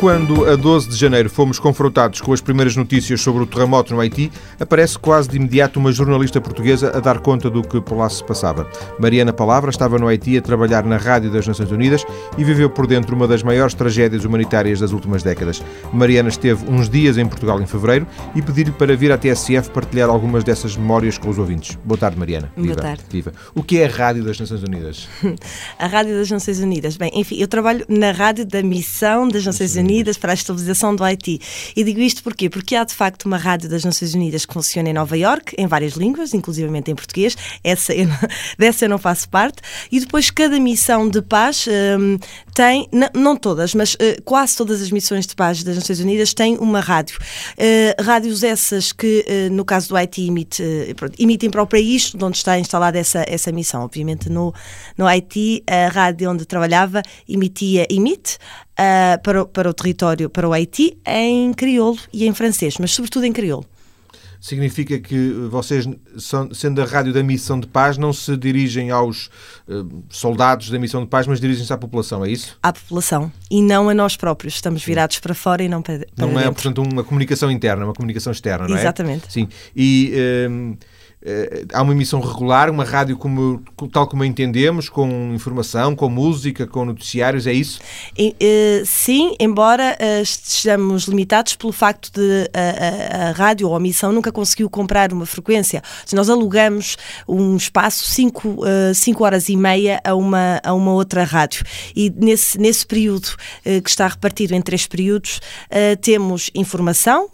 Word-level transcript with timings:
quando, 0.00 0.46
a 0.46 0.56
12 0.56 0.88
de 0.88 0.96
janeiro, 0.96 1.28
fomos 1.28 1.58
confrontados 1.58 2.22
com 2.22 2.32
as 2.32 2.40
primeiras 2.40 2.74
notícias 2.74 3.20
sobre 3.20 3.42
o 3.42 3.46
terremoto 3.46 3.92
no 3.92 4.00
Haiti, 4.00 4.32
aparece 4.58 4.98
quase 4.98 5.28
de 5.28 5.36
imediato 5.36 5.78
uma 5.78 5.92
jornalista 5.92 6.40
portuguesa 6.40 6.96
a 6.96 7.00
dar 7.00 7.18
conta 7.18 7.50
do 7.50 7.62
que 7.62 7.82
por 7.82 7.98
lá 7.98 8.08
se 8.08 8.24
passava. 8.24 8.66
Mariana 8.98 9.30
Palavra 9.30 9.68
estava 9.68 9.98
no 9.98 10.08
Haiti 10.08 10.38
a 10.38 10.40
trabalhar 10.40 10.86
na 10.86 10.96
Rádio 10.96 11.30
das 11.30 11.46
Nações 11.46 11.70
Unidas 11.70 12.02
e 12.38 12.42
viveu 12.42 12.70
por 12.70 12.86
dentro 12.86 13.14
uma 13.14 13.28
das 13.28 13.42
maiores 13.42 13.74
tragédias 13.74 14.24
humanitárias 14.24 14.80
das 14.80 14.92
últimas 14.92 15.22
décadas. 15.22 15.62
Mariana 15.92 16.30
esteve 16.30 16.64
uns 16.66 16.88
dias 16.88 17.18
em 17.18 17.26
Portugal 17.26 17.60
em 17.60 17.66
fevereiro 17.66 18.06
e 18.34 18.40
pedi-lhe 18.40 18.72
para 18.72 18.96
vir 18.96 19.12
à 19.12 19.18
TSF 19.18 19.68
partilhar 19.68 20.08
algumas 20.08 20.42
dessas 20.42 20.78
memórias 20.78 21.18
com 21.18 21.28
os 21.28 21.38
ouvintes. 21.38 21.78
Boa 21.84 21.98
tarde, 21.98 22.18
Mariana. 22.18 22.50
Boa 22.56 22.68
Viva. 22.68 22.80
tarde. 22.80 23.02
Viva. 23.10 23.34
O 23.54 23.62
que 23.62 23.76
é 23.76 23.84
a 23.84 23.90
Rádio 23.90 24.24
das 24.24 24.40
Nações 24.40 24.62
Unidas? 24.62 25.06
a 25.78 25.86
Rádio 25.86 26.16
das 26.16 26.30
Nações 26.30 26.58
Unidas. 26.58 26.96
Bem, 26.96 27.10
enfim, 27.14 27.36
eu 27.38 27.46
trabalho 27.46 27.84
na 27.86 28.12
Rádio 28.12 28.46
da 28.46 28.62
Missão 28.62 29.28
das 29.28 29.44
Nações 29.44 29.76
Unidas 29.76 29.89
Unidas 29.90 30.16
para 30.16 30.32
a 30.32 30.34
estabilização 30.34 30.94
do 30.94 31.02
Haiti. 31.02 31.40
E 31.74 31.82
digo 31.82 32.00
isto 32.00 32.22
porquê? 32.22 32.48
Porque 32.48 32.76
há 32.76 32.84
de 32.84 32.94
facto 32.94 33.24
uma 33.24 33.36
rádio 33.36 33.68
das 33.68 33.84
Nações 33.84 34.14
Unidas 34.14 34.46
que 34.46 34.54
funciona 34.54 34.88
em 34.88 34.92
Nova 34.92 35.18
York, 35.18 35.54
em 35.58 35.66
várias 35.66 35.94
línguas, 35.94 36.32
inclusivamente 36.32 36.90
em 36.90 36.94
português. 36.94 37.36
Essa 37.64 37.92
eu 37.92 38.06
não, 38.06 38.18
dessa 38.56 38.84
eu 38.84 38.88
não 38.88 38.98
faço 38.98 39.28
parte. 39.28 39.60
E 39.90 39.98
depois 39.98 40.30
cada 40.30 40.58
missão 40.60 41.08
de 41.08 41.20
paz 41.20 41.66
um, 41.98 42.18
tem, 42.54 42.88
não, 43.14 43.36
todas, 43.36 43.74
mas 43.74 43.94
uh, 43.94 44.22
quase 44.24 44.56
todas 44.56 44.80
as 44.80 44.90
missões 44.90 45.26
de 45.26 45.34
paz 45.34 45.62
das 45.64 45.76
Nações 45.76 46.00
Unidas 46.00 46.32
têm 46.32 46.56
uma 46.58 46.80
rádio. 46.80 47.18
Uh, 47.58 48.02
rádios 48.02 48.44
essas 48.44 48.92
que, 48.92 49.24
uh, 49.26 49.52
no 49.52 49.64
caso 49.64 49.88
do 49.88 49.96
Haiti, 49.96 50.28
emite, 50.28 50.62
emitem 51.18 51.50
para 51.50 51.62
o 51.62 51.66
país 51.66 52.12
onde 52.20 52.36
está 52.36 52.58
instalada 52.58 52.98
essa, 52.98 53.24
essa 53.26 53.50
missão. 53.50 53.82
Obviamente 53.82 54.28
no, 54.28 54.54
no 54.96 55.06
Haiti, 55.06 55.64
a 55.66 55.88
rádio 55.88 56.30
onde 56.30 56.44
trabalhava 56.44 57.02
emitia, 57.28 57.86
emite 57.90 58.38
uh, 58.80 59.22
para, 59.22 59.44
para 59.44 59.68
o 59.68 59.74
território, 59.74 60.30
para 60.30 60.48
o 60.48 60.52
Haiti, 60.52 60.96
em 61.06 61.52
crioulo 61.52 61.98
e 62.12 62.26
em 62.26 62.32
francês, 62.32 62.76
mas 62.78 62.92
sobretudo 62.92 63.26
em 63.26 63.32
crioulo. 63.32 63.66
Significa 64.40 64.98
que 64.98 65.32
vocês, 65.50 65.86
sendo 66.54 66.80
a 66.80 66.86
rádio 66.86 67.12
da 67.12 67.22
Missão 67.22 67.60
de 67.60 67.66
Paz, 67.66 67.98
não 67.98 68.10
se 68.10 68.34
dirigem 68.38 68.90
aos 68.90 69.26
uh, 69.68 70.02
soldados 70.08 70.70
da 70.70 70.78
Missão 70.78 71.02
de 71.02 71.08
Paz, 71.08 71.26
mas 71.26 71.38
dirigem-se 71.38 71.70
à 71.70 71.76
população, 71.76 72.24
é 72.24 72.30
isso? 72.30 72.56
À 72.62 72.72
população 72.72 73.30
e 73.50 73.60
não 73.60 73.90
a 73.90 73.94
nós 73.94 74.16
próprios. 74.16 74.54
Estamos 74.54 74.82
virados 74.82 75.18
para 75.18 75.34
fora 75.34 75.62
e 75.62 75.68
não 75.68 75.82
para, 75.82 76.06
para 76.16 76.26
Não 76.26 76.40
é, 76.40 76.44
dentro. 76.44 76.54
portanto, 76.54 76.82
uma 76.82 77.04
comunicação 77.04 77.50
interna, 77.50 77.84
uma 77.84 77.92
comunicação 77.92 78.32
externa, 78.32 78.66
não 78.66 78.76
é? 78.76 78.80
Exatamente. 78.80 79.30
Sim. 79.30 79.46
E. 79.76 80.10
Uh, 80.14 80.78
eh, 80.80 80.99
há 81.72 81.82
uma 81.82 81.92
emissão 81.92 82.20
regular, 82.20 82.70
uma 82.70 82.84
rádio 82.84 83.16
como, 83.16 83.62
tal 83.92 84.06
como 84.06 84.22
a 84.22 84.26
entendemos, 84.26 84.88
com 84.88 85.32
informação, 85.34 85.94
com 85.94 86.08
música, 86.08 86.66
com 86.66 86.84
noticiários, 86.84 87.46
é 87.46 87.52
isso? 87.52 87.78
E, 88.16 88.34
uh, 88.40 88.86
sim, 88.86 89.34
embora 89.38 89.96
uh, 90.00 90.22
estejamos 90.22 91.04
limitados 91.04 91.54
pelo 91.56 91.72
facto 91.72 92.10
de 92.12 92.50
a, 92.54 93.26
a, 93.26 93.28
a, 93.28 93.32
rádio 93.32 93.68
ou 93.68 93.76
a 93.76 93.78
emissão 93.78 94.12
nunca 94.12 94.32
conseguiu 94.32 94.70
comprar 94.70 95.12
uma 95.12 95.26
frequência. 95.26 95.82
Se 96.06 96.16
nós 96.16 96.30
alugamos 96.30 96.96
um 97.28 97.56
espaço 97.56 98.04
5 98.04 98.48
uh, 98.48 98.94
cinco 98.94 99.24
horas 99.24 99.48
e 99.48 99.56
meia 99.56 100.00
a 100.04 100.14
uma, 100.14 100.60
a 100.64 100.72
uma 100.72 100.92
outra 100.92 101.24
rádio. 101.24 101.64
E 101.94 102.10
nesse, 102.10 102.58
nesse 102.58 102.86
período 102.86 103.28
que 103.62 103.90
está 103.90 104.06
repartido 104.06 104.54
em 104.54 104.62
três 104.62 104.86
períodos, 104.86 105.40
temos 106.00 106.50
informação 106.54 107.28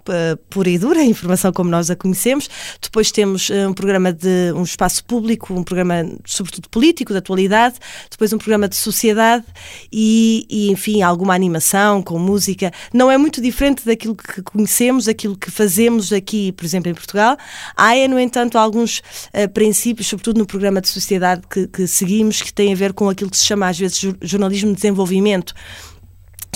pura 0.50 0.68
e 0.68 0.78
dura, 0.78 1.02
informação 1.04 1.52
como 1.52 1.70
nós 1.70 1.90
a 1.90 1.96
conhecemos, 1.96 2.48
depois 2.80 3.10
temos 3.10 3.50
um 3.50 3.72
programa 3.77 4.12
de 4.12 4.52
um 4.56 4.64
espaço 4.64 5.05
público, 5.05 5.55
um 5.55 5.62
programa 5.62 6.05
sobretudo 6.24 6.69
político, 6.69 7.12
de 7.12 7.19
atualidade, 7.19 7.77
depois 8.10 8.32
um 8.32 8.38
programa 8.38 8.69
de 8.69 8.74
sociedade 8.74 9.44
e, 9.92 10.44
e, 10.50 10.72
enfim, 10.72 11.02
alguma 11.02 11.34
animação 11.34 12.02
com 12.02 12.19
música. 12.19 12.72
Não 12.92 13.08
é 13.10 13.16
muito 13.16 13.41
diferente 13.41 13.86
daquilo 13.86 14.16
que 14.16 14.42
conhecemos, 14.42 15.04
daquilo 15.04 15.37
que 15.37 15.50
fazemos 15.50 16.12
aqui, 16.12 16.50
por 16.53 16.64
exemplo, 16.64 16.91
em 16.91 16.94
Portugal. 16.94 17.37
Há, 17.76 17.97
é, 17.97 18.09
no 18.09 18.19
entanto, 18.19 18.59
alguns 18.59 18.98
uh, 18.98 19.48
princípios, 19.53 20.08
sobretudo 20.08 20.38
no 20.38 20.47
programa 20.47 20.81
de 20.81 20.88
sociedade 20.88 21.43
que, 21.48 21.69
que 21.69 21.87
seguimos, 21.87 22.43
que 22.43 22.53
têm 22.53 22.72
a 22.72 22.76
ver 22.76 22.93
com 22.93 23.08
aquilo 23.08 23.31
que 23.31 23.37
se 23.37 23.44
chama 23.44 23.69
às 23.69 23.78
vezes 23.78 24.00
jornalismo 24.22 24.70
de 24.70 24.76
desenvolvimento 24.76 25.54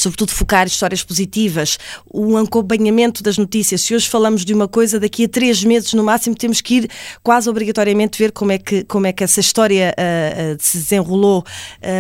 sobretudo 0.01 0.31
focar 0.31 0.67
histórias 0.67 1.03
positivas, 1.03 1.79
o 2.07 2.37
acompanhamento 2.37 3.23
das 3.23 3.37
notícias. 3.37 3.83
Se 3.83 3.95
hoje 3.95 4.09
falamos 4.09 4.45
de 4.45 4.55
uma 4.55 4.67
coisa, 4.67 4.99
daqui 4.99 5.25
a 5.25 5.29
três 5.29 5.63
meses 5.63 5.93
no 5.95 6.03
máximo 6.03 6.35
temos 6.35 6.61
que 6.61 6.77
ir 6.77 6.91
quase 7.23 7.49
obrigatoriamente 7.49 8.19
ver 8.19 8.33
como 8.33 8.53
é 8.53 8.59
que, 8.59 8.85
como 8.85 9.07
é 9.07 9.13
que 9.13 9.23
essa 9.23 9.41
história 9.41 9.95
uh, 9.99 10.55
uh, 10.55 10.57
se 10.59 10.79
desenrolou. 10.79 11.45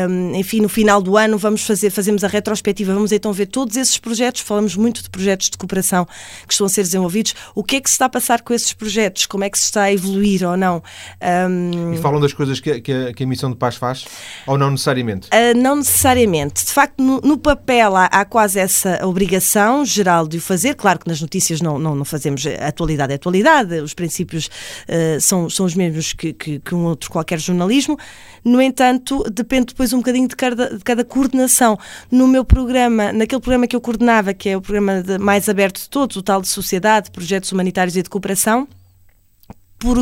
Um, 0.08 0.34
enfim, 0.34 0.60
no 0.60 0.68
final 0.68 1.02
do 1.02 1.16
ano 1.16 1.36
vamos 1.36 1.62
fazer, 1.62 1.90
fazemos 1.90 2.24
a 2.24 2.28
retrospectiva, 2.28 2.94
vamos 2.94 3.12
então 3.12 3.32
ver 3.32 3.46
todos 3.46 3.76
esses 3.76 3.98
projetos, 3.98 4.40
falamos 4.40 4.76
muito 4.76 5.02
de 5.02 5.10
projetos 5.10 5.50
de 5.50 5.58
cooperação 5.58 6.06
que 6.46 6.52
estão 6.52 6.66
a 6.66 6.70
ser 6.70 6.82
desenvolvidos, 6.82 7.34
o 7.54 7.62
que 7.62 7.76
é 7.76 7.80
que 7.80 7.88
se 7.88 7.94
está 7.94 8.06
a 8.06 8.08
passar 8.08 8.42
com 8.42 8.54
esses 8.54 8.72
projetos, 8.72 9.26
como 9.26 9.44
é 9.44 9.50
que 9.50 9.58
se 9.58 9.64
está 9.64 9.84
a 9.84 9.92
evoluir 9.92 10.48
ou 10.48 10.56
não. 10.56 10.82
Um... 11.48 11.92
E 11.92 11.98
falam 11.98 12.20
das 12.20 12.32
coisas 12.32 12.60
que, 12.60 12.80
que, 12.80 12.92
a, 12.92 13.12
que 13.12 13.24
a 13.24 13.26
Missão 13.26 13.50
de 13.50 13.56
Paz 13.56 13.76
faz? 13.76 14.04
Ou 14.46 14.56
não 14.56 14.70
necessariamente? 14.70 15.28
Uh, 15.28 15.56
não 15.56 15.76
necessariamente. 15.76 16.64
De 16.64 16.72
facto, 16.72 17.02
no, 17.02 17.20
no 17.20 17.36
papel 17.38 17.89
há, 17.96 18.24
quase 18.24 18.58
essa 18.58 19.00
obrigação 19.06 19.84
geral 19.84 20.26
de 20.26 20.38
o 20.38 20.40
fazer. 20.40 20.74
Claro 20.74 20.98
que 20.98 21.08
nas 21.08 21.20
notícias 21.20 21.60
não, 21.60 21.78
não, 21.78 21.94
não 21.94 22.04
fazemos 22.04 22.44
atualidade 22.46 23.12
é 23.12 23.16
atualidade, 23.16 23.80
os 23.80 23.94
princípios 23.94 24.46
uh, 24.46 25.20
são, 25.20 25.48
são 25.48 25.66
os 25.66 25.74
mesmos 25.74 26.12
que, 26.12 26.32
que, 26.32 26.58
que, 26.58 26.74
um 26.74 26.84
outro 26.84 27.10
qualquer 27.10 27.38
jornalismo. 27.38 27.98
No 28.44 28.60
entanto, 28.60 29.22
depende 29.30 29.66
depois 29.66 29.92
um 29.92 29.98
bocadinho 29.98 30.28
de 30.28 30.36
cada, 30.36 30.76
de 30.76 30.84
cada 30.84 31.04
coordenação. 31.04 31.78
No 32.10 32.26
meu 32.26 32.44
programa, 32.44 33.12
naquele 33.12 33.40
programa 33.40 33.66
que 33.66 33.76
eu 33.76 33.80
coordenava, 33.80 34.32
que 34.32 34.48
é 34.48 34.56
o 34.56 34.60
programa 34.60 35.02
de, 35.02 35.18
mais 35.18 35.48
aberto 35.48 35.80
de 35.80 35.88
todos, 35.88 36.16
o 36.16 36.22
tal 36.22 36.40
de 36.40 36.48
Sociedade, 36.48 37.10
Projetos 37.10 37.52
Humanitários 37.52 37.96
e 37.96 38.02
de 38.02 38.10
Cooperação, 38.10 38.66
por, 39.80 39.96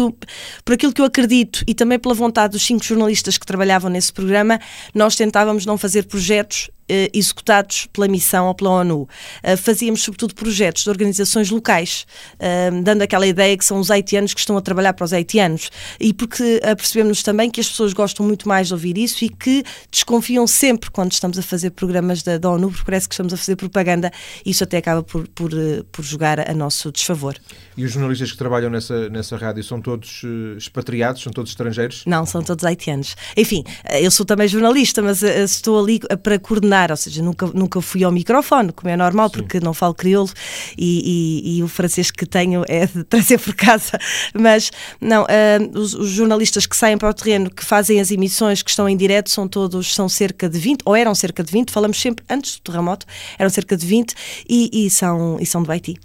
por 0.65 0.75
aquilo 0.75 0.93
que 0.93 1.00
eu 1.00 1.06
acredito 1.06 1.62
e 1.66 1.72
também 1.72 1.99
pela 1.99 2.12
vontade 2.12 2.53
dos 2.53 2.66
cinco 2.66 2.84
jornalistas 2.84 3.38
que 3.38 3.47
trabalhavam 3.47 3.88
nesse 3.88 4.12
programa, 4.12 4.60
nós 4.93 5.15
tentávamos 5.15 5.65
não 5.65 5.78
fazer 5.78 6.05
projetos 6.05 6.69
executados 7.12 7.87
pela 7.93 8.09
missão 8.09 8.47
ou 8.47 8.54
pela 8.54 8.71
ONU. 8.71 9.09
Eh, 9.43 9.56
fazíamos, 9.56 10.03
sobretudo, 10.03 10.34
projetos 10.34 10.84
de 10.84 10.91
organizações 10.91 11.50
locais, 11.50 12.06
eh, 12.38 12.71
dando 12.82 13.03
aquela 13.03 13.26
ideia 13.26 13.56
que 13.56 13.65
são 13.65 13.78
os 13.78 13.91
haitianos 13.91 14.32
que 14.32 14.41
estão 14.41 14.56
a 14.56 14.62
trabalhar 14.62 14.94
para 14.94 15.04
os 15.04 15.12
haitianos. 15.12 15.71
E 16.00 16.15
porque 16.15 16.60
percebemos 16.76 17.22
também 17.22 17.50
que 17.50 17.60
as 17.60 17.69
pessoas 17.69 17.93
gostam 17.93 18.26
muito 18.26 18.49
mais 18.49 18.69
de 18.69 18.75
ouvir 18.75 18.97
isso 18.97 19.25
e 19.25 19.28
que 19.28 19.62
desconfiam 19.91 20.47
sempre 20.47 20.91
quando 20.91 21.12
estamos 21.12 21.38
a 21.38 21.43
fazer 21.43 21.71
programas 21.71 22.22
da, 22.22 22.38
da 22.38 22.50
ONU, 22.50 22.71
porque 22.71 22.84
parece 22.84 23.09
que 23.09 23.15
estamos 23.15 23.32
a 23.32 23.37
fazer 23.37 23.56
propaganda 23.56 24.10
isso 24.44 24.65
até 24.65 24.78
acaba 24.78 25.03
por, 25.03 25.28
por, 25.28 25.50
por 25.93 26.05
jogar 26.05 26.49
a 26.49 26.55
nosso 26.55 26.91
desfavor. 26.91 27.37
E 27.76 27.84
os 27.84 27.93
jornalistas 27.93 28.32
que 28.32 28.38
trabalham 28.38 28.70
nessa, 28.70 29.09
nessa 29.09 29.37
rádio 29.37 29.62
são 29.62 29.81
todos 29.81 30.22
expatriados, 30.56 31.22
são 31.22 31.32
todos 31.32 31.50
estrangeiros? 31.50 32.03
Não, 32.06 32.25
são 32.25 32.43
todos 32.43 32.65
haitianos. 32.65 33.16
Enfim, 33.37 33.62
eu 34.00 34.10
sou 34.10 34.25
também 34.25 34.49
jornalista, 34.49 35.03
mas 35.03 35.22
estou 35.22 35.81
ali 35.82 36.00
para 36.22 36.38
coordenar 36.38 36.78
ou 36.91 36.97
seja, 36.97 37.22
nunca, 37.22 37.47
nunca 37.47 37.81
fui 37.81 38.05
ao 38.05 38.12
microfone, 38.12 38.72
como 38.72 38.89
é 38.89 38.97
normal, 38.97 39.28
Sim. 39.28 39.39
porque 39.39 39.61
não 39.61 39.75
falo 39.75 39.94
crioulo 39.94 40.31
e, 40.77 41.43
e, 41.44 41.59
e, 41.59 41.62
o 41.62 41.69
francês 41.69 42.11
que 42.11 42.25
tenho 42.25 42.65
é 42.69 42.87
de 42.87 43.05
trazer 43.09 43.39
por 43.39 43.55
casa. 43.55 43.99
Mas, 44.33 44.71
não, 45.00 45.25
uh, 45.25 45.78
os, 45.78 45.94
os, 45.94 46.11
jornalistas 46.11 46.67
que 46.67 46.77
saem 46.77 46.97
para 46.97 47.09
o 47.09 47.15
terreno, 47.15 47.50
que 47.50 47.65
fazem 47.65 48.00
as 48.00 48.11
emissões, 48.11 48.62
que 48.62 48.71
estão 48.71 48.88
em 48.88 48.97
direto, 48.97 49.31
são 49.31 49.49
todos, 49.49 49.94
são 49.94 50.09
cerca 50.09 50.49
de 50.49 50.59
20, 50.59 50.83
ou 50.84 50.94
eram 50.94 51.15
cerca 51.15 51.43
de 51.43 51.53
20, 51.53 51.71
falamos 51.71 52.00
sempre 52.00 52.25
antes 52.28 52.56
do 52.56 52.62
terremoto, 52.62 53.06
eram 53.38 53.50
cerca 53.50 53.77
de 53.77 53.87
20 53.87 54.15
e, 54.49 54.87
e 54.87 54.91
são, 54.91 55.38
e 55.41 55.47
são 55.47 55.62
do 55.62 55.71
Haiti. 55.71 55.99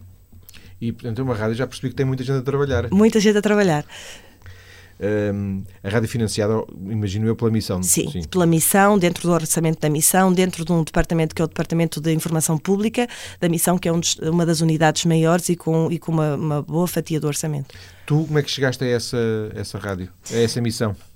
E, 0.82 0.92
portanto, 0.92 1.20
é 1.20 1.24
uma 1.24 1.34
rádio, 1.34 1.56
já 1.56 1.66
percebi 1.66 1.90
que 1.90 1.96
tem 1.96 2.06
muita 2.06 2.24
gente 2.24 2.40
a 2.40 2.42
trabalhar. 2.42 2.90
Muita 2.92 3.20
gente 3.20 3.38
a 3.38 3.42
trabalhar 3.42 3.86
a 5.84 5.90
rádio 5.90 6.08
financiada, 6.10 6.54
imagino 6.90 7.28
eu, 7.28 7.36
pela 7.36 7.52
missão. 7.52 7.82
Sim, 7.84 8.10
Sim, 8.10 8.24
pela 8.24 8.46
missão, 8.46 8.98
dentro 8.98 9.24
do 9.24 9.32
orçamento 9.34 9.80
da 9.80 9.90
missão, 9.90 10.32
dentro 10.32 10.64
de 10.64 10.72
um 10.72 10.84
departamento 10.84 11.36
que 11.36 11.42
é 11.42 11.46
o 11.46 11.48
Departamento 11.48 12.00
de 12.00 12.14
Informação 12.14 12.58
Pública 12.58 13.08
da 13.40 13.50
missão, 13.50 13.78
que 13.78 13.88
é 13.88 13.94
um, 13.94 14.02
uma 14.24 14.46
das 14.46 14.62
unidades 14.62 15.06
maiores 15.06 15.50
e 15.50 15.56
com, 15.56 15.92
e 15.92 16.00
com 16.00 16.12
uma, 16.12 16.36
uma 16.36 16.62
boa 16.62 16.88
fatia 16.88 17.20
do 17.20 17.28
orçamento. 17.28 17.74
Tu, 18.06 18.26
como 18.26 18.38
é 18.38 18.44
que 18.44 18.52
chegaste 18.52 18.84
a 18.84 18.88
essa, 18.88 19.18
essa 19.56 19.78
rádio, 19.78 20.10
a 20.30 20.36
essa 20.36 20.60
missão? 20.60 20.94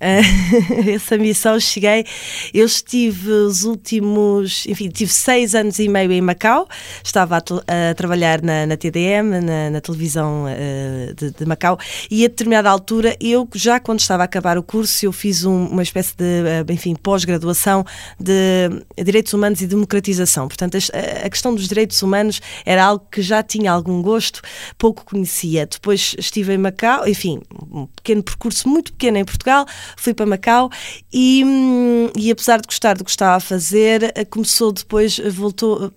essa 0.94 1.18
missão 1.18 1.60
cheguei, 1.60 2.06
eu 2.54 2.64
estive 2.64 3.30
os 3.30 3.64
últimos, 3.64 4.64
enfim, 4.66 4.88
tive 4.88 5.12
seis 5.12 5.54
anos 5.54 5.78
e 5.78 5.86
meio 5.86 6.10
em 6.10 6.22
Macau, 6.22 6.66
estava 7.04 7.36
a, 7.36 7.90
a 7.90 7.94
trabalhar 7.94 8.40
na, 8.40 8.64
na 8.64 8.74
TDM, 8.74 9.38
na, 9.44 9.70
na 9.70 9.80
televisão 9.82 10.46
uh, 10.46 11.14
de, 11.14 11.30
de, 11.30 11.44
Macau, 11.44 11.78
e 12.10 12.24
a 12.24 12.28
determinada 12.28 12.70
altura, 12.70 13.14
eu 13.20 13.46
já 13.54 13.78
quando 13.78 14.00
estava 14.00 14.22
a 14.22 14.24
acabar 14.24 14.56
o 14.56 14.62
curso, 14.62 15.04
eu 15.04 15.12
fiz 15.12 15.44
um, 15.44 15.66
uma 15.66 15.82
espécie 15.82 16.16
de, 16.16 16.24
uh, 16.24 16.72
enfim, 16.72 16.94
pós-graduação 16.94 17.84
de 18.18 18.70
Direitos 19.04 19.34
Humanos 19.34 19.60
e 19.60 19.66
Democratização. 19.66 20.48
Portanto, 20.48 20.78
a, 20.78 21.26
a 21.26 21.28
questão 21.28 21.54
dos 21.54 21.68
direitos 21.68 22.00
humanos 22.00 22.40
era 22.64 22.82
algo 22.82 23.06
que 23.10 23.20
já 23.20 23.42
tinha 23.42 23.70
algum 23.70 24.00
gosto, 24.00 24.40
pouco 24.78 25.04
conhecia. 25.04 25.66
Depois 25.66 26.16
estive 26.18 26.54
em 26.54 26.58
Macau 26.58 26.77
Macau, 26.78 27.08
enfim, 27.08 27.40
um 27.72 27.86
pequeno 27.86 28.22
percurso 28.22 28.68
muito 28.68 28.92
pequeno 28.92 29.18
em 29.18 29.24
Portugal, 29.24 29.66
fui 29.96 30.14
para 30.14 30.24
Macau 30.24 30.70
e, 31.12 31.42
hum, 31.44 32.10
e 32.16 32.30
apesar 32.30 32.60
de 32.60 32.66
gostar 32.68 32.96
do 32.96 33.04
que 33.04 33.10
estava 33.10 33.36
a 33.36 33.40
fazer, 33.40 34.12
eh, 34.14 34.24
começou 34.24 34.70
depois, 34.70 35.18
voltou 35.18 35.92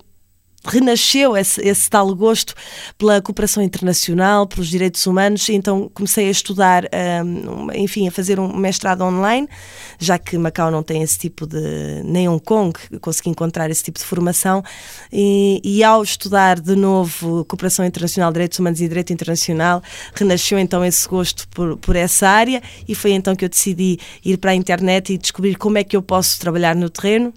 renasceu 0.64 1.36
esse, 1.36 1.60
esse, 1.66 1.90
tal 1.90 2.14
gosto 2.14 2.54
pela 2.96 3.20
cooperação 3.20 3.62
internacional, 3.62 4.46
pelos 4.46 4.68
direitos 4.68 5.06
humanos, 5.06 5.48
então 5.48 5.90
comecei 5.92 6.28
a 6.28 6.30
estudar, 6.30 6.84
um, 7.24 7.72
enfim, 7.72 8.06
a 8.06 8.10
fazer 8.10 8.38
um 8.38 8.56
mestrado 8.56 9.02
online, 9.02 9.48
já 9.98 10.18
que 10.18 10.38
Macau 10.38 10.70
não 10.70 10.82
tem 10.82 11.02
esse 11.02 11.18
tipo 11.18 11.46
de. 11.46 12.02
nem 12.04 12.28
Hong 12.28 12.42
Kong, 12.42 12.72
consegui 13.00 13.30
encontrar 13.30 13.70
esse 13.70 13.82
tipo 13.82 13.98
de 13.98 14.04
formação, 14.04 14.62
e, 15.12 15.60
e 15.64 15.82
ao 15.82 16.02
estudar 16.02 16.60
de 16.60 16.76
novo 16.76 17.44
cooperação 17.44 17.84
internacional, 17.84 18.32
direitos 18.32 18.58
humanos 18.58 18.80
e 18.80 18.88
direito 18.88 19.12
internacional, 19.12 19.82
renasceu 20.14 20.58
então 20.58 20.84
esse 20.84 21.08
gosto 21.08 21.48
por, 21.48 21.76
por 21.78 21.96
essa 21.96 22.28
área, 22.28 22.62
e 22.86 22.94
foi 22.94 23.12
então 23.12 23.34
que 23.34 23.44
eu 23.44 23.48
decidi 23.48 23.98
ir 24.24 24.38
para 24.38 24.52
a 24.52 24.54
internet 24.54 25.12
e 25.12 25.18
descobrir 25.18 25.56
como 25.56 25.78
é 25.78 25.84
que 25.84 25.96
eu 25.96 26.02
posso 26.02 26.38
trabalhar 26.38 26.76
no 26.76 26.88
terreno 26.88 27.32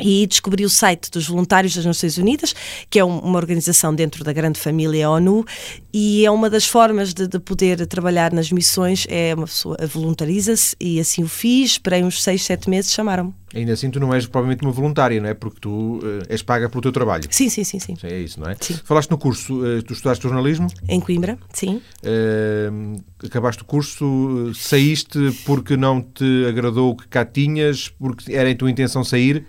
e 0.00 0.26
descobri 0.26 0.64
o 0.64 0.70
site 0.70 1.10
dos 1.10 1.26
Voluntários 1.26 1.74
das 1.74 1.84
Nações 1.84 2.16
Unidas, 2.16 2.54
que 2.88 2.98
é 2.98 3.04
uma 3.04 3.36
organização 3.36 3.94
dentro 3.94 4.24
da 4.24 4.32
grande 4.32 4.58
família 4.58 5.10
ONU, 5.10 5.44
e 5.92 6.24
é 6.24 6.30
uma 6.30 6.48
das 6.48 6.66
formas 6.66 7.12
de, 7.12 7.26
de 7.26 7.38
poder 7.38 7.86
trabalhar 7.86 8.32
nas 8.32 8.50
missões, 8.52 9.06
é 9.08 9.34
uma 9.34 9.46
pessoa 9.46 9.76
voluntariza-se, 9.86 10.76
e 10.80 11.00
assim 11.00 11.22
o 11.22 11.28
fiz, 11.28 11.72
esperei 11.72 12.02
uns 12.02 12.22
6, 12.22 12.42
7 12.42 12.70
meses, 12.70 12.92
chamaram-me. 12.92 13.34
Ainda 13.52 13.72
assim, 13.72 13.90
tu 13.90 13.98
não 13.98 14.14
és 14.14 14.26
provavelmente 14.26 14.62
uma 14.62 14.70
voluntária, 14.70 15.20
não 15.20 15.28
é? 15.28 15.34
Porque 15.34 15.58
tu 15.60 15.98
uh, 15.98 16.22
és 16.28 16.40
paga 16.40 16.68
pelo 16.68 16.80
teu 16.80 16.92
trabalho. 16.92 17.24
Sim, 17.30 17.48
sim, 17.48 17.64
sim. 17.64 17.80
sim. 17.80 17.96
É 18.04 18.18
isso, 18.20 18.38
não 18.38 18.48
é? 18.48 18.56
Sim. 18.60 18.78
Falaste 18.84 19.10
no 19.10 19.18
curso, 19.18 19.54
uh, 19.60 19.82
tu 19.82 19.92
estudaste 19.92 20.22
jornalismo? 20.22 20.68
Em 20.88 21.00
Coimbra, 21.00 21.36
sim. 21.52 21.82
Uh, 22.04 23.02
acabaste 23.24 23.62
o 23.62 23.64
curso, 23.64 24.52
saíste 24.54 25.18
porque 25.44 25.76
não 25.76 26.00
te 26.00 26.46
agradou 26.48 26.90
o 26.90 26.96
que 26.96 27.08
cá 27.08 27.24
tinhas, 27.24 27.88
porque 27.88 28.32
era 28.32 28.48
em 28.48 28.54
tua 28.54 28.70
intenção 28.70 29.02
sair? 29.02 29.44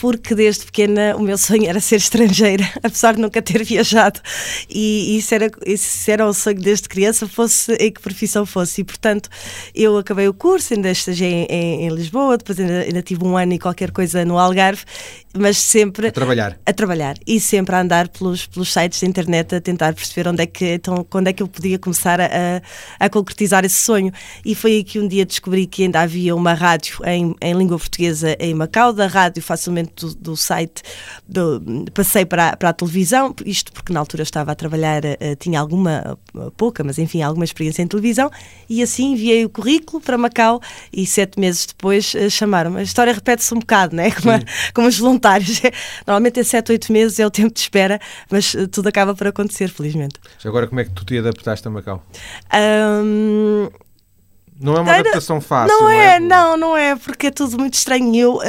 Porque 0.00 0.34
desde 0.34 0.64
pequena 0.64 1.14
o 1.14 1.20
meu 1.20 1.36
sonho 1.36 1.68
era 1.68 1.78
ser 1.78 1.96
estrangeira, 1.96 2.66
apesar 2.82 3.14
de 3.14 3.20
nunca 3.20 3.42
ter 3.42 3.62
viajado. 3.62 4.18
E 4.68 5.18
isso 5.18 5.34
era, 5.34 5.50
isso 5.66 6.10
era 6.10 6.26
um 6.26 6.32
sonho 6.32 6.58
desde 6.58 6.88
criança, 6.88 7.28
fosse 7.28 7.74
em 7.74 7.92
que 7.92 8.00
profissão 8.00 8.46
fosse. 8.46 8.80
E, 8.80 8.84
portanto, 8.84 9.28
eu 9.74 9.98
acabei 9.98 10.26
o 10.26 10.32
curso, 10.32 10.72
ainda 10.72 10.90
estagiei 10.90 11.46
em, 11.50 11.84
em, 11.84 11.90
Lisboa, 11.90 12.38
depois 12.38 12.58
ainda, 12.58 12.80
ainda, 12.80 13.02
tive 13.02 13.22
um 13.24 13.36
ano 13.36 13.52
e 13.52 13.58
qualquer 13.58 13.90
coisa 13.90 14.24
no 14.24 14.38
Algarve, 14.38 14.84
mas 15.36 15.58
sempre. 15.58 16.06
A 16.06 16.12
trabalhar. 16.12 16.58
A 16.64 16.72
trabalhar. 16.72 17.16
E 17.26 17.38
sempre 17.38 17.76
a 17.76 17.82
andar 17.82 18.08
pelos, 18.08 18.46
pelos 18.46 18.72
sites 18.72 19.02
da 19.02 19.06
internet 19.06 19.54
a 19.54 19.60
tentar 19.60 19.92
perceber 19.92 20.28
onde 20.28 20.42
é 20.42 20.46
que, 20.46 20.64
então, 20.74 21.04
quando 21.10 21.26
é 21.26 21.32
que 21.34 21.42
eu 21.42 21.48
podia 21.48 21.78
começar 21.78 22.18
a, 22.22 22.24
a, 22.24 23.04
a 23.04 23.10
concretizar 23.10 23.66
esse 23.66 23.76
sonho. 23.76 24.10
E 24.46 24.54
foi 24.54 24.72
aí 24.72 24.84
que 24.84 24.98
um 24.98 25.06
dia 25.06 25.26
descobri 25.26 25.66
que 25.66 25.82
ainda 25.82 26.00
havia 26.00 26.34
uma 26.34 26.54
rádio 26.54 27.00
em, 27.04 27.34
em 27.42 27.52
língua 27.52 27.78
portuguesa 27.78 28.34
em 28.40 28.54
Macau, 28.54 28.94
da 28.94 29.06
rádio 29.06 29.42
facilmente 29.42 29.89
do, 29.96 30.14
do 30.14 30.36
site, 30.36 30.82
do, 31.26 31.62
passei 31.92 32.24
para, 32.24 32.56
para 32.56 32.70
a 32.70 32.72
televisão, 32.72 33.34
isto 33.44 33.72
porque 33.72 33.92
na 33.92 34.00
altura 34.00 34.22
estava 34.22 34.52
a 34.52 34.54
trabalhar, 34.54 35.02
uh, 35.04 35.36
tinha 35.38 35.60
alguma, 35.60 36.18
uh, 36.34 36.50
pouca, 36.52 36.82
mas 36.84 36.98
enfim, 36.98 37.22
alguma 37.22 37.44
experiência 37.44 37.82
em 37.82 37.86
televisão, 37.86 38.30
e 38.68 38.82
assim 38.82 39.12
enviei 39.12 39.44
o 39.44 39.48
currículo 39.48 40.00
para 40.00 40.16
Macau 40.18 40.60
e 40.92 41.06
sete 41.06 41.38
meses 41.38 41.66
depois 41.66 42.14
uh, 42.14 42.30
chamaram-me. 42.30 42.80
A 42.80 42.82
história 42.82 43.12
repete-se 43.12 43.54
um 43.54 43.58
bocado, 43.58 43.94
né? 43.94 44.10
como, 44.20 44.32
como 44.74 44.88
os 44.88 44.98
voluntários. 44.98 45.60
Normalmente 46.06 46.40
é 46.40 46.44
sete, 46.44 46.72
oito 46.72 46.92
meses, 46.92 47.18
é 47.18 47.26
o 47.26 47.30
tempo 47.30 47.52
de 47.52 47.60
espera, 47.60 48.00
mas 48.30 48.54
tudo 48.70 48.88
acaba 48.88 49.14
por 49.14 49.26
acontecer, 49.26 49.68
felizmente. 49.68 50.14
Agora, 50.44 50.66
como 50.66 50.80
é 50.80 50.84
que 50.84 50.90
tu 50.90 51.04
te 51.04 51.18
adaptaste 51.18 51.66
a 51.66 51.70
Macau? 51.70 52.04
Um, 52.52 53.68
não 54.60 54.74
é 54.76 54.80
uma 54.80 54.90
Era, 54.90 55.00
adaptação 55.00 55.40
fácil. 55.40 55.74
Não, 55.74 55.84
não 55.84 55.90
é, 55.90 56.16
é, 56.16 56.20
não, 56.20 56.56
não 56.56 56.76
é, 56.76 56.94
porque 56.94 57.28
é 57.28 57.30
tudo 57.30 57.58
muito 57.58 57.74
estranho. 57.74 58.14
Eu 58.14 58.40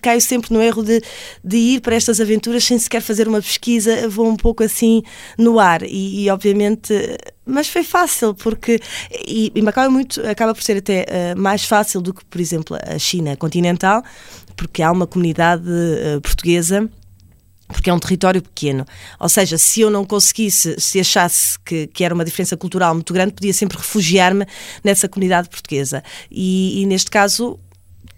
caio 0.00 0.20
sempre 0.20 0.52
no 0.52 0.62
erro 0.62 0.82
de, 0.82 1.02
de 1.44 1.56
ir 1.56 1.80
para 1.80 1.94
estas 1.94 2.20
aventuras 2.20 2.64
sem 2.64 2.78
sequer 2.78 3.02
fazer 3.02 3.28
uma 3.28 3.42
pesquisa, 3.42 4.08
vou 4.08 4.26
um 4.26 4.36
pouco 4.36 4.64
assim 4.64 5.02
no 5.36 5.60
ar 5.60 5.82
e, 5.82 6.24
e 6.24 6.30
obviamente. 6.30 6.94
Mas 7.44 7.68
foi 7.68 7.82
fácil, 7.82 8.34
porque. 8.34 8.80
E, 9.26 9.52
e 9.54 9.62
Macau 9.62 9.84
é 9.84 9.88
muito, 9.88 10.26
acaba 10.26 10.54
por 10.54 10.62
ser 10.62 10.78
até 10.78 11.06
uh, 11.06 11.38
mais 11.38 11.64
fácil 11.64 12.00
do 12.00 12.12
que, 12.12 12.24
por 12.24 12.40
exemplo, 12.40 12.76
a 12.80 12.98
China 12.98 13.36
continental, 13.36 14.02
porque 14.56 14.82
há 14.82 14.90
uma 14.90 15.06
comunidade 15.06 15.68
uh, 15.68 16.20
portuguesa 16.20 16.88
porque 17.68 17.90
é 17.90 17.92
um 17.92 17.98
território 17.98 18.42
pequeno. 18.42 18.84
Ou 19.20 19.28
seja, 19.28 19.58
se 19.58 19.80
eu 19.80 19.90
não 19.90 20.04
conseguisse, 20.04 20.76
se 20.78 20.98
achasse 20.98 21.58
que, 21.60 21.86
que 21.88 22.02
era 22.02 22.14
uma 22.14 22.24
diferença 22.24 22.56
cultural 22.56 22.94
muito 22.94 23.12
grande, 23.12 23.34
podia 23.34 23.52
sempre 23.52 23.76
refugiar-me 23.76 24.46
nessa 24.82 25.08
comunidade 25.08 25.48
portuguesa. 25.48 26.02
E, 26.30 26.82
e, 26.82 26.86
neste 26.86 27.10
caso, 27.10 27.58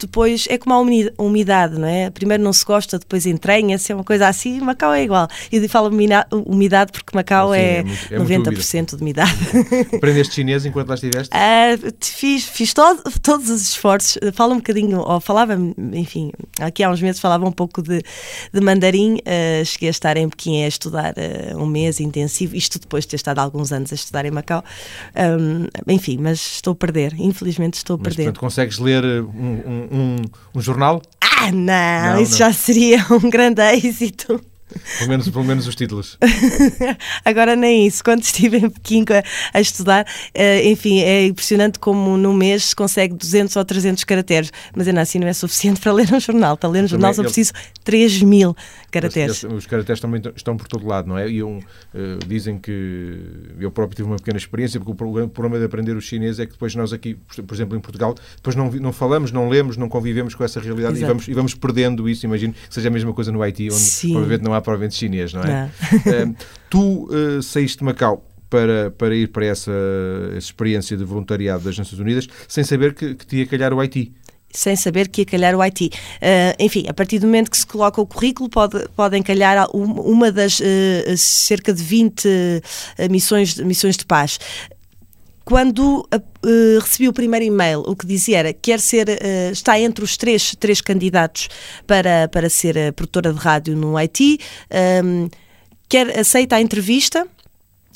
depois 0.01 0.47
é 0.49 0.59
como 0.59 0.75
a 0.75 1.23
umidade, 1.23 1.79
não 1.79 1.87
é? 1.87 2.11
Primeiro 2.11 2.43
não 2.43 2.53
se 2.53 2.65
gosta, 2.65 2.99
depois 2.99 3.27
entranha-se, 3.27 3.93
é 3.93 3.95
uma 3.95 4.05
coisa 4.05 4.29
assim. 4.29 4.61
Macau 4.61 4.93
é 4.93 5.03
igual. 5.03 5.29
E 5.51 5.69
falo 5.69 5.89
umidade 5.89 6.93
porque 6.93 7.15
Macau 7.15 7.55
é, 7.55 7.79
é, 8.11 8.19
muito, 8.19 8.49
é 8.49 8.53
90% 8.53 8.97
de 8.97 9.03
umidade. 9.03 9.33
Aprendeste 9.95 10.35
chinês 10.35 10.65
enquanto 10.65 10.89
lá 10.89 10.95
estiveste? 10.95 11.31
Uh, 11.35 11.93
fiz 12.01 12.45
fiz 12.45 12.73
todo, 12.73 13.03
todos 13.23 13.51
os 13.51 13.63
esforços. 13.63 14.19
Falo 14.33 14.55
um 14.55 14.57
bocadinho, 14.57 15.01
ou 15.01 15.21
falava, 15.21 15.57
enfim, 15.93 16.33
aqui 16.61 16.83
há 16.83 16.91
uns 16.91 17.01
meses 17.01 17.21
falava 17.21 17.47
um 17.47 17.53
pouco 17.53 17.83
de, 17.83 18.03
de 18.53 18.61
mandarim. 18.61 19.17
Uh, 19.17 19.65
cheguei 19.65 19.89
a 19.89 19.91
estar 19.91 20.17
em 20.17 20.29
Pequim 20.29 20.65
a 20.65 20.69
estudar 20.69 21.15
uh, 21.17 21.59
um 21.59 21.67
mês 21.67 22.01
intensivo, 22.01 22.57
isto 22.57 22.79
depois 22.79 23.05
de 23.05 23.11
ter 23.11 23.17
estado 23.17 23.39
alguns 23.39 23.73
anos 23.73 23.93
a 23.93 23.95
estudar 23.95 24.25
em 24.25 24.31
Macau. 24.31 24.65
Um, 25.15 25.67
enfim, 25.93 26.19
mas 26.21 26.39
estou 26.39 26.73
a 26.73 26.77
perder, 26.77 27.15
infelizmente 27.19 27.75
estou 27.75 27.95
a 27.95 27.99
mas, 27.99 28.09
perder. 28.09 28.25
Portanto, 28.25 28.41
consegues 28.41 28.79
ler 28.79 29.05
um, 29.05 29.89
um 29.90 29.90
um, 29.91 30.17
um 30.55 30.61
jornal? 30.61 31.03
Ah, 31.21 31.51
não, 31.53 32.15
não 32.15 32.23
isso 32.23 32.33
não. 32.33 32.39
já 32.39 32.53
seria 32.53 33.05
um 33.11 33.29
grande 33.31 33.63
êxito. 33.63 34.41
Pelo 34.99 35.11
menos, 35.11 35.29
pelo 35.29 35.45
menos 35.45 35.67
os 35.67 35.75
títulos. 35.75 36.19
Agora 37.25 37.57
nem 37.57 37.87
isso. 37.87 38.03
Quando 38.03 38.23
estive 38.23 38.59
em 38.59 38.71
Pequim 38.71 39.05
a, 39.11 39.59
a 39.59 39.61
estudar, 39.61 40.05
uh, 40.05 40.67
enfim, 40.67 41.01
é 41.01 41.27
impressionante 41.27 41.79
como 41.79 42.17
no 42.17 42.33
mês 42.33 42.65
se 42.67 42.77
consegue 42.77 43.15
200 43.15 43.57
ou 43.57 43.65
300 43.65 44.05
caracteres. 44.05 44.53
Mas 44.75 44.89
ainda 44.89 45.01
assim 45.01 45.19
não 45.19 45.29
é 45.29 45.33
suficiente 45.33 45.81
para 45.81 45.93
ler 45.93 46.13
um 46.13 46.21
jornal. 46.21 46.57
Para 46.57 46.69
ler 46.69 46.85
um 46.85 46.89
jornal 46.89 47.15
só 47.15 47.23
preciso 47.23 47.53
3 47.85 48.23
mil 48.23 48.57
caracteres. 48.91 49.45
Os 49.45 49.67
caracteres 49.67 50.01
também 50.01 50.21
estão 50.35 50.57
por 50.57 50.69
todo 50.69 50.87
lado, 50.87 51.09
não 51.09 51.19
é? 51.19 51.29
E 51.29 51.43
um, 51.43 51.59
uh, 51.59 51.63
dizem 52.27 52.59
que 52.59 53.21
eu 53.59 53.71
próprio 53.71 53.97
tive 53.97 54.09
uma 54.09 54.17
pequena 54.17 54.39
experiência, 54.39 54.81
porque 54.81 54.93
o 54.93 55.29
problema 55.29 55.59
de 55.59 55.65
aprender 55.65 55.97
o 55.97 56.01
chinês 56.01 56.39
é 56.39 56.47
que 56.47 56.53
depois 56.53 56.75
nós 56.75 56.93
aqui, 56.93 57.17
por 57.47 57.55
exemplo, 57.55 57.77
em 57.77 57.81
Portugal, 57.81 58.15
depois 58.37 58.57
não, 58.57 58.71
não 58.71 58.93
falamos, 58.93 59.33
não 59.33 59.49
lemos, 59.49 59.77
não 59.77 59.89
convivemos 59.89 60.35
com 60.35 60.45
essa 60.45 60.61
realidade 60.61 60.99
e 60.99 61.05
vamos, 61.05 61.29
e 61.29 61.35
vamos 61.35 61.55
perdendo 61.55 62.09
isso. 62.09 62.27
Imagino 62.27 62.53
que 62.53 62.75
seja 62.75 62.89
a 62.89 62.91
mesma 62.91 63.13
coisa 63.13 63.33
no 63.33 63.43
Haiti, 63.43 63.67
onde 63.67 63.75
Sim. 63.75 64.13
provavelmente 64.13 64.45
não 64.45 64.55
há 64.55 64.60
provavelmente 64.61 64.95
chinês, 64.95 65.33
não 65.33 65.43
é? 65.43 65.71
Não. 66.25 66.37
tu 66.69 67.09
uh, 67.11 67.43
saíste 67.43 67.79
de 67.79 67.85
Macau 67.85 68.25
para, 68.49 68.91
para 68.91 69.15
ir 69.15 69.29
para 69.29 69.47
essa, 69.47 69.73
essa, 70.31 70.39
experiência 70.39 70.97
de 70.97 71.05
voluntariado 71.05 71.65
das 71.65 71.79
Nações 71.79 72.01
Unidas 72.01 72.27
sem 72.49 72.65
saber 72.65 72.95
que, 72.95 73.15
que 73.15 73.25
te 73.27 73.37
ia 73.37 73.47
calhar 73.47 73.73
o 73.73 73.81
Haiti 73.81 74.13
sem 74.53 74.75
saber 74.75 75.09
que 75.09 75.21
ia 75.21 75.25
calhar 75.25 75.55
o 75.55 75.63
Haiti. 75.63 75.91
Uh, 76.17 76.57
enfim, 76.59 76.85
a 76.89 76.93
partir 76.93 77.19
do 77.19 77.27
momento 77.27 77.51
que 77.51 77.57
se 77.57 77.67
coloca 77.67 78.01
o 78.01 78.07
currículo, 78.07 78.49
pode, 78.49 78.89
podem 78.97 79.23
calhar 79.23 79.69
uma 79.73 80.33
das 80.33 80.59
uh, 80.59 81.17
cerca 81.17 81.73
de 81.73 81.83
20 81.83 82.27
uh, 82.27 83.11
missões, 83.11 83.57
missões 83.59 83.97
de 83.97 84.05
paz 84.05 84.39
quando 85.51 86.07
uh, 86.15 86.79
recebi 86.81 87.09
o 87.09 87.13
primeiro 87.13 87.45
e-mail, 87.45 87.81
o 87.81 87.97
que 87.97 88.07
dizia 88.07 88.39
era 88.39 88.53
quer 88.53 88.79
ser, 88.79 89.09
uh, 89.09 89.51
está 89.51 89.81
entre 89.81 90.05
os 90.05 90.17
três, 90.17 90.55
três 90.55 90.81
candidatos 90.81 91.49
para, 91.89 92.29
para 92.29 92.49
ser 92.49 92.93
produtora 92.93 93.33
de 93.33 93.39
rádio 93.41 93.75
no 93.75 93.97
Haiti, 93.97 94.39
um, 95.05 95.29
quer 95.89 96.17
aceita 96.17 96.55
a 96.55 96.61
entrevista 96.61 97.27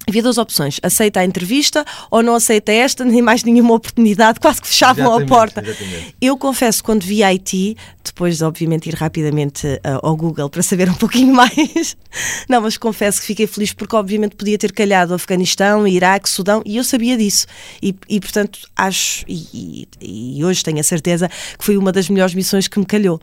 Havia 0.06 0.22
duas 0.22 0.36
opções, 0.36 0.78
aceita 0.82 1.20
a 1.20 1.24
entrevista 1.24 1.84
ou 2.10 2.22
não 2.22 2.34
aceita 2.34 2.70
esta, 2.70 3.04
nem 3.04 3.22
mais 3.22 3.42
nenhuma 3.42 3.74
oportunidade, 3.74 4.38
quase 4.40 4.60
que 4.60 4.68
fechavam 4.68 5.04
exatamente, 5.04 5.32
a 5.32 5.36
porta. 5.36 5.62
Exatamente. 5.62 6.16
Eu 6.20 6.36
confesso, 6.36 6.84
quando 6.84 7.02
vi 7.02 7.22
Haiti, 7.22 7.76
depois 8.04 8.36
de 8.36 8.44
obviamente 8.44 8.88
ir 8.88 8.94
rapidamente 8.94 9.66
uh, 9.66 10.00
ao 10.02 10.14
Google 10.14 10.50
para 10.50 10.62
saber 10.62 10.90
um 10.90 10.94
pouquinho 10.94 11.32
mais, 11.34 11.96
não, 12.48 12.60
mas 12.60 12.76
confesso 12.76 13.20
que 13.20 13.26
fiquei 13.26 13.46
feliz 13.46 13.72
porque 13.72 13.96
obviamente 13.96 14.36
podia 14.36 14.58
ter 14.58 14.72
calhado 14.72 15.14
Afeganistão, 15.14 15.86
Iraque, 15.88 16.28
Sudão, 16.28 16.62
e 16.66 16.76
eu 16.76 16.84
sabia 16.84 17.16
disso. 17.16 17.46
E, 17.82 17.94
e 18.08 18.20
portanto, 18.20 18.60
acho, 18.76 19.24
e, 19.26 19.86
e, 20.00 20.36
e 20.36 20.44
hoje 20.44 20.62
tenho 20.62 20.80
a 20.80 20.84
certeza 20.84 21.28
que 21.58 21.64
foi 21.64 21.76
uma 21.76 21.90
das 21.90 22.10
melhores 22.10 22.34
missões 22.34 22.68
que 22.68 22.78
me 22.78 22.84
calhou 22.84 23.20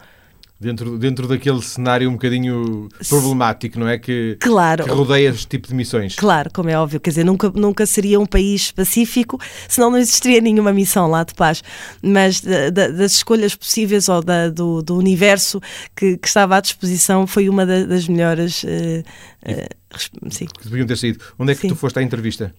dentro, 0.62 0.98
dentro 0.98 1.28
daquele 1.28 1.62
cenário 1.62 2.08
um 2.08 2.14
bocadinho 2.14 2.88
problemático, 3.10 3.80
não 3.80 3.88
é? 3.88 3.98
Que, 3.98 4.38
claro. 4.40 4.84
que 4.84 4.92
rodeia 4.92 5.30
este 5.30 5.48
tipo 5.48 5.68
de 5.68 5.74
missões. 5.74 6.16
Claro, 6.16 6.52
como 6.54 6.70
é 6.70 6.78
óbvio, 6.78 7.00
quer 7.00 7.10
dizer, 7.10 7.24
nunca, 7.24 7.50
nunca 7.50 7.86
seria 7.88 8.20
um 8.20 8.26
país 8.26 8.72
pacífico, 8.72 9.40
senão 9.68 9.90
não 9.90 9.98
existiria 9.98 10.40
nenhuma 10.40 10.72
missão 10.72 11.08
lá 11.10 11.24
de 11.24 11.34
paz. 11.34 11.64
Mas 12.02 12.42
da, 12.42 12.70
da, 12.70 12.88
das 12.90 13.14
escolhas 13.14 13.56
possíveis 13.56 14.08
ou 14.08 14.22
da, 14.22 14.50
do, 14.50 14.84
do 14.84 14.96
universo 14.96 15.60
que, 15.96 16.18
que, 16.18 16.28
estava 16.28 16.58
à 16.58 16.62
disposição 16.62 17.26
foi 17.26 17.50
uma 17.50 17.66
da, 17.66 17.84
das 17.84 18.08
melhores. 18.08 18.64
Uh, 18.64 19.04
uh, 19.50 20.30
sim. 20.30 20.46
Que 20.46 20.70
deviam 20.70 20.86
ter 20.86 20.98
saído. 20.98 21.20
Onde 21.40 21.54
é 21.54 21.56
que 21.56 21.62
sim. 21.62 21.70
tu 21.70 21.76
foste 21.76 21.98
à 21.98 22.04
entrevista? 22.04 22.54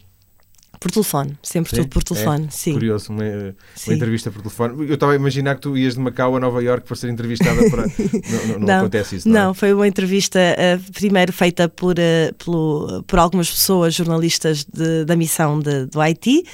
Por 0.80 0.90
telefone, 0.90 1.38
sempre 1.42 1.70
sim? 1.70 1.76
tudo 1.76 1.88
por 1.90 2.02
telefone, 2.02 2.46
é, 2.46 2.50
sim. 2.50 2.72
Curioso, 2.72 3.12
uma, 3.12 3.22
uma 3.22 3.94
entrevista 3.94 4.30
por 4.30 4.42
telefone. 4.42 4.88
Eu 4.88 4.94
estava 4.94 5.12
a 5.12 5.14
imaginar 5.14 5.54
que 5.54 5.60
tu 5.60 5.76
ias 5.76 5.94
de 5.94 6.00
Macau 6.00 6.36
a 6.36 6.40
Nova 6.40 6.62
York 6.62 6.86
para 6.86 6.96
ser 6.96 7.08
entrevistada 7.08 7.70
para. 7.70 7.82
não, 7.86 8.58
não, 8.58 8.66
não, 8.66 8.78
acontece 8.78 9.16
isso, 9.16 9.28
não? 9.28 9.36
É? 9.36 9.44
Não, 9.44 9.54
foi 9.54 9.72
uma 9.72 9.86
entrevista 9.86 10.38
uh, 10.40 10.92
primeiro 10.92 11.32
feita 11.32 11.68
por, 11.68 11.94
uh, 11.98 12.34
pelo, 12.44 13.04
por 13.06 13.18
algumas 13.18 13.48
pessoas, 13.48 13.94
jornalistas 13.94 14.64
de, 14.64 15.04
da 15.04 15.14
missão 15.14 15.60
de, 15.60 15.86
do 15.86 16.00
Haiti 16.00 16.44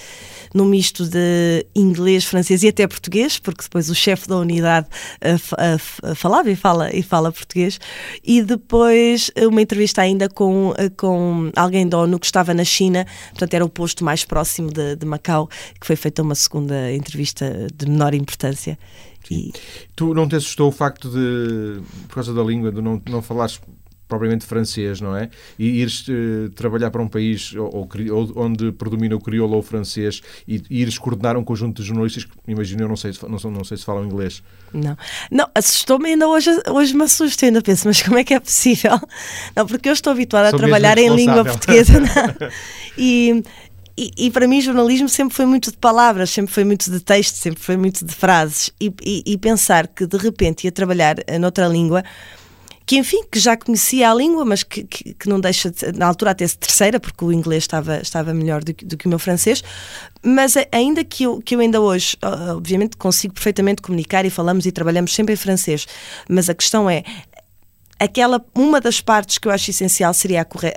num 0.55 0.65
misto 0.65 1.05
de 1.05 1.67
inglês, 1.75 2.25
francês 2.25 2.63
e 2.63 2.69
até 2.69 2.87
português, 2.87 3.39
porque 3.39 3.63
depois 3.63 3.91
o 3.91 3.95
chefe 3.95 4.29
da 4.29 4.37
unidade 4.37 4.87
uh, 5.23 6.15
falava 6.15 6.51
e 6.51 6.57
fala, 6.57 6.95
e 6.95 7.03
fala 7.03 7.31
português, 7.31 7.79
e 8.25 8.43
depois 8.43 9.31
uma 9.47 9.61
entrevista 9.61 10.03
ainda 10.03 10.29
com, 10.29 10.73
com 10.97 11.51
alguém 11.55 11.87
da 11.87 11.99
ONU 11.99 12.19
que 12.19 12.27
estava 12.27 12.55
na 12.55 12.65
China, 12.65 13.07
portanto 13.31 13.55
era 13.55 13.65
o 13.65 13.69
posto 13.69 14.05
mais 14.09 14.25
próximo 14.25 14.73
de, 14.73 14.97
de 14.97 15.05
Macau, 15.05 15.51
que 15.79 15.87
foi 15.87 15.95
feita 15.95 16.23
uma 16.23 16.35
segunda 16.35 16.91
entrevista 16.91 17.67
de 17.75 17.87
menor 17.87 18.15
importância. 18.15 18.79
E... 19.31 19.53
Tu 19.95 20.15
não 20.15 20.27
te 20.27 20.37
assustou 20.37 20.69
o 20.69 20.73
facto 20.73 21.11
de, 21.11 21.83
por 22.07 22.15
causa 22.15 22.33
da 22.33 22.43
língua, 22.43 22.73
de 22.73 22.81
não, 22.81 23.03
não 23.07 23.21
falares 23.21 23.61
propriamente 24.09 24.47
francês, 24.47 25.01
não 25.01 25.15
é? 25.15 25.29
E 25.59 25.83
ires 25.83 26.09
uh, 26.09 26.49
trabalhar 26.55 26.91
para 26.91 27.03
um 27.03 27.09
país 27.09 27.55
ou, 27.55 27.87
ou, 28.11 28.33
onde 28.37 28.73
predomina 28.73 29.15
o 29.15 29.21
crioulo 29.21 29.53
ou 29.53 29.61
o 29.61 29.63
francês 29.63 30.23
e, 30.49 30.63
e 30.71 30.81
ires 30.81 30.97
coordenar 30.97 31.37
um 31.37 31.45
conjunto 31.45 31.83
de 31.83 31.87
jornalistas 31.87 32.25
que, 32.25 32.33
imagino, 32.49 32.83
eu 32.83 32.89
não 32.89 32.97
sei, 32.97 33.13
se, 33.13 33.23
não, 33.29 33.51
não 33.51 33.65
sei 33.65 33.77
se 33.77 33.85
falam 33.85 34.05
inglês. 34.05 34.43
Não, 34.73 34.97
não 35.31 35.47
assustou-me 35.55 36.09
ainda 36.09 36.27
hoje, 36.27 36.51
hoje 36.71 36.95
me 36.95 37.05
assusta, 37.05 37.45
ainda 37.45 37.61
penso, 37.61 37.87
mas 37.87 38.01
como 38.03 38.19
é 38.19 38.25
que 38.25 38.33
é 38.33 38.41
possível? 38.41 38.99
Não, 39.55 39.67
porque 39.67 39.91
eu 39.91 39.93
estou 39.93 40.13
habituada 40.13 40.51
Sou 40.51 40.57
a 40.57 40.63
trabalhar 40.63 40.97
em 40.97 41.15
língua 41.15 41.45
portuguesa 41.45 42.01
e 42.97 43.43
e, 43.99 44.27
e, 44.27 44.31
para 44.31 44.47
mim 44.47 44.61
jornalismo 44.61 45.09
sempre 45.09 45.35
foi 45.35 45.45
muito 45.45 45.73
de 45.73 45.77
palavras, 45.77 46.31
sempre 46.31 46.55
foi 46.55 46.63
muito 46.63 46.89
de 46.91 47.01
texto, 47.01 47.35
sempre 47.35 47.61
foi 47.61 47.77
muito 47.77 48.05
de 48.05 48.15
frases. 48.15 48.71
E, 48.81 48.93
e, 49.05 49.23
e 49.27 49.39
pensar 49.39 49.89
que 49.89 50.07
de 50.07 50.17
repente 50.17 50.65
ia 50.65 50.73
trabalhar 50.73 51.17
noutra 51.41 51.67
língua 51.67 52.05
que 52.89 52.97
enfim, 52.97 53.23
que 53.31 53.39
já 53.39 53.55
conhecia 53.55 54.11
a 54.11 54.15
língua, 54.15 54.47
mas 54.47 54.63
que, 54.63 54.83
que, 54.83 55.13
que 55.13 55.29
não 55.29 55.39
deixa, 55.39 55.71
de, 55.71 55.93
na 55.93 56.07
altura 56.07 56.31
até 56.31 56.49
terceira, 56.49 56.99
porque 56.99 57.23
o 57.23 57.31
inglês 57.31 57.65
estava, 57.65 58.01
estava 58.01 58.33
melhor 58.33 58.65
do, 58.65 58.73
do, 58.73 58.97
que 58.97 59.05
o 59.05 59.11
meu 59.11 59.19
francês, 59.19 59.63
mas 60.23 60.55
ainda 60.73 61.05
que 61.05 61.25
eu, 61.25 61.39
que 61.43 61.55
eu 61.55 61.61
ainda 61.61 61.83
hoje, 61.83 62.17
obviamente 62.57 62.97
consigo 62.97 63.35
perfeitamente 63.35 63.83
comunicar 63.83 64.25
e 64.25 64.31
falamos 64.31 64.65
e 64.65 64.73
trabalhamos 64.73 65.15
sempre 65.15 65.35
em 65.35 65.37
francês, 65.37 65.87
mas 66.31 66.49
a 66.49 66.55
questão 66.55 66.89
é, 66.89 67.05
aquela 67.99 68.43
uma 68.55 68.81
das 68.81 69.03
partes 69.03 69.37
que 69.37 69.49
eu 69.49 69.53
acho 69.53 69.71
essencial 69.71 70.15
seria 70.15 70.41
a 70.41 70.45
corre... 70.47 70.73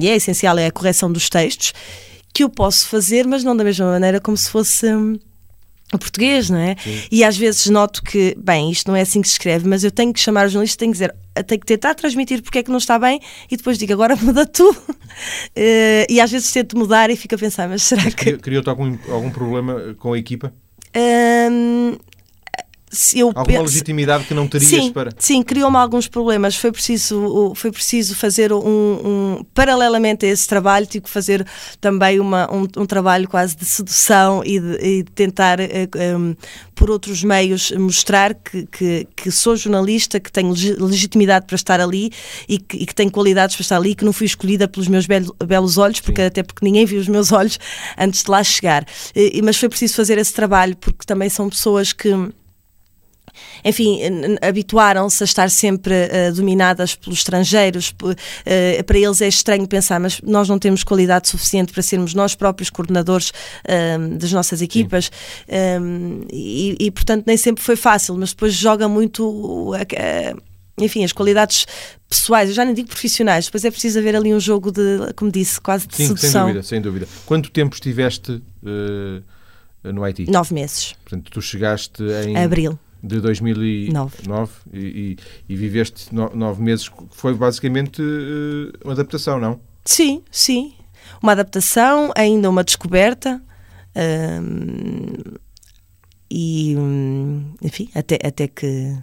e 0.00 0.08
é 0.08 0.16
essencial 0.16 0.58
é 0.58 0.66
a 0.66 0.72
correção 0.72 1.12
dos 1.12 1.28
textos 1.28 1.72
que 2.38 2.44
eu 2.44 2.48
posso 2.48 2.86
fazer, 2.86 3.26
mas 3.26 3.42
não 3.42 3.56
da 3.56 3.64
mesma 3.64 3.86
maneira 3.86 4.20
como 4.20 4.36
se 4.36 4.48
fosse 4.48 4.86
hum, 4.94 5.18
o 5.92 5.98
português, 5.98 6.48
não 6.48 6.58
é? 6.58 6.76
Sim. 6.78 7.02
E 7.10 7.24
às 7.24 7.36
vezes 7.36 7.66
noto 7.66 8.00
que, 8.00 8.32
bem, 8.38 8.70
isto 8.70 8.86
não 8.86 8.94
é 8.94 9.00
assim 9.00 9.20
que 9.20 9.26
se 9.26 9.34
escreve, 9.34 9.68
mas 9.68 9.82
eu 9.82 9.90
tenho 9.90 10.12
que 10.12 10.20
chamar 10.20 10.46
o 10.46 10.48
jornalista, 10.48 10.78
tenho 10.78 10.92
que 10.92 10.98
dizer, 10.98 11.16
tenho 11.44 11.60
que 11.60 11.66
tentar 11.66 11.96
transmitir 11.96 12.40
porque 12.40 12.60
é 12.60 12.62
que 12.62 12.70
não 12.70 12.78
está 12.78 12.96
bem 12.96 13.20
e 13.50 13.56
depois 13.56 13.76
digo, 13.76 13.92
agora 13.92 14.14
muda 14.22 14.46
tu. 14.46 14.70
uh, 14.70 16.06
e 16.08 16.20
às 16.20 16.30
vezes 16.30 16.52
tento 16.52 16.78
mudar 16.78 17.10
e 17.10 17.16
fico 17.16 17.34
a 17.34 17.38
pensar, 17.38 17.68
mas 17.68 17.82
será 17.82 18.04
mas 18.04 18.14
que. 18.14 18.38
Criou-te 18.38 18.68
algum, 18.68 18.96
algum 19.08 19.30
problema 19.30 19.96
com 19.98 20.12
a 20.12 20.18
equipa? 20.18 20.52
Um, 23.14 23.18
eu 23.18 23.32
Alguma 23.34 23.62
legitimidade 23.62 24.24
que 24.24 24.34
não 24.34 24.48
terias 24.48 24.70
sim, 24.70 24.92
para. 24.92 25.10
Sim, 25.18 25.42
criou-me 25.42 25.76
alguns 25.76 26.08
problemas. 26.08 26.56
Foi 26.56 26.72
preciso, 26.72 27.52
foi 27.54 27.70
preciso 27.70 28.14
fazer 28.14 28.52
um, 28.52 28.58
um, 28.58 29.44
Paralelamente 29.54 30.24
a 30.26 30.28
esse 30.28 30.46
trabalho, 30.46 30.86
tive 30.86 31.04
que 31.04 31.10
fazer 31.10 31.46
também 31.80 32.20
uma, 32.20 32.50
um, 32.52 32.66
um 32.76 32.86
trabalho 32.86 33.28
quase 33.28 33.56
de 33.56 33.64
sedução 33.64 34.42
e 34.44 34.58
de, 34.58 34.78
e 34.80 35.02
de 35.02 35.10
tentar, 35.12 35.60
eh, 35.60 35.88
um, 36.16 36.34
por 36.74 36.90
outros 36.90 37.22
meios, 37.22 37.70
mostrar 37.72 38.34
que, 38.34 38.66
que, 38.66 39.08
que, 39.16 39.30
sou 39.30 39.56
jornalista, 39.56 40.20
que 40.20 40.30
tenho 40.30 40.52
legitimidade 40.78 41.46
para 41.46 41.56
estar 41.56 41.80
ali 41.80 42.10
e 42.48 42.58
que, 42.58 42.76
e 42.78 42.86
que 42.86 42.94
tenho 42.94 43.10
qualidades 43.10 43.56
para 43.56 43.62
estar 43.62 43.76
ali, 43.76 43.94
que 43.94 44.04
não 44.04 44.12
fui 44.12 44.26
escolhida 44.26 44.68
pelos 44.68 44.88
meus 44.88 45.06
belos, 45.06 45.30
belos 45.44 45.78
olhos, 45.78 46.00
porque, 46.00 46.22
até 46.22 46.42
porque 46.42 46.64
ninguém 46.64 46.86
viu 46.86 47.00
os 47.00 47.08
meus 47.08 47.30
olhos 47.32 47.58
antes 47.96 48.22
de 48.22 48.30
lá 48.30 48.42
chegar. 48.42 48.86
E, 49.14 49.42
mas 49.42 49.56
foi 49.56 49.68
preciso 49.68 49.94
fazer 49.94 50.18
esse 50.18 50.32
trabalho, 50.32 50.76
porque 50.76 51.04
também 51.04 51.28
são 51.28 51.48
pessoas 51.48 51.92
que 51.92 52.08
enfim, 53.64 54.00
habituaram-se 54.40 55.22
a 55.22 55.26
estar 55.26 55.50
sempre 55.50 55.94
uh, 55.94 56.34
dominadas 56.34 56.94
pelos 56.94 57.18
estrangeiros. 57.18 57.90
Uh, 57.90 58.84
para 58.84 58.98
eles 58.98 59.20
é 59.20 59.28
estranho 59.28 59.66
pensar, 59.66 60.00
mas 60.00 60.20
nós 60.22 60.48
não 60.48 60.58
temos 60.58 60.84
qualidade 60.84 61.28
suficiente 61.28 61.72
para 61.72 61.82
sermos 61.82 62.14
nós 62.14 62.34
próprios 62.34 62.70
coordenadores 62.70 63.30
uh, 63.30 64.16
das 64.16 64.32
nossas 64.32 64.62
equipas. 64.62 65.10
Um, 65.80 66.22
e, 66.30 66.76
e, 66.78 66.90
portanto, 66.90 67.24
nem 67.26 67.36
sempre 67.36 67.62
foi 67.62 67.76
fácil, 67.76 68.16
mas 68.16 68.30
depois 68.30 68.54
joga 68.54 68.88
muito. 68.88 69.72
enfim, 70.80 71.04
as 71.04 71.12
qualidades 71.12 71.66
pessoais, 72.08 72.48
eu 72.48 72.54
já 72.54 72.64
nem 72.64 72.74
digo 72.74 72.88
profissionais, 72.88 73.46
depois 73.46 73.64
é 73.64 73.70
preciso 73.70 73.98
haver 73.98 74.16
ali 74.16 74.32
um 74.32 74.40
jogo 74.40 74.70
de, 74.70 75.12
como 75.14 75.30
disse, 75.30 75.60
quase 75.60 75.86
de 75.86 75.96
Sim, 75.96 76.06
sedução. 76.08 76.30
sem 76.30 76.40
dúvida, 76.40 76.62
sem 76.62 76.80
dúvida. 76.80 77.08
Quanto 77.26 77.50
tempo 77.50 77.74
estiveste 77.74 78.42
no 79.84 80.04
Haiti? 80.04 80.30
Nove 80.30 80.54
meses. 80.54 80.94
Portanto, 81.04 81.30
tu 81.30 81.42
chegaste 81.42 82.02
em... 82.26 82.36
Abril 82.36 82.78
de 83.02 83.20
2009 83.20 84.52
e, 84.72 84.78
e, 84.78 85.16
e, 85.48 85.56
viveste 85.56 86.14
no, 86.14 86.34
nove 86.34 86.62
meses, 86.62 86.90
foi 87.10 87.34
basicamente 87.34 88.02
uh, 88.02 88.72
uma 88.84 88.92
adaptação, 88.92 89.38
não? 89.38 89.60
Sim, 89.84 90.22
sim. 90.30 90.74
Uma 91.22 91.32
adaptação, 91.32 92.12
ainda 92.16 92.50
uma 92.50 92.64
descoberta. 92.64 93.40
Uh, 93.94 95.38
e 96.30 96.76
enfim, 97.62 97.88
até, 97.94 98.18
até 98.22 98.46
que 98.46 98.94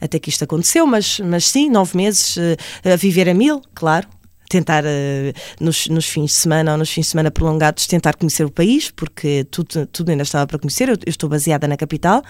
até 0.00 0.18
que 0.18 0.28
isto 0.28 0.44
aconteceu, 0.44 0.86
mas, 0.86 1.20
mas 1.20 1.48
sim, 1.48 1.70
nove 1.70 1.96
meses 1.96 2.36
uh, 2.36 2.92
a 2.92 2.96
viver 2.96 3.28
a 3.28 3.34
mil, 3.34 3.62
claro. 3.74 4.08
Tentar 4.48 4.84
uh, 4.84 5.32
nos, 5.58 5.88
nos, 5.88 6.06
fins 6.06 6.26
de 6.26 6.36
semana 6.36 6.72
ou 6.72 6.78
nos 6.78 6.90
fins 6.90 7.06
de 7.06 7.10
semana 7.10 7.32
prolongados 7.32 7.86
tentar 7.86 8.14
conhecer 8.14 8.44
o 8.44 8.50
país, 8.50 8.90
porque 8.92 9.44
tudo, 9.50 9.86
tudo 9.86 10.10
ainda 10.10 10.22
estava 10.22 10.46
para 10.46 10.58
conhecer. 10.58 10.88
Eu, 10.88 10.94
eu 10.94 11.10
estou 11.10 11.28
baseada 11.28 11.66
na 11.66 11.76
capital 11.76 12.22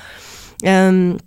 um, 0.64 1.18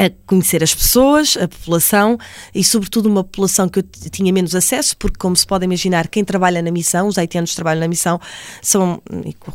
a 0.00 0.10
conhecer 0.26 0.62
as 0.62 0.74
pessoas, 0.74 1.36
a 1.36 1.46
população 1.46 2.16
e, 2.54 2.64
sobretudo, 2.64 3.06
uma 3.06 3.22
população 3.22 3.68
que 3.68 3.80
eu 3.80 3.82
tinha 4.10 4.32
menos 4.32 4.54
acesso, 4.54 4.96
porque, 4.96 5.18
como 5.18 5.36
se 5.36 5.46
pode 5.46 5.66
imaginar, 5.66 6.08
quem 6.08 6.24
trabalha 6.24 6.62
na 6.62 6.70
missão, 6.70 7.06
os 7.06 7.18
haitianos 7.18 7.50
que 7.50 7.56
trabalham 7.56 7.80
na 7.80 7.88
missão, 7.88 8.18
são 8.62 9.02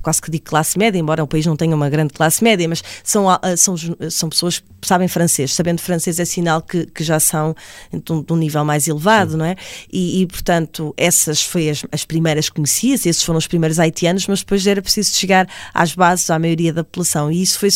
quase 0.03 0.21
que 0.21 0.29
digo 0.29 0.45
classe 0.45 0.77
média, 0.77 0.99
embora 0.99 1.23
o 1.23 1.27
país 1.27 1.47
não 1.47 1.55
tenha 1.55 1.75
uma 1.75 1.89
grande 1.89 2.13
classe 2.13 2.43
média, 2.43 2.69
mas 2.69 2.83
são, 3.03 3.27
ah, 3.27 3.39
são, 3.57 3.75
são 4.11 4.29
pessoas 4.29 4.59
que 4.59 4.87
sabem 4.87 5.07
francês. 5.07 5.51
Sabendo 5.51 5.81
francês 5.81 6.19
é 6.19 6.25
sinal 6.25 6.61
que, 6.61 6.85
que 6.85 7.03
já 7.03 7.19
são 7.19 7.55
de 7.91 8.31
um, 8.31 8.37
nível 8.37 8.63
mais 8.63 8.87
elevado, 8.87 9.31
Sim. 9.31 9.37
não 9.37 9.45
é? 9.45 9.55
E, 9.91 10.21
e, 10.21 10.27
portanto, 10.27 10.93
essas 10.95 11.41
foi 11.41 11.71
as, 11.71 11.83
as 11.91 12.05
primeiras 12.05 12.49
conhecidas, 12.49 13.07
esses 13.07 13.23
foram 13.23 13.39
os 13.39 13.47
primeiros 13.47 13.79
haitianos, 13.79 14.27
mas 14.27 14.41
depois 14.41 14.67
era 14.67 14.79
preciso 14.79 15.11
chegar 15.15 15.47
às 15.73 15.95
bases, 15.95 16.29
à 16.29 16.37
maioria 16.37 16.71
da 16.71 16.83
população. 16.83 17.31
E 17.31 17.41
isso 17.41 17.57
foi, 17.57 17.69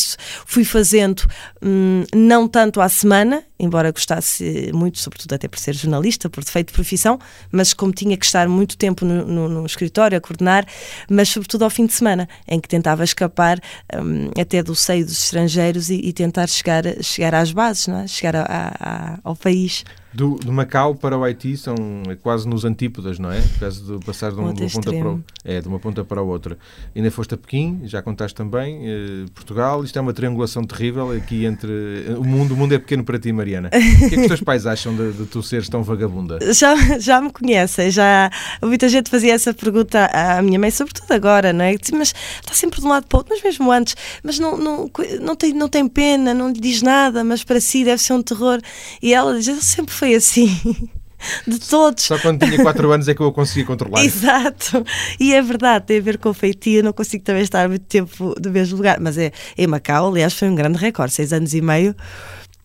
fui 0.46 0.64
fazendo, 0.64 1.24
hum, 1.64 2.04
não 2.14 2.48
tanto 2.48 2.59
à 2.82 2.90
semana, 2.90 3.44
embora 3.60 3.92
gostasse 3.92 4.72
muito, 4.74 5.00
sobretudo 5.00 5.34
até 5.34 5.48
por 5.48 5.60
ser 5.60 5.74
jornalista, 5.74 6.30
por 6.30 6.44
defeito 6.44 6.68
de 6.68 6.74
profissão, 6.74 7.20
mas 7.52 7.74
como 7.74 7.92
tinha 7.92 8.16
que 8.18 8.26
estar 8.26 8.48
muito 8.48 8.78
tempo 8.78 9.06
no, 9.06 9.26
no, 9.26 9.50
no 9.50 9.66
escritório 9.66 10.18
a 10.18 10.22
coordenar, 10.22 10.66
mas 11.10 11.30
sobretudo 11.30 11.64
ao 11.64 11.70
fim 11.70 11.86
de 11.86 11.94
semana, 11.94 12.28
em 12.48 12.60
que 12.60 12.68
tentava 12.68 13.04
escapar 13.04 13.60
hum, 13.96 14.32
até 14.40 14.62
do 14.62 14.76
seio 14.76 15.06
dos 15.06 15.24
estrangeiros 15.24 15.90
e, 15.90 15.96
e, 15.96 16.14
tentar 16.14 16.48
chegar, 16.48 16.84
chegar 17.02 17.34
às 17.36 17.52
bases, 17.52 17.88
não 17.88 18.00
é? 18.00 18.08
chegar 18.08 18.36
a, 18.36 18.46
a, 18.80 19.20
ao 19.24 19.36
país. 19.36 19.84
Do, 20.12 20.36
do, 20.36 20.52
Macau 20.52 20.96
para 20.96 21.18
o 21.18 21.24
Haiti 21.24 21.56
são 21.56 21.76
é 22.10 22.16
quase 22.16 22.48
nos 22.48 22.66
antípodas, 22.66 23.20
não 23.20 23.32
é? 23.32 23.40
Por 23.42 23.60
causa 23.60 23.98
de 23.98 24.06
passar 24.06 24.32
de, 24.32 24.40
um, 24.40 24.52
de 24.54 24.64
uma 24.64 24.70
ponta 24.70 24.92
para 24.92 25.10
o, 25.10 25.24
é, 25.46 25.62
de 25.62 25.68
uma 25.68 25.80
ponta 25.80 26.04
para 26.04 26.20
a 26.20 26.24
outra. 26.24 26.58
Ainda 26.96 27.12
foste 27.12 27.36
a 27.36 27.38
Pequim, 27.38 27.82
já 27.84 28.02
contaste 28.02 28.36
também, 28.36 28.80
eh, 28.84 29.26
Portugal, 29.34 29.84
isto 29.84 29.98
é 29.98 30.02
uma 30.02 30.12
triangulação 30.12 30.64
terrível 30.64 31.12
aqui 31.12 31.46
entre 31.46 31.72
o 32.18 32.24
mundo, 32.24 32.56
o 32.56 32.58
mundo 32.58 32.74
é 32.74 32.80
pequeno 32.80 33.04
para 33.04 33.20
ti, 33.20 33.32
Mariana. 33.32 33.68
O 33.68 33.70
que 33.72 34.06
é 34.06 34.10
que 34.10 34.22
os 34.22 34.28
teus 34.28 34.42
pais 34.42 34.66
acham 34.66 34.96
de, 34.96 35.12
de 35.12 35.26
tu 35.26 35.44
seres 35.44 35.70
tão 35.70 35.84
vagabunda? 35.84 36.40
Já, 36.60 36.76
já 37.00 37.22
me 37.22 37.32
conhecem, 37.32 37.92
já 37.92 38.30
muita 38.62 38.90
gente 38.90 39.10
fazia 39.10 39.34
essa 39.34 39.54
pergunta 39.54 40.10
à 40.12 40.42
minha 40.42 40.60
mãe, 40.60 40.72
sobretudo 40.72 41.12
agora, 41.12 41.54
não 41.54 41.64
é? 41.64 41.76
Mas 41.94 42.14
está 42.42 42.54
sempre 42.54 42.82
de 42.82 42.86
um 42.86 42.90
lado 42.90 43.06
para 43.08 43.18
o 43.18 43.20
outro, 43.20 43.34
mas 43.34 43.44
mesmo 43.44 43.72
antes, 43.72 43.96
mas 44.24 44.40
não, 44.40 44.58
não, 44.58 44.92
não, 45.22 45.36
tem, 45.36 45.54
não 45.54 45.70
tem 45.70 45.88
pena, 45.88 46.34
não 46.34 46.50
lhe 46.50 46.60
diz 46.60 46.82
nada, 46.82 47.24
mas 47.24 47.44
para 47.44 47.62
si 47.62 47.84
deve 47.84 48.02
ser 48.02 48.14
um 48.14 48.22
terror. 48.22 48.60
E 49.02 49.14
ela 49.14 49.40
diz, 49.40 49.48
sempre 49.64 49.94
foi 50.00 50.16
assim. 50.16 50.48
de 51.46 51.60
todos. 51.60 52.06
Só 52.06 52.18
quando 52.18 52.46
tinha 52.46 52.62
4 52.62 52.92
anos 52.92 53.08
é 53.10 53.14
que 53.14 53.22
eu 53.22 53.28
a 53.28 53.34
conseguia 53.34 53.66
controlar. 53.66 54.04
Exato. 54.04 54.86
E 55.20 55.34
é 55.34 55.42
verdade, 55.42 55.86
tem 55.86 55.98
a 55.98 56.02
ver 56.02 56.18
com 56.18 56.34
feitio. 56.34 56.82
Não 56.82 56.94
consigo 56.94 57.24
também 57.24 57.44
estar 57.44 57.68
muito 57.68 57.86
tempo 57.86 58.34
no 58.42 58.50
mesmo 58.50 58.78
lugar. 58.78 59.00
Mas 59.00 59.18
é, 59.18 59.32
em 59.58 59.68
Macau, 59.68 60.10
aliás, 60.10 60.34
foi 60.34 60.50
um 60.50 60.56
grande 60.56 60.78
recorde 60.78 61.14
6 61.14 61.34
anos 61.34 61.54
e 61.54 61.62
meio. 61.62 61.94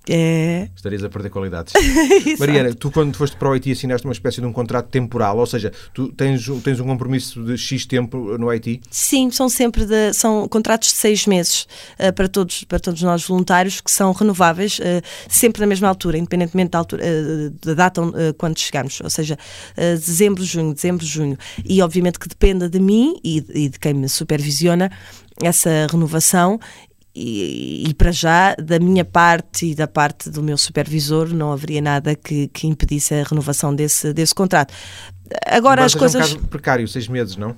É... 0.08 0.68
Estarias 0.76 1.02
a 1.02 1.08
perder 1.08 1.30
qualidades. 1.30 1.72
Mariana, 2.38 2.74
tu 2.74 2.90
quando 2.90 3.16
foste 3.16 3.36
para 3.36 3.48
o 3.48 3.52
Haiti 3.52 3.72
assinaste 3.72 4.06
uma 4.06 4.12
espécie 4.12 4.40
de 4.40 4.46
um 4.46 4.52
contrato 4.52 4.88
temporal, 4.88 5.38
ou 5.38 5.46
seja, 5.46 5.72
tu 5.94 6.12
tens, 6.12 6.46
tens 6.62 6.78
um 6.78 6.84
compromisso 6.84 7.42
de 7.42 7.56
X 7.56 7.86
tempo 7.86 8.36
no 8.36 8.50
Haiti? 8.50 8.80
Sim, 8.90 9.30
são 9.30 9.48
sempre 9.48 9.86
de, 9.86 10.12
são 10.12 10.46
contratos 10.48 10.88
de 10.88 10.94
seis 10.94 11.26
meses 11.26 11.66
uh, 11.98 12.12
para, 12.12 12.28
todos, 12.28 12.64
para 12.64 12.78
todos 12.78 13.00
nós 13.02 13.24
voluntários 13.24 13.80
que 13.80 13.90
são 13.90 14.12
renováveis 14.12 14.78
uh, 14.78 14.82
sempre 15.28 15.60
na 15.60 15.66
mesma 15.66 15.88
altura, 15.88 16.18
independentemente 16.18 16.70
da, 16.70 16.78
altura, 16.78 17.02
uh, 17.02 17.50
da 17.66 17.74
data 17.74 18.02
quando 18.36 18.58
chegarmos, 18.58 19.00
ou 19.00 19.08
seja, 19.10 19.38
dezembro, 19.76 20.44
junho, 20.44 20.74
dezembro, 20.74 21.04
junho. 21.06 21.38
E 21.64 21.80
obviamente 21.80 22.18
que 22.18 22.28
dependa 22.28 22.68
de 22.68 22.80
mim 22.80 23.18
e, 23.24 23.44
e 23.54 23.68
de 23.68 23.78
quem 23.78 23.94
me 23.94 24.08
supervisiona 24.08 24.90
essa 25.42 25.86
renovação 25.90 26.60
e, 27.14 27.84
e, 27.88 27.94
para 27.94 28.10
já, 28.10 28.54
da 28.56 28.78
minha 28.80 29.04
parte 29.04 29.66
e 29.66 29.74
da 29.74 29.86
parte 29.86 30.28
do 30.28 30.42
meu 30.42 30.58
supervisor, 30.58 31.32
não 31.32 31.52
haveria 31.52 31.80
nada 31.80 32.14
que, 32.14 32.48
que 32.48 32.66
impedisse 32.66 33.14
a 33.14 33.22
renovação 33.22 33.74
desse, 33.74 34.12
desse 34.12 34.34
contrato. 34.34 34.74
Agora 35.46 35.58
Embora 35.58 35.84
as 35.84 35.94
coisas. 35.94 36.20
É 36.20 36.24
um 36.24 36.28
caso 36.28 36.48
precário, 36.48 36.88
seis 36.88 37.06
meses, 37.06 37.36
não? 37.36 37.50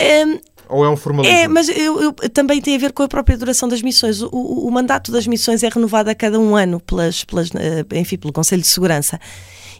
Um, 0.00 0.38
ou 0.68 0.84
é 0.84 0.88
um 0.88 0.96
formalismo? 0.96 1.36
É, 1.36 1.48
mas 1.48 1.68
eu, 1.68 2.00
eu, 2.00 2.12
também 2.30 2.60
tem 2.60 2.76
a 2.76 2.78
ver 2.78 2.92
com 2.92 3.02
a 3.02 3.08
própria 3.08 3.36
duração 3.36 3.68
das 3.68 3.82
missões. 3.82 4.22
O, 4.22 4.28
o, 4.28 4.68
o, 4.68 4.70
mandato 4.70 5.10
das 5.10 5.26
missões 5.26 5.62
é 5.62 5.68
renovado 5.68 6.10
a 6.10 6.14
cada 6.14 6.38
um 6.38 6.56
ano 6.56 6.80
pelas, 6.80 7.24
pelas, 7.24 7.50
eh, 7.54 7.84
enfim, 7.98 8.16
pelo 8.16 8.32
Conselho 8.32 8.62
de 8.62 8.68
Segurança. 8.68 9.20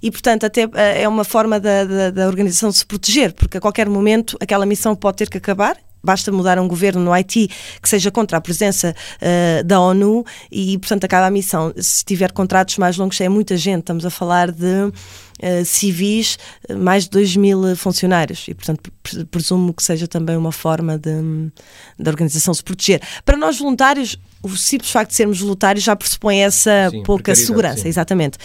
E, 0.02 0.10
portanto, 0.10 0.44
até 0.44 0.62
eh, 0.74 1.02
é 1.02 1.08
uma 1.08 1.24
forma 1.24 1.58
da, 1.58 1.84
da, 1.84 2.10
da 2.10 2.26
organização 2.26 2.70
se 2.70 2.84
proteger, 2.84 3.32
porque 3.32 3.56
a 3.56 3.60
qualquer 3.60 3.88
momento 3.88 4.36
aquela 4.40 4.66
missão 4.66 4.94
pode 4.94 5.16
ter 5.16 5.30
que 5.30 5.38
acabar 5.38 5.76
basta 6.06 6.30
mudar 6.30 6.58
um 6.58 6.68
governo 6.68 7.02
no 7.02 7.12
Haiti 7.12 7.50
que 7.82 7.88
seja 7.88 8.10
contra 8.10 8.38
a 8.38 8.40
presença 8.40 8.94
uh, 9.20 9.64
da 9.64 9.80
ONU 9.80 10.24
e, 10.50 10.78
portanto, 10.78 11.04
acaba 11.04 11.26
a 11.26 11.30
missão. 11.30 11.72
Se 11.76 12.04
tiver 12.04 12.30
contratos 12.32 12.78
mais 12.78 12.96
longos, 12.96 13.20
é 13.20 13.28
muita 13.28 13.56
gente, 13.56 13.80
estamos 13.80 14.06
a 14.06 14.10
falar 14.10 14.52
de 14.52 14.84
uh, 14.84 15.64
civis, 15.64 16.38
mais 16.78 17.04
de 17.04 17.10
2 17.10 17.36
mil 17.36 17.76
funcionários, 17.76 18.46
e, 18.48 18.54
portanto, 18.54 18.90
presumo 19.30 19.74
que 19.74 19.82
seja 19.82 20.06
também 20.06 20.36
uma 20.36 20.52
forma 20.52 20.96
de, 20.96 21.50
da 21.98 22.10
organização 22.10 22.54
se 22.54 22.62
proteger. 22.62 23.02
Para 23.24 23.36
nós 23.36 23.58
voluntários, 23.58 24.16
o 24.46 24.56
simples 24.56 24.90
facto 24.90 25.10
de 25.10 25.16
sermos 25.16 25.40
voluntários 25.40 25.84
já 25.84 25.94
pressupõe 25.94 26.38
essa 26.38 26.88
sim, 26.90 27.02
pouca 27.02 27.34
segurança, 27.34 27.82
sim. 27.82 27.88
exatamente. 27.88 28.38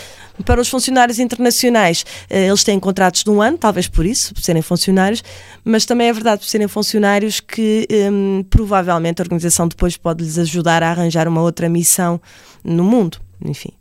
Para 0.45 0.59
os 0.59 0.67
funcionários 0.67 1.19
internacionais, 1.19 2.01
uh, 2.01 2.35
eles 2.35 2.63
têm 2.63 2.79
contratos 2.79 3.23
de 3.23 3.29
um 3.29 3.41
ano, 3.41 3.57
talvez 3.57 3.87
por 3.87 4.05
isso, 4.05 4.33
por 4.33 4.41
serem 4.41 4.61
funcionários, 4.61 5.23
mas 5.63 5.85
também 5.85 6.07
é 6.07 6.13
verdade 6.13 6.41
por 6.41 6.47
serem 6.47 6.67
funcionários 6.67 7.39
que 7.39 7.87
um, 8.11 8.43
provavelmente 8.49 9.21
a 9.21 9.23
organização 9.23 9.67
depois 9.67 9.95
pode 9.95 10.23
lhes 10.23 10.37
ajudar 10.37 10.83
a 10.83 10.89
arranjar 10.89 11.27
uma 11.27 11.41
outra 11.41 11.69
missão 11.69 12.19
no 12.63 12.83
mundo, 12.83 13.19
enfim. 13.43 13.71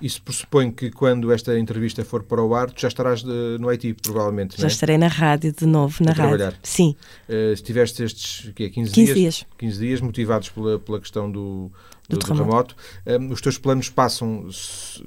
Isso 0.00 0.20
pressupõe 0.22 0.70
que 0.70 0.90
quando 0.90 1.32
esta 1.32 1.58
entrevista 1.58 2.04
for 2.04 2.22
para 2.22 2.42
o 2.42 2.54
ar, 2.54 2.70
tu 2.70 2.80
já 2.80 2.88
estarás 2.88 3.22
de, 3.22 3.56
no 3.58 3.68
Haiti, 3.68 3.94
provavelmente. 3.94 4.60
Já 4.60 4.66
é? 4.66 4.68
estarei 4.68 4.98
na 4.98 5.08
rádio 5.08 5.52
de 5.52 5.66
novo, 5.66 5.96
na 6.04 6.10
a 6.10 6.14
rádio. 6.14 6.36
Trabalhar. 6.36 6.58
Sim. 6.62 6.94
Uh, 7.28 7.52
estiveste 7.52 8.02
estes 8.02 8.52
quê, 8.54 8.68
15, 8.68 8.92
15 8.92 8.92
dias, 8.92 9.16
dias, 9.16 9.46
15 9.58 9.78
dias 9.78 10.00
motivados 10.00 10.50
pela, 10.50 10.78
pela 10.78 11.00
questão 11.00 11.30
do, 11.30 11.70
do, 12.08 12.18
do 12.18 12.26
terremoto. 12.26 12.76
Um, 13.06 13.32
os 13.32 13.40
teus 13.40 13.58
planos 13.58 13.88
passam, 13.88 14.48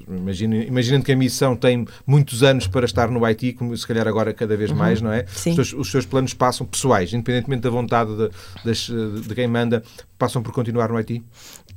imagina, 0.08 0.56
imaginando 0.58 1.06
que 1.06 1.12
a 1.12 1.16
missão 1.16 1.56
tem 1.56 1.86
muitos 2.06 2.42
anos 2.42 2.68
para 2.68 2.86
estar 2.86 3.10
no 3.10 3.24
Haiti, 3.24 3.54
como 3.54 3.76
se 3.76 3.86
calhar 3.86 4.08
agora 4.08 4.34
cada 4.34 4.58
vez 4.58 4.72
uhum. 4.72 4.78
mais, 4.78 5.02
não 5.02 5.12
é? 5.12 5.26
Sim. 5.28 5.52
Os 5.52 5.56
teus, 5.56 5.74
os 5.74 5.92
teus 5.92 6.06
planos 6.06 6.34
passam, 6.34 6.66
pessoais, 6.66 7.14
independentemente 7.14 7.62
da 7.62 7.70
vontade 7.70 8.12
de, 8.16 8.30
de, 8.74 9.22
de 9.22 9.36
quem 9.36 9.48
manda, 9.48 9.84
passam 10.18 10.42
por 10.42 10.52
continuar 10.52 10.90
no 10.90 10.98
Haiti? 10.98 11.24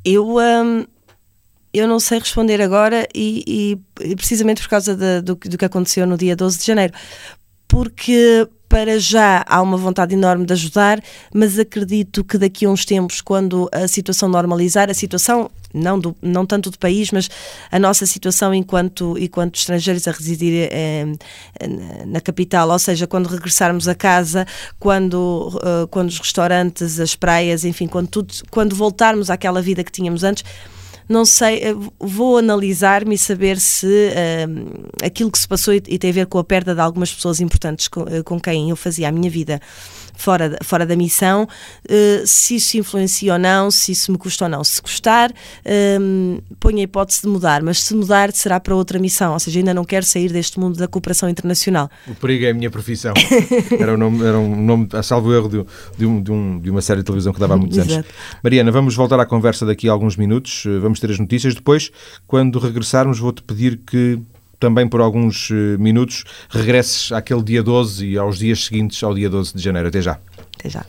Eu. 0.05 0.37
Um 0.37 0.87
eu 1.73 1.89
não 1.89 1.99
sei 1.99 2.19
responder 2.19 2.61
agora 2.61 3.07
e, 3.15 3.79
e, 4.01 4.17
precisamente 4.17 4.63
por 4.63 4.69
causa 4.69 4.95
de, 4.95 5.21
do, 5.23 5.35
do 5.35 5.59
que 5.59 5.65
aconteceu 5.65 6.07
no 6.07 6.17
dia 6.17 6.37
12 6.37 6.59
de 6.59 6.67
janeiro. 6.67 6.93
Porque 7.67 8.47
para 8.73 8.99
já 8.99 9.45
há 9.47 9.61
uma 9.61 9.77
vontade 9.77 10.15
enorme 10.15 10.47
de 10.47 10.53
ajudar, 10.55 10.99
mas 11.35 11.59
acredito 11.59 12.25
que 12.25 12.39
daqui 12.39 12.65
a 12.65 12.71
uns 12.71 12.87
tempos, 12.87 13.21
quando 13.21 13.69
a 13.71 13.87
situação 13.87 14.31
normalizar, 14.31 14.89
a 14.89 14.95
situação 14.95 15.51
não, 15.75 15.99
do, 15.99 16.17
não 16.23 16.47
tanto 16.47 16.71
do 16.71 16.79
país, 16.79 17.11
mas 17.11 17.29
a 17.71 17.79
nossa 17.79 18.07
situação 18.07 18.55
enquanto, 18.55 19.15
enquanto 19.19 19.57
estrangeiros 19.57 20.09
a 20.09 20.13
residir 20.13 20.69
eh, 20.71 21.05
na 22.07 22.19
capital, 22.21 22.71
ou 22.71 22.79
seja, 22.79 23.07
quando 23.07 23.27
regressarmos 23.27 23.87
a 23.89 23.95
casa, 23.95 24.47
quando, 24.79 25.51
uh, 25.57 25.87
quando 25.89 26.09
os 26.09 26.19
restaurantes, 26.19 26.99
as 26.99 27.15
praias, 27.15 27.67
enfim, 27.67 27.87
quando, 27.87 28.09
tudo, 28.09 28.33
quando 28.51 28.75
voltarmos 28.75 29.29
àquela 29.29 29.61
vida 29.61 29.85
que 29.85 29.93
tínhamos 29.93 30.25
antes, 30.25 30.45
não 31.09 31.25
sei, 31.25 31.63
eh, 31.63 31.75
vou 31.99 32.39
analisar-me 32.39 33.15
e 33.15 33.19
saber 33.19 33.59
se 33.59 33.87
uh, 33.87 35.05
aquilo 35.05 35.31
que 35.31 35.39
se 35.39 35.49
passou 35.49 35.75
e, 35.75 35.83
e, 35.89 35.99
tem 35.99 36.11
a 36.11 36.13
ver 36.13 36.27
com 36.27 36.39
a 36.39 36.45
perda 36.45 36.75
de 36.75 36.81
algumas 36.81 37.13
pessoas 37.13 37.41
importantes 37.41 37.89
com, 37.89 38.03
uh, 38.03 38.25
com 38.25 38.41
quem 38.41 38.71
eu 38.71 38.77
fazia 38.77 39.09
a 39.09 39.13
minha 39.13 39.31
vida 39.31 39.61
fora, 40.15 40.59
fora 40.63 40.87
da 40.87 40.97
missão, 40.97 41.45
uh, 41.45 42.27
se 42.27 42.57
isso 42.57 42.77
influencia 42.77 43.33
ou 43.33 43.39
não, 43.39 43.71
se 43.71 43.93
isso 43.93 44.13
me 44.13 44.19
custa 44.19 44.45
ou 44.45 44.51
não. 44.51 44.65
Se 44.65 44.81
custar, 44.81 45.33
um, 46.01 46.39
ponho 46.61 46.79
a 46.79 46.83
hipótese 46.83 47.23
de 47.23 47.29
mudar, 47.29 47.63
mas 47.63 47.83
se 47.83 47.95
mudar 47.95 48.33
será 48.33 48.61
para 48.61 48.75
outra 48.75 48.99
missão, 48.99 49.33
ou 49.33 49.41
seja, 49.41 49.59
ainda 49.59 49.75
não 49.75 49.85
quero 49.85 50.05
sair 50.05 50.33
deste 50.33 50.59
mundo 50.59 50.77
da 50.79 50.89
cooperação 50.89 51.29
internacional. 51.29 51.91
O 52.07 52.15
perigo 52.15 52.45
é 52.45 52.51
a 52.51 52.55
minha 52.55 52.71
profissão. 52.71 53.15
era, 53.79 53.95
um 53.95 53.97
nome, 53.97 54.25
era 54.25 54.39
um 54.39 54.65
nome, 54.65 54.89
a 54.93 55.03
salvo 55.03 55.33
erro, 55.33 55.49
de, 55.49 55.65
de, 55.99 56.07
um, 56.07 56.23
de, 56.23 56.33
um, 56.33 56.61
de 56.61 56.71
uma 56.71 56.83
série 56.83 57.01
de 57.01 57.05
televisão 57.05 57.33
que 57.33 57.41
dava 57.41 57.55
há 57.55 57.57
muitos 57.57 57.79
anos. 57.79 58.05
Mariana, 58.43 58.71
vamos 58.71 58.95
voltar 58.95 59.19
à 59.21 59.27
conversa 59.27 59.67
daqui 59.67 59.89
a 59.89 59.93
alguns 59.93 60.17
minutos, 60.17 60.65
vamos 60.81 61.01
ter 61.01 61.11
as 61.11 61.19
notícias. 61.19 61.55
Depois, 61.55 61.91
quando 62.27 62.59
regressarmos, 62.59 63.19
vou-te 63.19 63.43
pedir 63.43 63.79
que 63.87 64.19
também 64.63 64.87
por 64.89 65.01
alguns 65.01 65.51
eh, 65.51 65.77
minutos 65.77 66.23
regresses 66.49 67.11
àquele 67.11 67.43
dia 67.43 67.65
12 67.65 68.07
e 68.07 68.17
aos 68.17 68.39
dias 68.39 68.65
seguintes 68.65 69.03
ao 69.03 69.13
dia 69.13 69.29
12 69.29 69.57
de 69.57 69.61
janeiro. 69.61 69.89
Até 69.89 70.01
já. 70.01 70.21
Até 70.57 70.71
já. 70.71 70.87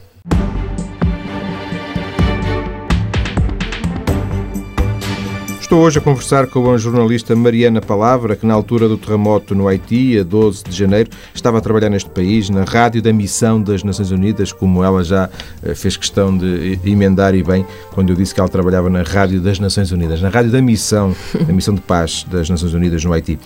Estou 5.74 5.86
hoje 5.86 5.98
a 5.98 6.02
conversar 6.04 6.46
com 6.46 6.72
a 6.72 6.78
jornalista 6.78 7.36
Mariana 7.36 7.82
Palavra, 7.82 8.36
que 8.36 8.46
na 8.46 8.54
altura 8.54 8.88
do 8.88 8.96
terremoto 8.96 9.56
no 9.56 9.68
Haiti, 9.68 10.20
a 10.20 10.24
12 10.24 10.66
de 10.66 10.72
janeiro, 10.72 11.10
estava 11.34 11.58
a 11.58 11.62
trabalhar 11.62 11.90
neste 11.90 12.12
país, 12.12 12.48
na 12.48 12.64
rádio 12.64 13.02
da 13.02 13.12
Missão 13.12 13.60
das 13.60 13.84
Nações 13.84 14.12
Unidas, 14.12 14.52
como 14.52 14.84
ela 14.84 15.04
já 15.04 15.28
eh, 15.64 15.74
fez 15.74 15.98
questão 15.98 16.38
de 16.38 16.80
emendar 16.86 17.34
e 17.34 17.42
bem, 17.42 17.66
quando 17.90 18.12
eu 18.12 18.16
disse 18.16 18.36
que 18.36 18.40
ela 18.40 18.48
trabalhava 18.48 18.88
na 18.88 19.02
rádio 19.02 19.42
das 19.42 19.58
Nações 19.58 19.92
Unidas, 19.92 20.22
na 20.22 20.30
rádio 20.30 20.52
da 20.52 20.62
Missão, 20.62 21.16
da 21.44 21.52
Missão 21.52 21.74
de 21.74 21.82
Paz 21.82 22.24
das 22.30 22.48
Nações 22.52 22.76
Unidas 22.76 23.04
no 23.04 23.12
Haiti. 23.12 23.40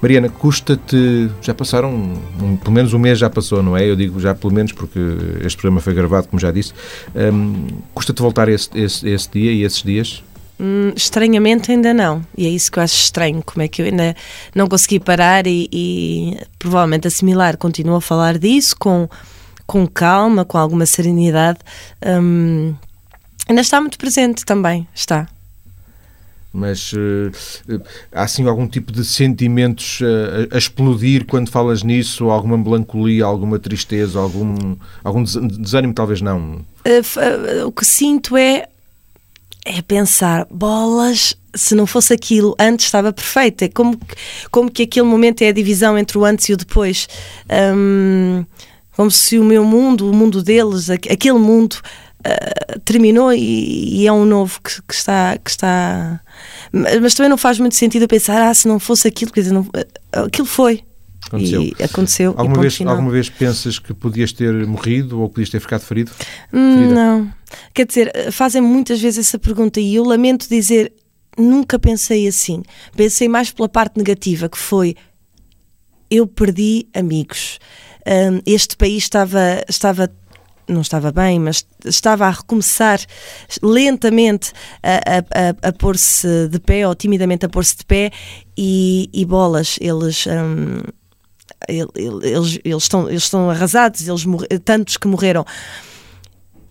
Mariana, 0.00 0.30
custa-te. 0.30 1.28
Já 1.42 1.52
passaram. 1.52 1.92
Um, 1.92 2.56
pelo 2.56 2.72
menos 2.72 2.94
um 2.94 2.98
mês 2.98 3.18
já 3.18 3.28
passou, 3.28 3.62
não 3.62 3.76
é? 3.76 3.84
Eu 3.86 3.96
digo 3.96 4.18
já 4.18 4.34
pelo 4.34 4.50
menos 4.50 4.72
porque 4.72 4.98
este 5.44 5.58
programa 5.58 5.82
foi 5.82 5.92
gravado, 5.92 6.26
como 6.28 6.40
já 6.40 6.50
disse. 6.50 6.72
Um, 7.14 7.66
custa-te 7.92 8.22
voltar 8.22 8.48
esse, 8.48 8.70
esse, 8.74 9.06
esse 9.06 9.30
dia 9.30 9.52
e 9.52 9.62
esses 9.62 9.82
dias? 9.82 10.22
Hum, 10.58 10.92
estranhamente 10.96 11.70
ainda 11.70 11.92
não. 11.92 12.24
E 12.36 12.46
é 12.46 12.48
isso 12.48 12.72
que 12.72 12.78
eu 12.78 12.82
acho 12.82 12.94
estranho, 12.94 13.42
como 13.44 13.62
é 13.62 13.68
que 13.68 13.82
eu 13.82 13.86
ainda 13.86 14.16
não 14.54 14.66
consegui 14.66 14.98
parar 14.98 15.46
e, 15.46 15.68
e 15.70 16.38
provavelmente 16.58 17.06
assimilar. 17.06 17.56
Continuo 17.58 17.96
a 17.96 18.00
falar 18.00 18.38
disso 18.38 18.74
com, 18.78 19.08
com 19.66 19.86
calma, 19.86 20.44
com 20.44 20.56
alguma 20.56 20.86
serenidade. 20.86 21.58
Hum, 22.04 22.74
ainda 23.48 23.60
está 23.60 23.80
muito 23.80 23.98
presente 23.98 24.44
também, 24.44 24.88
está. 24.94 25.28
Mas 26.56 26.90
uh, 26.94 27.30
há 28.10 28.22
assim 28.22 28.48
algum 28.48 28.66
tipo 28.66 28.90
de 28.90 29.04
sentimentos 29.04 30.00
uh, 30.00 30.48
a 30.50 30.56
explodir 30.56 31.26
quando 31.26 31.50
falas 31.50 31.82
nisso? 31.82 32.30
Alguma 32.30 32.56
melancolia, 32.56 33.26
alguma 33.26 33.58
tristeza, 33.58 34.18
algum, 34.18 34.74
algum 35.04 35.22
desânimo? 35.22 35.92
Talvez 35.92 36.22
não. 36.22 36.64
Uh, 36.86 37.66
o 37.66 37.72
que 37.72 37.84
sinto 37.84 38.38
é 38.38 38.68
é 39.66 39.82
pensar, 39.82 40.46
bolas, 40.48 41.36
se 41.52 41.74
não 41.74 41.86
fosse 41.86 42.12
aquilo, 42.12 42.54
antes 42.58 42.86
estava 42.86 43.12
perfeito. 43.12 43.62
É 43.62 43.68
como, 43.68 43.98
como 44.50 44.70
que 44.70 44.84
aquele 44.84 45.06
momento 45.06 45.42
é 45.42 45.48
a 45.48 45.52
divisão 45.52 45.98
entre 45.98 46.16
o 46.16 46.24
antes 46.24 46.48
e 46.48 46.52
o 46.52 46.56
depois. 46.56 47.08
Um, 47.76 48.44
como 48.92 49.10
se 49.10 49.38
o 49.38 49.44
meu 49.44 49.64
mundo, 49.64 50.08
o 50.08 50.14
mundo 50.14 50.40
deles, 50.40 50.88
aquele 50.88 51.38
mundo 51.38 51.74
uh, 52.20 52.80
terminou 52.84 53.32
e, 53.32 54.02
e, 54.02 54.06
é 54.06 54.12
um 54.12 54.24
novo 54.24 54.60
que, 54.62 54.80
que, 54.82 54.94
está. 54.94 55.36
Que 55.36 55.50
está 55.50 56.20
mas 57.00 57.14
também 57.14 57.28
não 57.28 57.36
faz 57.36 57.58
muito 57.58 57.74
sentido 57.74 58.06
pensar, 58.06 58.48
ah, 58.48 58.54
se 58.54 58.68
não 58.68 58.78
fosse 58.78 59.08
aquilo, 59.08 59.32
quer 59.32 59.40
dizer, 59.40 59.52
não, 59.52 59.66
aquilo 60.12 60.46
foi. 60.46 60.84
Aconteceu. 61.26 61.62
E 61.62 61.82
aconteceu. 61.82 62.34
Alguma, 62.36 62.58
e 62.58 62.60
vez, 62.60 62.80
alguma 62.82 63.10
vez 63.10 63.28
pensas 63.28 63.80
que 63.80 63.92
podias 63.92 64.32
ter 64.32 64.52
morrido 64.64 65.20
ou 65.20 65.28
podias 65.28 65.50
ter 65.50 65.58
ficado 65.58 65.80
ferido? 65.80 66.12
Hum, 66.52 66.92
não. 66.92 67.32
Quer 67.72 67.86
dizer, 67.86 68.32
fazem 68.32 68.60
muitas 68.60 69.00
vezes 69.00 69.26
essa 69.26 69.38
pergunta 69.38 69.80
e 69.80 69.94
eu 69.94 70.04
lamento 70.04 70.48
dizer, 70.48 70.92
nunca 71.38 71.78
pensei 71.78 72.26
assim. 72.26 72.62
Pensei 72.96 73.28
mais 73.28 73.50
pela 73.50 73.68
parte 73.68 73.96
negativa, 73.96 74.48
que 74.48 74.58
foi 74.58 74.96
eu 76.10 76.26
perdi 76.26 76.88
amigos. 76.94 77.58
Este 78.44 78.76
país 78.76 79.04
estava, 79.04 79.64
estava 79.68 80.10
não 80.68 80.80
estava 80.80 81.12
bem, 81.12 81.38
mas 81.38 81.66
estava 81.84 82.26
a 82.26 82.30
recomeçar 82.30 83.00
lentamente 83.62 84.52
a, 84.82 84.96
a, 84.96 85.68
a, 85.68 85.68
a 85.68 85.72
pôr-se 85.72 86.48
de 86.48 86.58
pé, 86.58 86.86
ou 86.86 86.94
timidamente 86.94 87.46
a 87.46 87.48
pôr-se 87.48 87.76
de 87.76 87.84
pé, 87.84 88.10
e, 88.56 89.08
e 89.12 89.24
bolas, 89.24 89.76
eles. 89.80 90.26
Eles, 91.68 92.60
eles, 92.64 92.82
estão, 92.82 93.08
eles 93.08 93.24
estão 93.24 93.50
arrasados, 93.50 94.06
eles 94.06 94.24
tantos 94.64 94.96
que 94.96 95.08
morreram. 95.08 95.44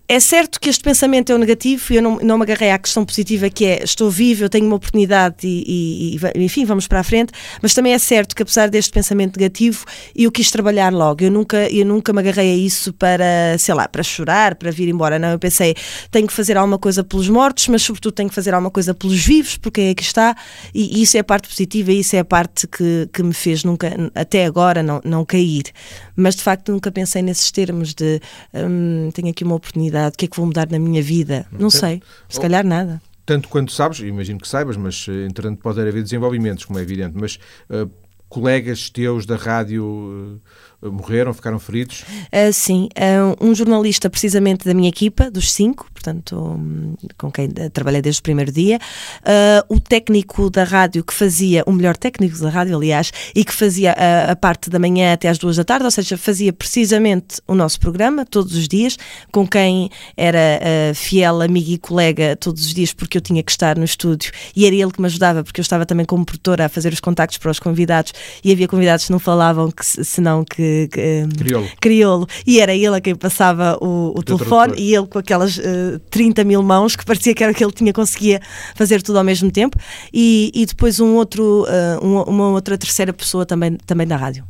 É 0.07 0.19
certo 0.19 0.59
que 0.59 0.69
este 0.69 0.83
pensamento 0.83 1.31
é 1.31 1.35
o 1.35 1.37
negativo 1.39 1.91
e 1.91 1.95
eu 1.95 2.01
não, 2.01 2.17
não 2.17 2.37
me 2.37 2.43
agarrei 2.43 2.69
à 2.69 2.77
questão 2.77 3.03
positiva 3.03 3.49
que 3.49 3.65
é 3.65 3.83
estou 3.83 4.07
vivo, 4.07 4.43
eu 4.43 4.49
tenho 4.49 4.67
uma 4.67 4.75
oportunidade 4.75 5.37
e, 5.41 6.15
e, 6.15 6.43
enfim, 6.43 6.63
vamos 6.63 6.87
para 6.87 6.99
a 6.99 7.03
frente, 7.03 7.33
mas 7.59 7.73
também 7.73 7.91
é 7.91 7.97
certo 7.97 8.35
que 8.35 8.43
apesar 8.43 8.69
deste 8.69 8.91
pensamento 8.91 9.39
negativo 9.39 9.83
eu 10.15 10.31
quis 10.31 10.51
trabalhar 10.51 10.93
logo, 10.93 11.23
eu 11.23 11.31
nunca, 11.31 11.67
eu 11.71 11.83
nunca 11.83 12.13
me 12.13 12.19
agarrei 12.19 12.53
a 12.53 12.55
isso 12.55 12.93
para, 12.93 13.57
sei 13.57 13.73
lá, 13.73 13.87
para 13.87 14.03
chorar, 14.03 14.53
para 14.53 14.69
vir 14.69 14.87
embora, 14.87 15.17
não, 15.17 15.29
eu 15.29 15.39
pensei 15.39 15.73
tenho 16.11 16.27
que 16.27 16.33
fazer 16.33 16.55
alguma 16.55 16.77
coisa 16.77 17.03
pelos 17.03 17.27
mortos, 17.27 17.67
mas 17.67 17.81
sobretudo 17.81 18.13
tenho 18.13 18.29
que 18.29 18.35
fazer 18.35 18.53
alguma 18.53 18.69
coisa 18.69 18.93
pelos 18.93 19.25
vivos, 19.25 19.57
porque 19.57 19.81
é 19.81 19.95
que 19.95 20.03
está 20.03 20.35
e, 20.71 21.01
isso 21.01 21.17
é 21.17 21.21
a 21.21 21.23
parte 21.23 21.47
positiva 21.47 21.91
e 21.91 22.01
isso 22.01 22.15
é 22.15 22.19
a 22.19 22.25
parte 22.25 22.67
que, 22.67 23.09
que 23.11 23.23
me 23.23 23.33
fez 23.33 23.63
nunca, 23.63 23.91
até 24.13 24.45
agora 24.45 24.83
não, 24.83 25.01
não 25.03 25.25
cair, 25.25 25.63
mas 26.15 26.35
de 26.35 26.43
facto 26.43 26.71
nunca 26.71 26.91
pensei 26.91 27.23
nesses 27.23 27.49
termos 27.49 27.95
de 27.95 28.21
hum, 28.53 29.09
tenho 29.11 29.29
aqui 29.29 29.43
uma 29.43 29.55
oportunidade 29.55 29.94
o 30.07 30.11
que 30.11 30.25
é 30.25 30.27
que 30.27 30.37
vou 30.37 30.45
mudar 30.45 30.69
na 30.69 30.79
minha 30.79 31.01
vida? 31.01 31.45
Não 31.51 31.69
sei, 31.69 32.01
se 32.29 32.39
calhar 32.39 32.65
nada. 32.65 33.01
Tanto 33.25 33.49
quanto 33.49 33.71
sabes, 33.71 33.99
imagino 33.99 34.39
que 34.39 34.47
saibas, 34.47 34.77
mas 34.77 35.07
eh, 35.09 35.25
entretanto 35.25 35.59
pode 35.59 35.81
haver 35.81 36.03
desenvolvimentos, 36.03 36.63
como 36.63 36.77
é 36.77 36.83
evidente, 36.83 37.15
mas 37.19 37.39
uh, 37.71 37.89
colegas 38.29 38.89
teus 38.91 39.25
da 39.25 39.35
rádio 39.35 40.39
morreram, 40.91 41.33
ficaram 41.33 41.59
feridos? 41.59 42.03
Uh, 42.31 42.51
sim, 42.51 42.89
uh, 42.97 43.45
um 43.45 43.53
jornalista 43.53 44.09
precisamente 44.09 44.65
da 44.65 44.73
minha 44.73 44.89
equipa, 44.89 45.29
dos 45.29 45.51
cinco, 45.51 45.87
portanto, 45.93 46.37
um, 46.37 46.95
com 47.17 47.31
quem 47.31 47.49
trabalhei 47.49 48.01
desde 48.01 48.19
o 48.19 48.23
primeiro 48.23 48.51
dia, 48.51 48.77
uh, 49.21 49.73
o 49.73 49.79
técnico 49.79 50.49
da 50.49 50.63
rádio 50.63 51.03
que 51.03 51.13
fazia, 51.13 51.63
o 51.65 51.71
melhor 51.71 51.97
técnico 51.97 52.37
da 52.39 52.49
rádio, 52.49 52.75
aliás, 52.75 53.11
e 53.33 53.43
que 53.43 53.53
fazia 53.53 53.93
a, 53.93 54.31
a 54.31 54.35
parte 54.35 54.69
da 54.69 54.79
manhã 54.79 55.13
até 55.13 55.29
às 55.29 55.37
duas 55.37 55.55
da 55.55 55.63
tarde, 55.63 55.85
ou 55.85 55.91
seja, 55.91 56.17
fazia 56.17 56.53
precisamente 56.53 57.41
o 57.47 57.55
nosso 57.55 57.79
programa 57.79 58.25
todos 58.25 58.55
os 58.55 58.67
dias, 58.67 58.97
com 59.31 59.47
quem 59.47 59.89
era 60.15 60.59
fiel 60.93 61.41
amigo 61.41 61.71
e 61.71 61.77
colega 61.77 62.35
todos 62.35 62.65
os 62.65 62.73
dias, 62.73 62.93
porque 62.93 63.17
eu 63.17 63.21
tinha 63.21 63.41
que 63.43 63.51
estar 63.51 63.77
no 63.77 63.83
estúdio. 63.83 64.31
E 64.55 64.65
era 64.65 64.75
ele 64.75 64.91
que 64.91 65.01
me 65.01 65.07
ajudava, 65.07 65.43
porque 65.43 65.59
eu 65.59 65.63
estava 65.63 65.85
também 65.85 66.05
como 66.05 66.25
produtora 66.25 66.65
a 66.65 66.69
fazer 66.69 66.93
os 66.93 66.99
contactos 66.99 67.37
para 67.37 67.51
os 67.51 67.59
convidados 67.59 68.13
e 68.43 68.51
havia 68.51 68.67
convidados 68.67 69.05
que 69.05 69.11
não 69.11 69.19
falavam 69.19 69.71
que, 69.71 69.85
senão 69.85 70.43
que 70.43 70.74
que, 70.91 71.27
crioulo. 71.37 71.69
crioulo. 71.79 72.27
E 72.45 72.59
era 72.59 72.73
ele 72.73 72.95
a 72.95 73.01
quem 73.01 73.15
passava 73.15 73.77
o, 73.81 74.13
o 74.17 74.23
telefone 74.23 74.73
e 74.77 74.95
ele 74.95 75.07
com 75.07 75.19
aquelas 75.19 75.57
uh, 75.57 75.95
eh, 75.95 75.99
30 76.09 76.43
mil 76.43 76.61
mãos 76.61 76.95
que 76.95 77.05
parecia 77.05 77.33
que 77.33 77.43
era 77.43 77.53
que 77.53 77.63
ele 77.63 77.71
tinha, 77.71 77.93
conseguia 77.93 78.41
fazer 78.75 79.01
tudo 79.01 79.17
ao 79.17 79.23
mesmo 79.23 79.51
tempo. 79.51 79.77
E, 80.13 80.51
e 80.53 80.65
depois 80.65 80.99
um 80.99 81.15
outro, 81.15 81.63
uh, 81.63 82.05
uma, 82.05 82.23
uma, 82.25 82.49
outra 82.49 82.77
terceira 82.77 83.13
pessoa 83.13 83.45
também, 83.45 83.77
também 83.85 84.07
da 84.07 84.15
rádio. 84.15 84.45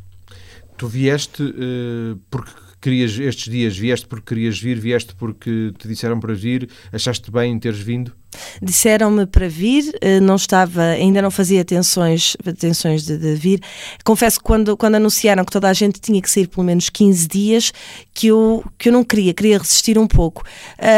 Tu 0.78 0.88
vieste 0.88 1.44
uh, 1.44 2.20
porque 2.30 2.52
querias 2.82 3.18
estes 3.18 3.52
dias, 3.52 3.76
vieste 3.76 4.06
porque 4.08 4.36
querias 4.36 4.60
vir, 4.60 4.80
vieste 4.80 5.16
porque 5.16 5.74
te 5.78 5.88
disseram 5.88 6.20
para 6.20 6.36
vir, 6.36 6.70
achaste 6.94 7.32
bem 7.32 7.54
em 7.54 7.60
teres 7.60 7.80
vindo? 7.80 8.12
Disseram-me 8.62 9.26
para 9.26 9.48
vir, 9.48 9.98
eh, 10.02 10.20
não 10.20 10.36
estava, 10.36 10.82
ainda 10.82 11.22
não 11.22 11.32
fazia 11.32 11.62
atenções, 11.62 12.36
atenções 12.46 13.06
de, 13.06 13.18
de, 13.18 13.36
vir. 13.36 13.60
Confesso 14.04 14.40
que 14.40 14.44
quando, 14.44 14.78
quando 14.78 14.96
anunciaram 14.96 15.44
que 15.44 15.52
toda 15.52 15.70
a 15.70 15.74
gente 15.74 16.00
tinha 16.00 16.22
que 16.22 16.30
sair 16.30 16.48
pelo 16.48 16.66
menos 16.66 16.90
15 16.90 17.28
dias, 17.28 17.74
que 18.14 18.28
eu, 18.28 18.64
que 18.78 18.90
eu 18.90 18.94
não 18.94 19.04
queria, 19.04 19.34
queria 19.34 19.58
resistir 19.58 19.98
um 19.98 20.08
pouco. 20.08 20.44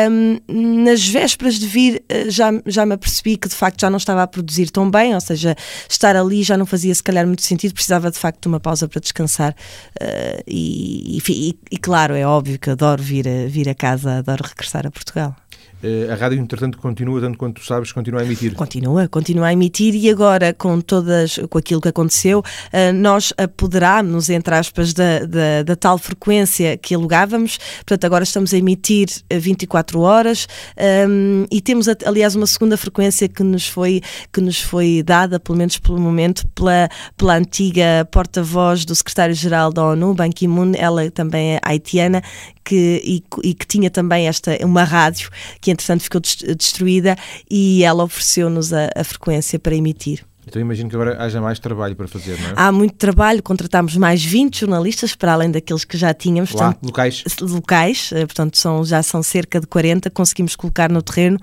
Um, 0.10 0.84
nas 0.84 1.08
vésperas 1.08 1.56
de 1.56 1.68
vir, 1.68 2.04
eh, 2.10 2.30
já, 2.30 2.52
já 2.66 2.86
me 2.86 2.94
apercebi 2.94 3.38
que 3.38 3.48
de 3.48 3.56
facto 3.56 3.82
já 3.82 3.90
não 3.90 3.98
estava 3.98 4.24
a 4.24 4.28
produzir 4.28 4.70
tão 4.70 4.90
bem, 4.90 5.14
ou 5.14 5.22
seja, 5.22 5.56
estar 5.90 6.16
ali 6.16 6.44
já 6.44 6.58
não 6.58 6.66
fazia 6.66 6.94
se 6.94 7.04
calhar 7.04 7.26
muito 7.26 7.44
sentido, 7.44 7.74
precisava 7.74 8.12
de 8.12 8.18
facto 8.18 8.42
de 8.42 8.48
uma 8.48 8.60
pausa 8.60 8.88
para 8.88 9.00
descansar. 9.02 9.56
Uh, 10.02 10.44
e, 10.48 11.20
e, 11.30 11.60
e, 11.72 11.78
claro, 11.78 12.16
é 12.16 12.26
óbvio 12.26 12.60
que 12.60 12.70
adoro 12.70 13.02
vir 13.02 13.28
a, 13.28 13.48
vir 13.48 13.70
a 13.70 13.76
casa, 13.76 14.18
adoro 14.18 14.44
regressar 14.44 14.86
a 14.86 14.92
Portugal. 14.92 15.36
Eh, 15.82 16.12
a 16.12 16.16
rádio, 16.16 16.40
entretanto, 16.40 16.78
continua, 16.80 17.22
tanto 17.22 17.38
quanto 17.38 17.64
sabes, 17.64 17.92
continua 17.92 18.22
a 18.22 18.26
emitir. 18.26 18.54
Continua, 18.56 19.08
continua 19.08 19.48
a 19.48 19.54
emitir 19.54 19.94
e 19.96 20.10
agora, 20.10 20.54
com 20.54 20.82
todas, 20.82 21.40
com 21.50 21.58
aquilo 21.58 21.80
que 21.80 21.90
aconteceu, 21.90 22.44
eh, 22.72 22.92
nós 22.92 23.32
apoderámos, 23.38 24.30
entre 24.30 24.56
aspas, 24.56 24.94
da, 24.94 25.20
da, 25.20 25.64
da, 25.64 25.76
tal 25.76 25.98
frequência 26.00 26.78
que 26.78 26.96
alugávamos. 26.96 27.60
Portanto, 27.78 28.06
agora 28.06 28.24
estamos 28.24 28.54
a 28.54 28.58
emitir 28.58 29.08
24 29.32 30.00
horas 30.00 30.48
um, 30.76 30.84
ehm, 30.84 31.46
e 31.52 31.62
temos, 31.62 31.88
aliás, 32.06 32.36
uma 32.36 32.48
segunda 32.48 32.76
frequência 32.76 33.28
que 33.28 33.44
nos 33.44 33.68
foi, 33.68 34.02
que 34.34 34.42
nos 34.42 34.60
foi 34.60 35.04
dada, 35.06 35.40
pelo 35.40 35.58
menos 35.58 35.78
pelo 35.78 36.00
momento, 36.00 36.48
pela, 36.56 36.90
pela 37.16 37.36
antiga 37.36 38.08
porta-voz 38.12 38.84
do 38.84 38.96
secretário-geral 38.96 39.72
da 39.72 39.84
ONU, 39.84 40.14
Ban 40.16 40.30
Ki-moon, 40.30 40.72
ela 40.76 41.10
também 41.12 41.56
é 41.56 41.60
haitiana, 41.64 42.24
que, 42.68 43.02
e, 43.04 43.24
e, 43.48 43.54
que 43.54 43.66
tinha 43.66 43.90
também 43.90 44.28
esta 44.28 44.58
uma 44.66 44.84
rádio 44.84 45.30
que 45.62 45.67
entretanto 45.72 46.04
ficou 46.04 46.22
destruída 46.22 47.16
e 47.50 47.84
ela 47.84 48.04
ofereceu-nos 48.04 48.74
a, 48.74 48.90
a 48.96 49.04
frequência 49.04 49.60
para 49.60 49.76
emitir. 49.76 50.24
Então 50.48 50.62
imagino 50.62 50.90
que 50.90 50.96
agora 50.96 51.22
haja 51.22 51.42
mais 51.42 51.60
trabalho 51.60 51.94
para 51.94 52.08
fazer, 52.08 52.40
não 52.40 52.50
é? 52.50 52.54
Há 52.56 52.72
muito 52.72 52.96
trabalho, 52.96 53.44
contratámos 53.44 53.98
mais 53.98 54.24
20 54.24 54.62
jornalistas, 54.62 55.14
para 55.14 55.34
além 55.34 55.52
daqueles 55.52 55.84
que 55.84 55.98
já 55.98 56.14
tínhamos. 56.14 56.54
Lá, 56.54 56.68
portanto, 56.72 56.86
locais? 56.86 57.24
Locais, 57.42 58.10
eh, 58.14 58.26
portanto 58.26 58.58
são, 58.58 58.86
já 58.86 59.04
são 59.04 59.22
cerca 59.22 59.60
de 59.60 59.68
40, 59.68 60.10
conseguimos 60.10 60.56
colocar 60.56 60.90
no 60.90 61.02
terreno 61.02 61.38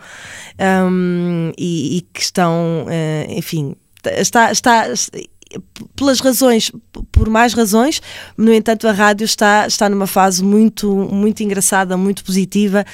um, 0.88 1.52
e, 1.58 1.98
e, 1.98 2.00
que 2.00 2.22
estão, 2.22 2.86
uh, 2.86 3.32
enfim, 3.32 3.76
está, 4.12 4.50
está, 4.50 4.86
pelas 5.96 6.20
razões, 6.20 6.70
por 7.12 7.28
mais 7.28 7.54
razões, 7.54 8.00
no 8.36 8.52
entanto 8.52 8.86
a 8.88 8.92
rádio 8.92 9.24
está, 9.24 9.66
está 9.66 9.88
numa 9.88 10.06
fase 10.06 10.42
muito, 10.42 10.88
muito 11.10 11.42
engraçada, 11.42 11.96
muito 11.96 12.24
positiva, 12.24 12.84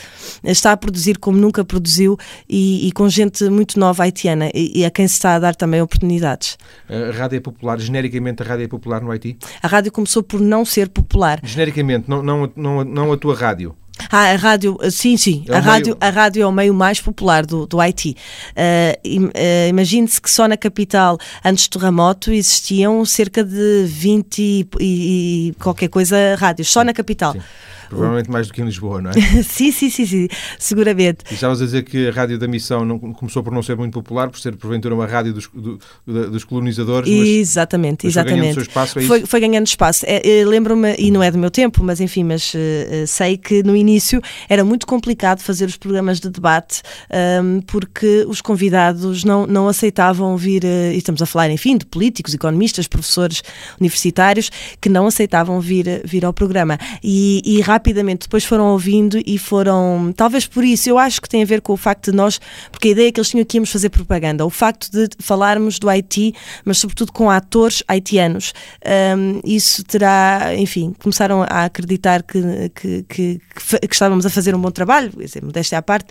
está 0.45 0.73
a 0.73 0.77
produzir 0.77 1.19
como 1.19 1.39
nunca 1.39 1.65
produziu 1.65 2.19
e, 2.49 2.89
e 2.89 2.93
com 2.93 3.09
gente 3.09 3.49
muito 3.49 3.79
nova 3.79 4.03
haitiana 4.05 4.51
e, 4.55 4.81
e, 4.81 4.85
a 4.85 4.91
quem 4.91 5.07
se 5.07 5.15
está 5.15 5.35
a 5.35 5.39
dar 5.39 5.55
também 5.55 5.81
oportunidades. 5.81 6.59
A 6.89 7.17
rádio 7.17 7.37
é 7.37 7.41
popular, 7.41 7.79
genericamente 7.79 8.43
a 8.43 8.47
rádio 8.47 8.65
é 8.65 8.69
popular 8.69 9.01
no 9.01 9.11
Haiti? 9.11 9.37
A 9.63 9.67
rádio 9.67 9.93
começou 9.93 10.23
por 10.23 10.41
não 10.41 10.65
ser 10.65 10.89
popular. 10.89 11.41
Genericamente, 11.43 12.09
não, 12.09 12.23
não, 12.23 12.53
não, 12.57 12.85
não 12.85 13.13
a 13.13 13.17
tua 13.17 13.35
rádio? 13.35 13.75
Ah, 14.11 14.33
a 14.33 14.37
rádio, 14.37 14.79
sim, 14.91 15.17
sim. 15.17 15.45
É 15.49 15.57
a, 15.57 15.61
rádio, 15.61 15.97
meio... 15.99 15.99
a 16.01 16.11
rádio 16.11 16.43
é 16.43 16.47
o 16.47 16.53
meio 16.53 16.73
mais 16.73 17.01
popular 17.01 17.45
do, 17.45 17.67
do 17.67 17.81
Haiti. 17.81 18.17
Uh, 18.51 19.69
Imagine-se 19.69 20.21
que 20.21 20.31
só 20.31 20.47
na 20.47 20.57
capital, 20.57 21.19
antes 21.45 21.69
do 21.69 21.79
terremoto, 21.79 22.33
existiam 22.33 23.05
cerca 23.05 23.45
de 23.45 23.85
20 23.87 24.39
e, 24.39 24.69
e, 24.81 25.49
e 25.49 25.55
qualquer 25.61 25.89
coisa 25.89 26.17
rádios, 26.39 26.71
só 26.71 26.85
na 26.85 26.93
capital. 26.93 27.33
Sim. 27.33 27.41
Provavelmente 27.91 28.31
mais 28.31 28.47
do 28.47 28.55
que 28.55 28.63
em 28.63 28.65
Lisboa, 28.65 29.03
não 29.03 29.11
é? 29.11 29.15
sim, 29.43 29.73
sim, 29.73 29.91
sim, 29.91 30.07
sim, 30.07 30.29
seguramente. 30.59 31.25
E 31.31 31.35
estavas 31.35 31.61
a 31.61 31.65
dizer 31.65 31.83
que 31.83 32.09
a 32.09 32.13
rádio 32.13 32.39
da 32.39 32.47
missão 32.47 32.85
não, 32.85 32.99
começou 32.99 33.43
por 33.43 33.53
não 33.53 33.63
ser 33.63 33.77
muito 33.77 33.93
popular, 33.93 34.31
por 34.31 34.39
ser 34.39 34.57
porventura 34.57 34.95
uma 34.95 35.07
rádio 35.07 35.35
dos, 35.35 35.49
do, 35.53 35.79
dos 36.31 36.45
colonizadores. 36.45 37.11
Mas, 37.11 37.29
exatamente, 37.29 38.07
mas 38.07 38.13
exatamente. 38.13 38.39
Foi 38.39 38.47
ganhando 38.47 38.63
espaço, 38.63 38.99
é 38.99 39.03
foi, 39.03 39.27
foi, 39.27 39.41
ganhando 39.41 39.67
espaço. 39.67 40.05
É, 40.07 40.41
é, 40.41 40.45
Lembro-me, 40.45 40.95
e 40.99 41.11
não 41.11 41.23
é 41.23 41.31
do 41.31 41.39
meu 41.39 41.51
tempo, 41.51 41.83
mas 41.83 42.01
enfim, 42.01 42.23
mas 42.23 42.55
uh, 42.55 43.07
sei 43.07 43.37
que 43.37 43.63
no 43.65 43.75
início 43.75 44.23
era 44.49 44.65
muito 44.65 44.87
complicado 44.87 45.41
fazer 45.41 45.65
os 45.67 45.77
programas 45.77 46.21
de 46.21 46.31
debate 46.31 46.83
um, 47.43 47.61
porque 47.63 48.25
os 48.29 48.41
convidados 48.41 49.25
não, 49.25 49.47
não 49.47 49.67
aceitavam 49.67 50.37
vir, 50.37 50.63
uh, 50.63 50.93
e 50.93 50.97
estamos 50.99 51.21
a 51.21 51.27
falar, 51.27 51.51
enfim, 51.51 51.77
de 51.77 51.87
políticos, 51.87 52.35
economistas, 52.35 52.87
professores 52.87 53.43
universitários, 53.81 54.51
que 54.81 54.89
não 54.89 55.07
aceitavam 55.07 55.61
vir, 55.61 56.03
vir 56.05 56.25
ao 56.25 56.33
programa. 56.33 56.79
E, 57.03 57.43
e 57.45 57.61
rapidamente 57.81 58.27
depois 58.27 58.45
foram 58.45 58.67
ouvindo 58.73 59.19
e 59.27 59.39
foram. 59.39 60.13
Talvez 60.15 60.47
por 60.47 60.63
isso, 60.63 60.89
eu 60.89 60.99
acho 60.99 61.21
que 61.21 61.29
tem 61.29 61.43
a 61.43 61.47
ver 61.47 61.63
com 61.63 61.73
o 61.73 61.77
facto 61.77 62.11
de 62.11 62.17
nós, 62.17 62.39
porque 62.71 62.89
a 62.89 62.91
ideia 62.91 63.09
é 63.09 63.13
que 63.13 63.19
eles 63.19 63.31
tinham 63.31 63.45
que 63.45 63.57
íamos 63.57 63.71
fazer 63.71 63.89
propaganda, 63.89 64.45
o 64.45 64.51
facto 64.51 64.91
de 64.91 65.09
falarmos 65.19 65.79
do 65.79 65.89
Haiti, 65.89 66.35
mas 66.65 66.79
sobretudo 66.79 67.11
com 67.11 67.31
atores 67.31 67.83
haitianos, 67.89 68.53
um, 69.17 69.41
isso 69.45 69.83
terá, 69.85 70.55
enfim, 70.57 70.95
começaram 70.99 71.43
a 71.43 71.65
acreditar 71.65 72.23
que, 72.23 72.71
que, 72.75 73.03
que, 73.09 73.41
que, 73.89 73.95
estávamos 73.95 74.27
a 74.27 74.31
fazer 74.31 74.55
um 74.55 74.61
bom 74.61 74.71
trabalho, 74.71 75.11
modéstia 75.43 75.79
à 75.79 75.83
parte. 75.83 76.09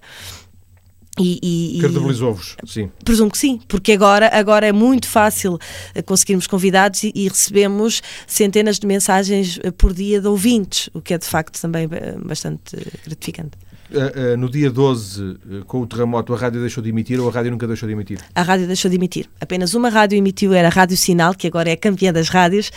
E, 1.19 1.77
e, 1.77 1.79
Credibilizou-vos, 1.79 2.55
sim. 2.65 2.89
Presumo 3.03 3.29
que 3.29 3.37
sim, 3.37 3.59
porque 3.67 3.91
agora, 3.91 4.29
agora 4.33 4.67
é 4.67 4.71
muito 4.71 5.07
fácil 5.07 5.57
eh, 5.93 6.01
conseguirmos 6.01 6.47
convidados 6.47 7.03
e, 7.03 7.11
e, 7.13 7.27
recebemos 7.27 8.01
centenas 8.25 8.79
de 8.79 8.87
mensagens 8.87 9.59
eh, 9.63 9.71
por 9.71 9.93
dia 9.93 10.21
de 10.21 10.27
ouvintes, 10.27 10.89
o 10.93 11.01
que 11.01 11.13
é 11.13 11.17
de 11.17 11.25
facto 11.25 11.59
também 11.59 11.87
eh, 11.91 12.15
bastante 12.23 12.77
gratificante. 13.05 13.57
Uh, 13.91 14.33
uh, 14.33 14.37
no 14.37 14.49
dia 14.49 14.69
12, 14.69 15.23
uh, 15.23 15.37
com 15.65 15.81
o 15.81 15.87
terremoto, 15.87 16.33
a 16.33 16.37
rádio 16.37 16.61
deixou 16.61 16.83
de 16.83 16.89
emitir 16.89 17.19
ou 17.19 17.27
a 17.27 17.31
rádio 17.31 17.51
nunca 17.51 17.65
deixou 17.65 17.87
de 17.87 17.93
emitir? 17.93 18.19
A 18.35 18.41
rádio 18.43 18.67
deixou 18.67 18.89
de 18.89 18.97
emitir. 18.97 19.27
Apenas 19.41 19.73
uma 19.73 19.89
rádio 19.89 20.15
emitiu, 20.17 20.53
era 20.53 20.67
a 20.67 20.71
Rádio 20.71 20.95
Sinal, 20.95 21.33
que 21.33 21.47
agora 21.47 21.69
é 21.69 21.75
campeã 21.75 22.13
das 22.13 22.29
rádios, 22.29 22.71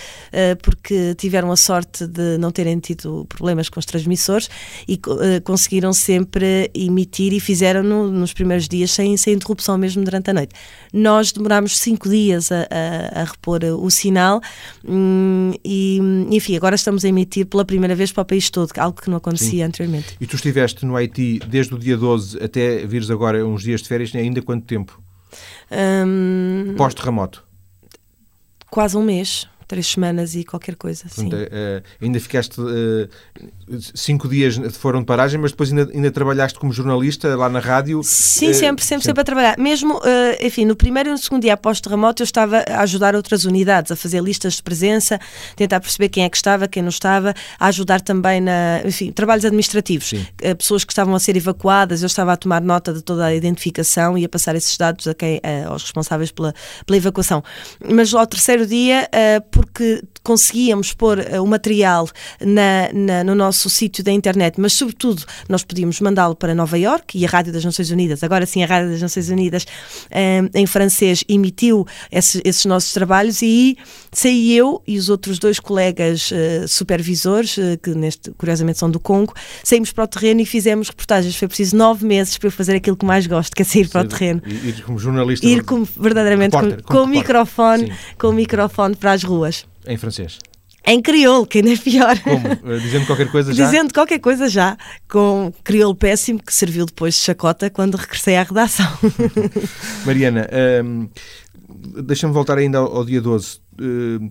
porque 0.63 1.15
tiveram 1.17 1.53
a 1.53 1.57
sorte 1.57 2.07
de 2.07 2.39
não 2.39 2.51
terem 2.51 2.79
tido 2.79 3.27
problemas 3.29 3.69
com 3.69 3.79
os 3.79 3.85
transmissores 3.85 4.49
e 4.89 4.99
conseguiram 5.45 5.93
sempre 5.93 6.71
emitir 6.75 7.33
e 7.33 7.41
fizeram 7.41 7.83
no, 7.83 8.11
nos 8.11 8.33
primeiros 8.33 8.69
dias 8.69 8.91
sem, 8.91 9.17
sem 9.17 9.35
interrupção 9.35 9.77
mesmo 9.77 10.03
durante 10.05 10.31
a 10.31 10.35
noite. 10.35 10.55
Nós 10.93 11.33
demorámos 11.33 11.79
cinco 11.79 12.09
dias 12.09 12.51
a, 12.51 12.67
a, 12.71 13.21
a 13.23 13.25
repor 13.25 13.61
o 13.65 13.91
sinal 13.91 14.41
hum, 14.87 15.53
e, 15.65 15.99
enfim, 16.31 16.57
agora 16.57 16.75
estamos 16.75 17.05
a 17.05 17.09
emitir 17.09 17.47
pela 17.47 17.65
primeira 17.65 17.95
vez 17.95 18.11
para 18.13 18.23
o 18.23 18.25
país 18.25 18.49
todo, 18.51 18.71
algo 18.79 19.01
que 19.01 19.11
não 19.11 19.19
acontecia 19.19 19.51
Sim. 19.51 19.63
anteriormente. 19.63 20.17
E 20.21 20.27
tu 20.27 20.37
estiveste 20.37 20.87
no 20.87 21.02
Haiti 21.03 21.39
desde 21.47 21.75
o 21.75 21.79
dia 21.79 21.97
12 21.97 22.43
até 22.43 22.87
vires 22.87 23.11
agora 23.11 23.45
uns 23.45 23.63
dias 23.63 23.83
de 23.83 23.89
férias, 23.89 24.15
ainda 24.15 24.41
quanto 24.43 24.65
tempo? 24.65 25.01
Um... 25.71 26.75
Pós-terremoto? 26.77 27.45
Quase 28.71 28.97
um 28.97 29.03
mês 29.03 29.49
três 29.73 29.87
semanas 29.87 30.35
e 30.35 30.45
qualquer 30.45 30.77
coisa. 30.77 31.05
Sim. 31.09 31.29
Uh, 31.29 31.83
ainda 31.99 32.21
ficaste 32.21 32.61
uh, 32.61 33.09
cinco 33.95 34.29
dias 34.29 34.61
foram 34.73 35.01
de 35.01 35.07
paragem, 35.07 35.41
mas 35.41 35.51
depois 35.51 35.71
ainda, 35.71 35.91
ainda 35.95 36.11
trabalhaste 36.11 36.59
como 36.59 36.71
jornalista 36.71 37.35
lá 37.35 37.49
na 37.49 37.59
rádio? 37.59 38.03
Sim, 38.05 38.51
uh, 38.51 38.55
sempre, 38.55 38.85
sempre, 38.85 39.07
sempre 39.07 39.23
a 39.23 39.25
trabalhar. 39.25 39.59
Mesmo, 39.59 39.99
enfim, 40.43 40.67
no 40.67 40.77
primeiro 40.77 41.09
e 41.09 41.13
no 41.13 41.17
segundo 41.17 41.41
dia 41.41 41.55
após 41.55 41.79
o 41.79 41.83
terremoto, 41.83 42.23
eu 42.23 42.25
estava 42.25 42.63
a 42.69 42.83
ajudar 42.83 43.17
outras 43.17 43.47
unidades, 43.47 43.91
a 43.91 43.97
fazer 43.97 44.23
listas 44.23 44.57
de 44.57 44.63
presença, 44.63 45.19
tentar 45.57 45.81
perceber 45.81 46.11
quem 46.11 46.25
é 46.25 46.29
que 46.29 46.37
estava, 46.37 46.69
quem 46.69 46.83
não 46.83 46.91
estava, 46.91 47.33
a 47.59 47.67
ajudar 47.69 48.03
também 48.03 48.43
na, 48.43 48.83
enfim, 48.85 49.11
trabalhos 49.11 49.47
administrativos. 49.47 50.11
Sim. 50.11 50.27
Pessoas 50.59 50.85
que 50.85 50.93
estavam 50.93 51.15
a 51.15 51.19
ser 51.19 51.35
evacuadas, 51.35 52.03
eu 52.03 52.07
estava 52.07 52.35
a 52.35 52.37
tomar 52.37 52.61
nota 52.61 52.93
de 52.93 53.01
toda 53.01 53.25
a 53.25 53.35
identificação 53.35 54.19
e 54.19 54.25
a 54.27 54.29
passar 54.29 54.55
esses 54.55 54.77
dados 54.77 55.07
a 55.09 55.15
quem, 55.15 55.41
aos 55.67 55.85
responsáveis 55.85 56.31
pela, 56.31 56.55
pela 56.85 56.99
evacuação. 56.99 57.43
Mas 57.91 58.13
ao 58.13 58.27
terceiro 58.27 58.67
dia, 58.67 59.09
por 59.51 59.62
porque 59.63 60.03
conseguíamos 60.23 60.93
pôr 60.93 61.19
uh, 61.19 61.43
o 61.43 61.47
material 61.47 62.09
na, 62.41 62.93
na, 62.93 63.25
no 63.25 63.35
nosso 63.35 63.69
sítio 63.71 64.03
da 64.05 64.11
internet, 64.11 64.61
mas 64.61 64.73
sobretudo 64.73 65.25
nós 65.49 65.65
podíamos 65.65 66.01
mandá-lo 66.01 66.35
para 66.35 66.55
Nova 66.55 66.79
York 66.79 67.19
e 67.19 67.25
a 67.25 67.29
Rádio 67.29 67.53
das 67.53 67.65
Nações 67.65 67.91
Unidas, 67.91 68.23
agora 68.23 68.47
sim 68.47 68.63
a 68.63 68.67
Rádio 68.67 68.91
das 68.91 69.03
Nações 69.03 69.29
Unidas 69.29 69.65
uh, 69.65 70.51
em 70.55 70.67
francês 70.67 71.25
emitiu 71.29 71.87
esses, 72.11 72.41
esses, 72.45 72.65
nossos 72.65 72.93
trabalhos 72.93 73.43
e 73.43 73.77
saí 74.13 74.57
eu 74.57 74.83
e 74.87 74.99
os 74.99 75.09
outros 75.09 75.39
dois 75.39 75.59
colegas 75.59 76.31
uh, 76.31 76.69
supervisores, 76.69 77.57
que 77.83 77.91
neste, 77.91 78.31
curiosamente 78.33 78.79
são 78.79 78.91
do 78.91 79.01
Congo, 79.01 79.35
saímos 79.63 79.93
para 79.93 80.05
o 80.05 80.07
terreno 80.07 80.41
e 80.41 80.47
fizemos 80.47 80.89
reportagens. 80.89 81.37
Foi 81.37 81.49
preciso 81.49 81.77
nove 81.77 82.07
meses 82.07 82.39
para 82.39 82.49
eu 82.49 82.53
fazer 82.53 82.77
aquilo 82.77 82.97
que 82.97 83.05
mais 83.05 83.27
gosto, 83.27 83.55
que 83.55 83.63
é 83.63 83.65
sair 83.65 83.85
Sim, 83.85 83.91
para 83.91 84.03
o 84.03 84.09
terreno. 84.09 84.43
Ir 84.47 84.83
como 84.83 84.99
jornalista. 84.99 85.47
Ir 85.47 85.65
como, 85.65 85.87
verdadeiramente 85.97 86.55
repórter, 86.55 86.83
com, 86.85 86.95
com 86.95 87.03
o 87.03 87.07
microfone, 87.07 87.93
com 88.19 88.29
o 88.29 88.33
microfone 88.33 88.97
para 88.97 89.13
as 89.13 89.23
ruas. 89.23 89.52
Em 89.87 89.97
francês? 89.97 90.39
Em 90.85 91.01
crioulo, 91.01 91.47
que 91.47 91.59
ainda 91.59 91.73
é 91.73 91.77
pior. 91.77 92.19
Como? 92.19 92.47
Eh, 92.49 92.79
dizendo 92.81 93.07
qualquer 93.07 93.31
coisa 93.31 93.55
já? 93.55 93.65
Dizendo 93.65 93.95
qualquer 93.95 94.19
coisa 94.19 94.49
já, 94.49 94.77
com 95.09 95.53
crioulo 95.63 95.95
péssimo 95.95 96.43
que 96.43 96.53
serviu 96.53 96.85
depois 96.85 97.15
de 97.15 97.21
chacota 97.21 97.71
quando 97.71 97.95
regressei 97.95 98.37
à 98.37 98.43
redação. 98.43 98.87
Mariana, 100.05 100.49
hum, 100.85 101.09
deixa-me 102.03 102.33
voltar 102.33 102.59
ainda 102.59 102.79
ao, 102.79 102.97
ao 102.97 103.05
dia 103.05 103.21
12. 103.21 103.61
Hum, 103.81 104.29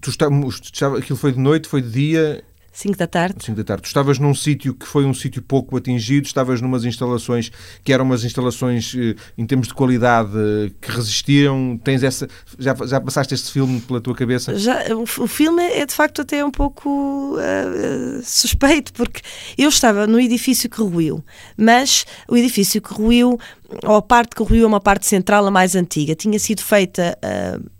tu 0.00 0.10
estava, 0.10 0.98
aquilo 0.98 1.16
foi 1.16 1.32
de 1.32 1.38
noite, 1.38 1.68
foi 1.68 1.80
de 1.80 1.90
dia? 1.90 2.44
5 2.74 2.98
da 2.98 3.06
tarde. 3.06 3.36
5 3.44 3.56
da 3.56 3.62
tarde. 3.62 3.82
Tu 3.82 3.86
estavas 3.86 4.18
num 4.18 4.34
sítio 4.34 4.74
que 4.74 4.84
foi 4.84 5.04
um 5.04 5.14
sítio 5.14 5.40
pouco 5.40 5.76
atingido, 5.76 6.26
estavas 6.26 6.60
numas 6.60 6.84
instalações 6.84 7.52
que 7.84 7.92
eram 7.92 8.04
umas 8.04 8.24
instalações 8.24 8.94
eh, 8.98 9.14
em 9.38 9.46
termos 9.46 9.68
de 9.68 9.74
qualidade 9.74 10.32
que 10.80 10.90
resistiram. 10.90 11.78
Tens 11.82 12.02
essa. 12.02 12.28
Já, 12.58 12.74
já 12.84 13.00
passaste 13.00 13.32
este 13.32 13.52
filme 13.52 13.80
pela 13.80 14.00
tua 14.00 14.14
cabeça? 14.14 14.58
Já, 14.58 14.92
o, 14.92 15.02
o 15.02 15.26
filme 15.28 15.62
é 15.62 15.86
de 15.86 15.94
facto 15.94 16.22
até 16.22 16.44
um 16.44 16.50
pouco 16.50 17.36
uh, 17.36 18.22
suspeito, 18.24 18.92
porque 18.92 19.22
eu 19.56 19.68
estava 19.68 20.04
no 20.08 20.18
edifício 20.18 20.68
que 20.68 20.82
ruiu, 20.82 21.24
mas 21.56 22.04
o 22.28 22.36
edifício 22.36 22.82
que 22.82 22.92
ruiu, 22.92 23.38
ou 23.84 23.94
a 23.94 24.02
parte 24.02 24.34
que 24.34 24.42
ruiu 24.42 24.64
é 24.64 24.66
uma 24.66 24.80
parte 24.80 25.06
central, 25.06 25.46
a 25.46 25.50
mais 25.50 25.76
antiga, 25.76 26.16
tinha 26.16 26.40
sido 26.40 26.60
feita. 26.60 27.16
Uh, 27.24 27.73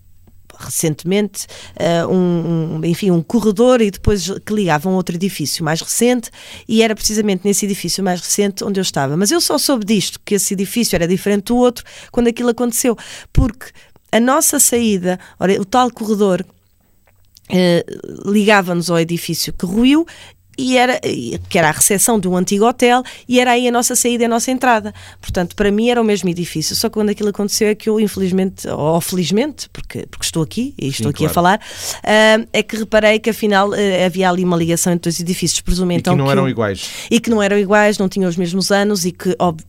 recentemente 0.58 1.46
uh, 1.78 2.08
um, 2.08 2.76
um, 2.76 2.84
enfim, 2.84 3.10
um 3.10 3.22
corredor 3.22 3.80
e 3.80 3.90
depois 3.90 4.30
que 4.44 4.54
ligava 4.54 4.88
um 4.88 4.94
outro 4.94 5.14
edifício 5.14 5.64
mais 5.64 5.80
recente 5.80 6.30
e 6.68 6.82
era 6.82 6.94
precisamente 6.94 7.42
nesse 7.44 7.64
edifício 7.64 8.02
mais 8.02 8.20
recente 8.20 8.64
onde 8.64 8.80
eu 8.80 8.82
estava. 8.82 9.16
Mas 9.16 9.30
eu 9.30 9.40
só 9.40 9.58
soube 9.58 9.84
disto, 9.84 10.20
que 10.24 10.34
esse 10.34 10.54
edifício 10.54 10.96
era 10.96 11.06
diferente 11.06 11.44
do 11.44 11.56
outro, 11.56 11.84
quando 12.10 12.28
aquilo 12.28 12.50
aconteceu, 12.50 12.96
porque 13.32 13.66
a 14.10 14.20
nossa 14.20 14.58
saída, 14.58 15.18
ora, 15.38 15.60
o 15.60 15.64
tal 15.64 15.90
corredor 15.90 16.44
Uh, 17.50 18.32
ligava-nos 18.32 18.88
ao 18.88 18.98
edifício 18.98 19.52
que 19.52 19.66
ruiu 19.66 20.06
e 20.56 20.76
era, 20.76 21.00
que 21.48 21.58
era 21.58 21.68
a 21.68 21.72
recepção 21.72 22.18
de 22.18 22.28
um 22.28 22.36
antigo 22.36 22.66
hotel 22.66 23.02
e 23.28 23.40
era 23.40 23.52
aí 23.52 23.68
a 23.68 23.72
nossa 23.72 23.94
saída 23.96 24.24
e 24.24 24.26
a 24.26 24.28
nossa 24.28 24.50
entrada. 24.50 24.94
Portanto, 25.20 25.54
para 25.56 25.70
mim 25.70 25.88
era 25.88 26.00
o 26.00 26.04
mesmo 26.04 26.28
edifício, 26.28 26.74
só 26.76 26.88
que 26.88 26.94
quando 26.94 27.10
aquilo 27.10 27.28
aconteceu 27.28 27.68
é 27.68 27.74
que 27.74 27.88
eu, 27.88 27.98
infelizmente, 28.00 28.68
ou 28.68 29.00
felizmente, 29.00 29.68
porque, 29.70 30.06
porque 30.10 30.24
estou 30.24 30.42
aqui 30.42 30.74
e 30.78 30.88
estou 30.88 31.06
Sim, 31.06 31.10
aqui 31.10 31.18
claro. 31.18 31.30
a 31.30 31.34
falar, 31.34 31.58
uh, 31.58 32.48
é 32.52 32.62
que 32.62 32.76
reparei 32.76 33.18
que 33.18 33.30
afinal 33.30 33.70
uh, 33.70 34.04
havia 34.04 34.28
ali 34.28 34.44
uma 34.44 34.56
ligação 34.56 34.92
entre 34.92 35.08
os 35.08 35.20
edifícios, 35.20 35.60
presumo 35.60 35.92
então. 35.92 36.14
E 36.14 36.16
que 36.16 36.22
não 36.22 36.30
eram 36.30 36.48
iguais. 36.48 36.90
E 37.10 37.20
que 37.20 37.30
não 37.30 37.42
eram 37.42 37.58
iguais, 37.58 37.98
não 37.98 38.08
tinham 38.08 38.28
os 38.28 38.36
mesmos 38.36 38.70
anos 38.70 39.04
e 39.04 39.12
que, 39.12 39.34
óbvio, 39.38 39.66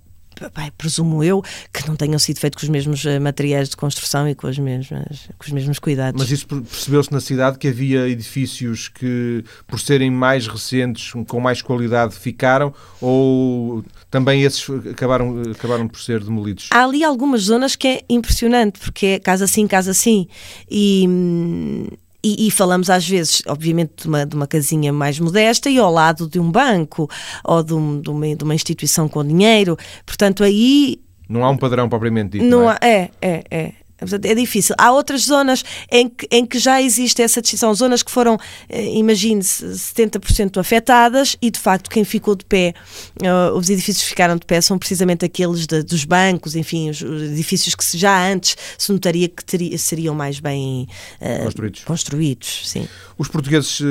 Bem, 0.56 0.72
presumo 0.78 1.24
eu 1.24 1.44
que 1.74 1.88
não 1.88 1.96
tenham 1.96 2.20
sido 2.20 2.40
feitos 2.40 2.62
com 2.62 2.66
os 2.66 2.70
mesmos 2.70 3.06
eh, 3.06 3.20
materiais 3.20 3.70
de 3.70 3.78
construção 3.78 4.28
e 4.28 4.36
com, 4.36 4.48
as 4.48 4.58
mesmas, 4.58 5.30
com 5.38 5.46
os 5.46 5.52
mesmos 5.52 5.80
cuidados. 5.80 6.22
Mas 6.22 6.32
isso 6.32 6.48
percebeu-se 6.48 7.12
na 7.12 7.22
cidade 7.22 7.58
que 7.58 7.68
havia 7.68 8.08
edifícios 8.08 8.88
que, 8.90 9.44
por 9.68 9.80
serem 9.80 10.12
mais 10.12 10.48
recentes, 10.48 11.14
com 11.28 11.40
mais 11.40 11.62
qualidade, 11.62 12.16
ficaram 12.16 12.74
ou 13.02 13.84
também 14.10 14.44
esses 14.44 14.70
acabaram, 14.92 15.42
acabaram 15.52 15.88
por 15.88 16.00
ser 16.00 16.24
demolidos? 16.24 16.70
Há 16.72 16.84
ali 16.84 17.04
algumas 17.04 17.44
zonas 17.44 17.76
que 17.76 17.88
é 17.88 18.02
impressionante, 18.10 18.80
porque 18.80 19.06
é 19.06 19.20
casa 19.20 19.48
sim, 19.48 19.68
casa 19.68 19.94
sim. 19.94 20.28
E 20.70 21.06
hum, 21.08 21.88
e, 22.26 22.48
e, 22.48 22.52
falamos 22.52 22.90
às 22.90 23.08
vezes, 23.08 23.44
obviamente, 23.46 23.92
de 24.02 24.08
uma, 24.08 24.26
de 24.26 24.36
uma 24.36 24.48
casinha 24.48 24.92
mais 24.92 25.20
modesta 25.20 25.70
e 25.70 25.78
ao 25.78 25.92
lado 25.92 26.28
de 26.28 26.40
um 26.40 26.52
banco 26.52 27.08
ou 27.44 27.62
de, 27.62 27.74
um, 27.76 28.02
de, 28.02 28.10
uma, 28.10 28.36
de 28.36 28.44
uma 28.44 28.56
instituição 28.56 29.08
com 29.08 29.24
dinheiro. 29.24 29.78
Portanto, 30.06 30.44
aí 30.44 31.00
não 31.30 31.44
há 31.44 31.50
um 31.50 31.58
padrão 31.58 31.88
propriamente 31.88 32.32
dito. 32.32 32.46
Não, 32.46 32.62
não 32.62 32.72
é? 32.72 32.78
Há, 32.82 32.86
é, 32.88 33.12
é, 33.22 33.44
é. 33.52 33.72
É 34.00 34.36
difícil. 34.36 34.76
Há 34.78 34.92
outras 34.92 35.22
zonas 35.22 35.64
em 35.90 36.10
que, 36.10 36.28
em 36.30 36.46
que 36.46 36.60
já 36.60 36.82
existe 36.82 37.22
essa 37.22 37.42
distinção. 37.42 37.74
Zonas 37.74 38.04
que 38.04 38.12
foram, 38.12 38.38
eh, 38.68 38.98
imagine-se, 38.98 39.66
70% 39.66 40.58
afetadas 40.60 41.38
e, 41.42 41.50
de 41.50 41.60
facto, 41.60 41.90
quem 41.90 42.04
ficou 42.04 42.36
de 42.36 42.44
pé, 42.44 42.74
uh, 43.22 43.58
os 43.58 43.70
edifícios 43.70 44.04
que 44.04 44.10
ficaram 44.10 44.36
de 44.36 44.46
pé 44.46 44.60
são 44.60 44.78
precisamente 44.78 45.24
aqueles 45.24 45.66
de, 45.66 45.82
dos 45.82 46.04
bancos, 46.04 46.56
enfim, 46.56 46.90
os 46.90 47.02
edifícios 47.02 47.74
que 47.74 47.98
já 47.98 48.30
antes 48.30 48.58
se 48.78 48.92
notaria 48.92 49.30
que 49.30 49.44
teria, 49.46 49.78
seriam 49.78 50.14
mais 50.14 50.40
bem 50.40 50.88
uh, 51.22 51.44
construídos. 51.46 51.84
construídos 51.86 52.62
sim. 52.66 52.88
Os 53.18 53.30
portugueses 53.30 53.80
uh, 53.80 53.86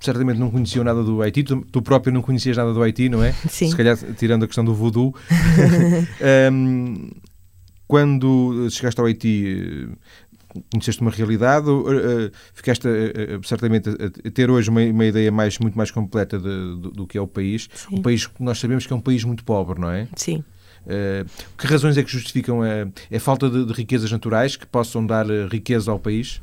certamente 0.00 0.38
não 0.38 0.50
conheciam 0.50 0.82
nada 0.82 1.02
do 1.02 1.22
Haiti, 1.22 1.44
tu, 1.44 1.64
tu, 1.70 1.80
próprio 1.80 2.12
não 2.12 2.22
conhecias 2.22 2.56
nada 2.56 2.72
do 2.72 2.82
Haiti, 2.82 3.08
não 3.08 3.22
é? 3.22 3.32
Sim. 3.48 3.70
Se 3.70 3.76
calhar 3.76 3.96
tirando 4.16 4.42
a 4.42 4.46
questão 4.46 4.64
do 4.64 4.74
voodoo. 4.74 5.14
um, 6.52 7.08
quando 7.88 8.68
chegaste 8.70 9.00
ao 9.00 9.06
Haiti, 9.06 9.88
conheceste 10.70 11.00
uma 11.02 11.10
realidade, 11.10 11.68
uh, 11.68 12.30
ficaste 12.52 12.86
uh, 12.86 13.46
certamente 13.46 13.88
a, 13.88 14.30
ter 14.30 14.50
hoje 14.50 14.70
uma, 14.70 14.82
uma, 14.82 15.06
ideia 15.06 15.30
mais, 15.30 15.58
muito 15.58 15.76
mais 15.76 15.90
completa 15.90 16.38
de, 16.38 16.44
do, 16.44 16.90
do, 16.90 17.06
que 17.06 17.18
é 17.18 17.20
o 17.20 17.26
país. 17.26 17.68
Sim. 17.74 17.96
Um 17.96 18.02
país 18.02 18.26
que 18.26 18.42
nós 18.42 18.58
sabemos 18.58 18.86
que 18.86 18.92
é 18.92 18.96
um 18.96 19.00
país 19.00 19.24
muito 19.24 19.44
pobre, 19.44 19.80
não 19.80 19.90
é? 19.90 20.06
Sim. 20.16 20.44
Uh, 20.84 21.28
que 21.56 21.66
razões 21.66 21.98
é 21.98 22.02
que 22.02 22.10
justificam 22.10 22.62
a, 22.62 22.88
a 23.14 23.20
falta 23.20 23.50
de, 23.50 23.64
de, 23.64 23.72
riquezas 23.72 24.10
naturais 24.10 24.56
que 24.56 24.66
possam 24.66 25.04
dar 25.04 25.26
riqueza 25.50 25.90
ao 25.90 25.98
país? 25.98 26.40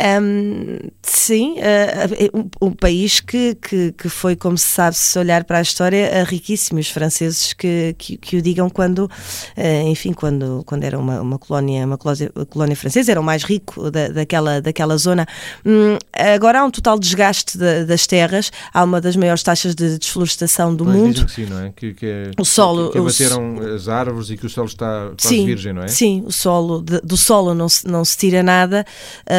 Um, 0.00 0.78
sim, 1.02 1.56
uh, 1.58 2.38
um, 2.38 2.68
um, 2.68 2.72
país 2.72 3.20
que, 3.20 3.54
que, 3.56 3.92
que, 3.92 4.08
foi, 4.08 4.34
como 4.34 4.56
se 4.56 4.66
sabe, 4.66 4.96
se 4.96 5.18
olhar 5.18 5.44
para 5.44 5.58
a 5.58 5.62
história, 5.62 6.10
uh, 6.22 6.28
riquíssimo. 6.28 6.80
Os 6.80 6.88
franceses 6.88 7.52
que, 7.52 7.94
que, 7.98 8.16
que 8.16 8.36
o 8.36 8.42
digam 8.42 8.70
quando, 8.70 9.04
uh, 9.04 9.88
enfim, 9.88 10.12
quando, 10.12 10.62
quando 10.64 10.84
era 10.84 10.98
uma, 10.98 11.20
uma, 11.20 11.38
colónia, 11.38 11.84
uma 11.84 11.98
colónia, 11.98 12.32
colónia 12.48 12.74
francesa, 12.74 13.10
era 13.12 13.20
o 13.20 13.24
mais 13.24 13.44
rico 13.44 13.90
da, 13.90 14.08
daquela, 14.08 14.60
daquela 14.60 14.96
zona. 14.96 15.26
Um, 15.64 15.98
agora 16.12 16.60
há 16.60 16.64
um 16.64 16.70
total 16.70 16.98
desgaste 16.98 17.58
de, 17.58 17.84
das 17.84 18.06
terras, 18.06 18.50
há 18.72 18.82
uma 18.82 19.00
das 19.00 19.14
maiores 19.14 19.42
taxas 19.42 19.74
de 19.74 19.98
desflorestação 19.98 20.74
do 20.74 20.84
pois, 20.84 20.96
mundo. 20.96 21.26
Que 21.26 21.32
sim, 21.32 21.46
não 21.46 21.60
é? 21.60 21.72
Que, 21.74 21.92
que 21.92 22.06
é, 22.06 22.30
o 22.38 22.44
solo, 22.44 22.90
que, 22.90 22.98
abateram 22.98 23.56
o, 23.56 23.74
as 23.74 23.88
árvores 23.88 24.30
e 24.30 24.36
que 24.36 24.46
o 24.46 24.50
solo 24.50 24.68
está 24.68 25.10
quase 25.20 25.28
sim, 25.28 25.46
virgem, 25.46 25.72
não 25.72 25.82
é? 25.82 25.88
Sim, 25.88 26.24
o 26.26 26.32
solo, 26.32 26.82
de, 26.82 27.00
do 27.02 27.16
solo 27.16 27.54
não 27.54 27.68
se, 27.68 27.86
não 27.86 28.04
se 28.04 28.16
tira 28.16 28.42
nada. 28.42 28.84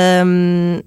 Um, 0.03 0.83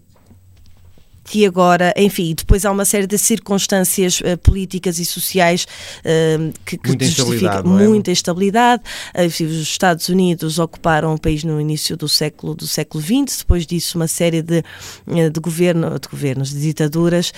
que 1.26 1.44
agora, 1.44 1.92
enfim, 1.96 2.34
depois 2.34 2.64
há 2.64 2.70
uma 2.70 2.84
série 2.84 3.06
de 3.06 3.18
circunstâncias 3.18 4.20
uh, 4.20 4.38
políticas 4.38 4.98
e 4.98 5.04
sociais 5.04 5.66
uh, 6.00 6.52
que, 6.64 6.78
que 6.78 6.88
muita 6.88 7.04
justificam 7.04 7.34
instabilidade, 7.34 7.68
é? 7.68 7.88
muita 7.88 8.10
instabilidade. 8.12 8.82
os 9.16 9.40
Estados 9.40 10.08
Unidos 10.08 10.58
ocuparam 10.58 11.14
o 11.14 11.20
país 11.20 11.42
no 11.42 11.60
início 11.60 11.96
do 11.96 12.08
século 12.08 12.54
do 12.54 12.66
século 12.66 13.02
XX, 13.02 13.38
depois 13.38 13.66
disso 13.66 13.98
uma 13.98 14.06
série 14.06 14.40
de, 14.40 14.62
de, 15.32 15.40
governo, 15.40 15.98
de 15.98 16.08
governos, 16.08 16.50
de 16.50 16.60
ditaduras. 16.60 17.32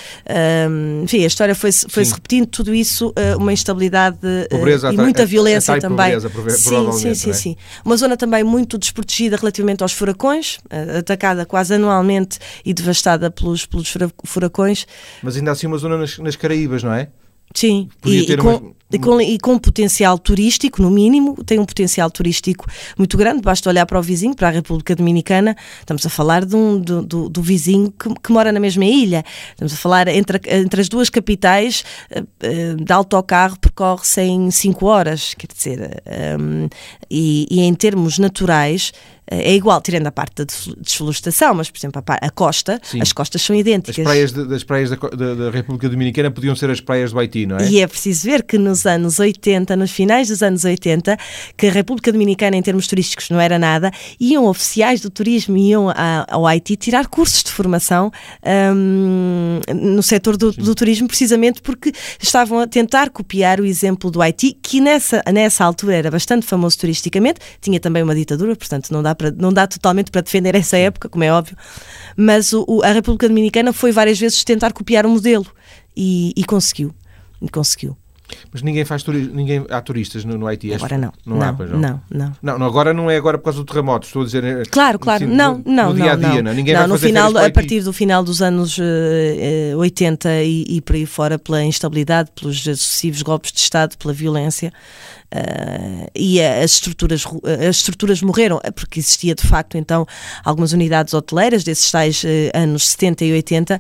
enfim, 1.03 1.24
a 1.24 1.27
história 1.27 1.55
foi, 1.55 1.72
foi 1.72 2.05
repetindo, 2.05 2.46
tudo 2.46 2.74
isso, 2.74 3.12
uma 3.38 3.53
instabilidade 3.53 4.18
pobreza, 4.51 4.92
e 4.92 4.96
muita 4.96 5.24
violência 5.24 5.81
também. 5.81 6.18
Pobreza, 6.20 6.59
sim, 6.59 6.92
sim, 6.92 7.14
sim, 7.14 7.31
é? 7.31 7.33
sim. 7.33 7.57
Uma 7.85 7.96
zona 7.96 8.16
também 8.16 8.44
muito 8.44 8.77
desprotegida 8.77 9.37
relativamente 9.37 9.83
aos 9.83 9.92
furacões, 9.92 10.59
atacada 10.98 11.46
quase 11.46 11.74
anualmente 11.74 12.38
e 12.64 12.74
devastada 12.74 13.31
pelos, 13.31 13.64
pelos 13.64 13.78
furacões. 14.25 14.87
Mas 15.23 15.37
ainda 15.37 15.53
assim 15.53 15.67
uma 15.67 15.79
zona 15.79 15.97
nas, 15.97 16.19
nas 16.19 16.37
Caraíbas, 16.37 16.83
não 16.83 16.93
é? 16.93 17.09
Sim, 17.55 17.88
e, 18.05 18.33
e, 18.33 18.37
com, 18.37 18.49
uma... 18.49 18.73
e, 18.93 18.99
com, 18.99 19.21
e, 19.21 19.38
com, 19.38 19.59
potencial 19.59 20.19
turístico, 20.19 20.83
no 20.83 20.91
mínimo, 20.91 21.43
tem 21.45 21.59
um 21.59 21.64
potencial 21.64 22.11
turístico 22.11 22.67
muito 22.97 23.17
grande. 23.17 23.41
Basta 23.41 23.69
olhar 23.71 23.87
para 23.87 23.99
o 23.99 24.03
vizinho, 24.03 24.35
para 24.35 24.49
a 24.49 24.51
República 24.51 24.95
Dominicana. 24.95 25.57
Estamos 25.81 26.05
a 26.05 26.11
falar 26.11 26.45
de 26.45 26.55
um, 26.55 26.79
do, 26.79 27.03
do, 27.03 27.29
do 27.29 27.43
vizinho 27.43 27.91
que, 27.91 28.14
que, 28.23 28.33
mora 28.33 28.53
na 28.53 28.61
mesma 28.61 28.85
ilha. 28.85 29.25
Estamos 29.51 29.73
a 29.73 29.77
falar 29.77 30.09
entre, 30.09 30.41
entre 30.47 30.81
as 30.81 30.88
duas 30.88 31.09
capitais, 31.09 31.85
uh, 32.14 32.77
de 32.77 32.93
autocarro 32.93 33.59
percorre-se 33.59 34.21
em 34.21 34.51
5 34.51 34.87
horas. 34.87 35.35
Quer 35.35 35.49
dizer, 35.49 36.03
um, 36.38 36.69
e, 37.11 37.47
e 37.51 37.61
em 37.61 37.75
termos 37.75 38.19
naturais, 38.19 38.93
é 39.31 39.55
igual, 39.55 39.81
tirando 39.81 40.07
a 40.07 40.12
parte 40.12 40.37
da 40.37 40.45
desflorestação, 40.79 41.55
mas, 41.55 41.71
por 41.71 41.79
exemplo, 41.79 42.03
a, 42.07 42.27
a 42.27 42.31
costa, 42.31 42.81
Sim. 42.83 43.01
as 43.01 43.12
costas 43.12 43.43
são 43.43 43.55
idênticas. 43.55 43.99
As 43.99 44.05
praias, 44.05 44.33
de, 44.33 44.45
das 44.47 44.64
praias 44.64 44.91
da, 44.91 44.97
da, 44.97 45.35
da, 45.35 45.51
República 45.51 45.88
Dominicana 45.88 46.31
podiam 46.31 46.57
ser 46.57 46.71
as 46.71 46.81
praias 46.81 47.12
do 47.12 47.19
Haiti, 47.19 47.47
não 47.47 47.59
é? 47.59 47.69
E 47.69 47.81
é 47.81 47.87
preciso 47.87 48.25
ver 48.25 48.43
que 48.43 48.57
nos 48.57 48.87
anos 48.87 49.19
80, 49.19 49.77
nos 49.77 49.91
finais 49.91 50.29
dos 50.29 50.43
anos 50.43 50.64
80, 50.64 51.17
que 51.57 51.67
a 51.67 51.71
República 51.71 52.11
Dominicana, 52.11 52.57
em 52.57 52.62
termos 52.62 52.87
turísticos, 52.87 53.29
não 53.29 53.38
era 53.38 53.59
nada, 53.59 53.91
iam 54.19 54.47
oficiais 54.47 55.01
do 55.01 55.11
turismo, 55.11 55.57
iam 55.57 55.91
a, 55.91 56.27
ao 56.29 56.47
Haiti 56.47 56.77
tirar 56.77 57.07
cursos 57.07 57.43
de 57.43 57.51
formação 57.51 58.11
um, 58.75 59.61
no 59.75 60.03
setor 60.03 60.37
do, 60.37 60.53
do, 60.53 60.75
turismo, 60.75 61.07
precisamente 61.07 61.61
porque 61.61 61.93
estavam 62.21 62.61
a 62.61 62.67
tentar 62.67 63.11
copiar 63.11 63.61
o 63.61 63.67
exemplo 63.67 64.11
do 64.11 64.23
Haiti, 64.23 64.57
que 64.62 64.81
nessa, 64.81 65.23
nessa 65.33 65.64
altura 65.64 65.97
era 65.97 66.11
bastante 66.11 66.47
famoso 66.47 66.79
turisticamente, 66.79 67.41
tinha 67.61 67.79
também 67.79 68.03
uma 68.03 68.14
ditadura, 68.14 68.57
portanto 68.57 68.91
não 68.91 69.03
dá 69.03 69.14
para, 69.19 69.31
não 69.33 69.53
dá 69.53 69.67
totalmente 69.67 70.11
para 70.11 70.23
defender 70.23 70.55
essa 70.55 70.79
época, 70.79 71.09
como 71.09 71.25
é 71.25 71.33
óbvio, 71.33 71.57
mas 72.17 72.53
o, 72.53 72.65
o, 72.67 72.83
a 72.83 72.93
República 72.93 73.29
Dominicana 73.29 73.73
foi 73.73 73.93
várias 73.93 74.19
vezes 74.19 74.43
tentar 74.45 74.73
copiar 74.73 75.05
o 75.05 75.11
modelo 75.11 75.47
e, 75.97 76.33
e 76.37 76.45
conseguiu. 76.45 76.95
E 77.43 77.49
conseguiu. 77.49 77.97
Mas 78.53 78.63
ninguém 78.63 78.85
faz 78.85 79.03
turismo, 79.03 79.35
ninguém 79.35 79.65
há 79.71 79.81
turistas 79.81 80.25
no, 80.25 80.37
no 80.37 80.47
Haiti. 80.47 80.73
Agora 80.73 80.99
não. 80.99 81.13
Não, 81.25 81.37
não, 81.37 81.47
há, 81.47 81.53
não. 81.53 81.79
Não, 82.11 82.37
não. 82.43 82.59
não, 82.59 82.67
agora 82.67 82.93
não 82.93 83.11
é 83.11 83.17
agora 83.17 83.39
por 83.39 83.45
causa 83.45 83.59
do 83.59 83.65
terremoto, 83.65 84.07
estou 84.07 84.23
a 84.23 84.25
dizer. 84.25 84.45
Eh, 84.45 84.63
claro, 84.71 84.99
claro. 84.99 85.25
Assim, 85.25 85.35
não, 85.35 85.59
no, 85.59 85.73
não, 85.73 85.89
no 85.91 85.95
dia 85.95 86.13
a 86.13 86.17
dia, 86.17 86.29
não. 86.29 86.43
não. 86.43 86.55
Ninguém 86.55 86.75
não, 86.75 86.81
vai 86.81 86.89
no 86.89 86.95
fazer 86.95 87.07
final, 87.07 87.37
a 87.37 87.51
partir 87.51 87.81
do 87.83 87.93
final 87.93 88.23
dos 88.23 88.43
anos 88.43 88.79
uh, 88.79 89.79
80 89.79 90.43
e, 90.43 90.65
e 90.69 90.81
por 90.81 90.97
aí 90.97 91.07
fora, 91.07 91.39
pela 91.39 91.63
instabilidade, 91.63 92.31
pelos 92.39 92.63
sucessivos 92.63 93.23
golpes 93.23 93.53
de 93.53 93.61
Estado, 93.61 93.97
pela 93.97 94.13
violência, 94.13 94.73
Uh, 95.35 96.09
e 96.14 96.41
as 96.41 96.73
estruturas, 96.73 97.25
as 97.69 97.77
estruturas 97.77 98.23
morreram, 98.23 98.59
porque 98.75 98.99
existia 98.99 99.35
de 99.35 99.47
facto 99.47 99.77
então 99.77 100.07
algumas 100.43 100.73
unidades 100.73 101.12
hoteleiras 101.12 101.62
desses 101.62 101.91
tais 101.91 102.25
uh, 102.25 102.27
anos 102.55 102.88
70 102.88 103.27
e 103.27 103.33
80 103.33 103.77
uh, 103.77 103.79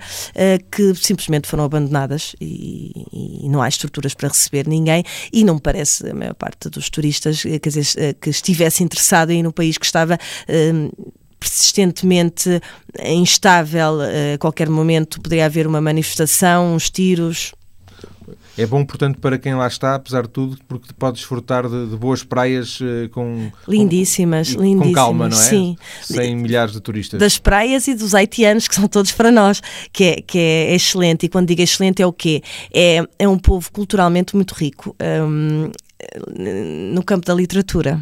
que 0.70 0.94
simplesmente 0.94 1.48
foram 1.48 1.64
abandonadas 1.64 2.36
e, 2.38 2.92
e, 3.10 3.48
não 3.48 3.62
há 3.62 3.68
estruturas 3.68 4.12
para 4.12 4.28
receber 4.28 4.68
ninguém. 4.68 5.02
E 5.32 5.42
não 5.42 5.58
parece 5.58 6.10
a 6.10 6.14
maior 6.14 6.34
parte 6.34 6.68
dos 6.68 6.90
turistas 6.90 7.42
quer 7.42 7.68
dizer, 7.68 8.14
que 8.20 8.28
estivesse 8.28 8.84
interessado 8.84 9.30
em 9.30 9.40
ir 9.40 9.42
no 9.42 9.52
país 9.52 9.78
que 9.78 9.86
estava 9.86 10.18
persistentemente 11.40 12.60
instável, 13.04 14.00
a 14.00 14.38
qualquer 14.38 14.68
momento 14.68 15.20
poderia 15.20 15.46
haver 15.46 15.66
uma 15.66 15.80
manifestação, 15.80 16.74
uns 16.74 16.90
tiros, 16.90 17.52
é 18.58 18.66
bom, 18.66 18.84
portanto, 18.84 19.20
para 19.20 19.38
quem 19.38 19.54
lá 19.54 19.66
está, 19.66 19.94
apesar 19.94 20.22
de 20.22 20.30
tudo, 20.30 20.58
porque 20.66 20.92
pode 20.98 21.16
desfrutar 21.16 21.68
de, 21.68 21.90
de 21.90 21.96
boas 21.96 22.24
praias 22.24 22.80
uh, 22.80 23.08
com... 23.12 23.50
Lindíssimas, 23.66 24.54
com, 24.54 24.62
lindíssimas. 24.62 24.88
Com 24.88 24.94
calma, 24.94 25.28
não 25.28 25.36
é? 25.36 25.40
Sim. 25.40 25.76
Sem 26.02 26.36
milhares 26.36 26.72
de 26.72 26.80
turistas. 26.80 27.20
Das 27.20 27.38
praias 27.38 27.86
e 27.86 27.94
dos 27.94 28.14
haitianos, 28.14 28.66
que 28.66 28.74
são 28.74 28.88
todos 28.88 29.12
para 29.12 29.30
nós, 29.30 29.62
que 29.92 30.04
é, 30.04 30.20
que 30.20 30.38
é 30.38 30.74
excelente. 30.74 31.26
E 31.26 31.28
quando 31.28 31.46
digo 31.46 31.62
excelente 31.62 32.02
é 32.02 32.06
o 32.06 32.12
quê? 32.12 32.42
É, 32.74 33.02
é 33.18 33.28
um 33.28 33.38
povo 33.38 33.70
culturalmente 33.70 34.34
muito 34.34 34.52
rico. 34.54 34.94
Um, 35.00 35.70
no 36.92 37.02
campo 37.02 37.26
da 37.26 37.34
literatura 37.34 38.00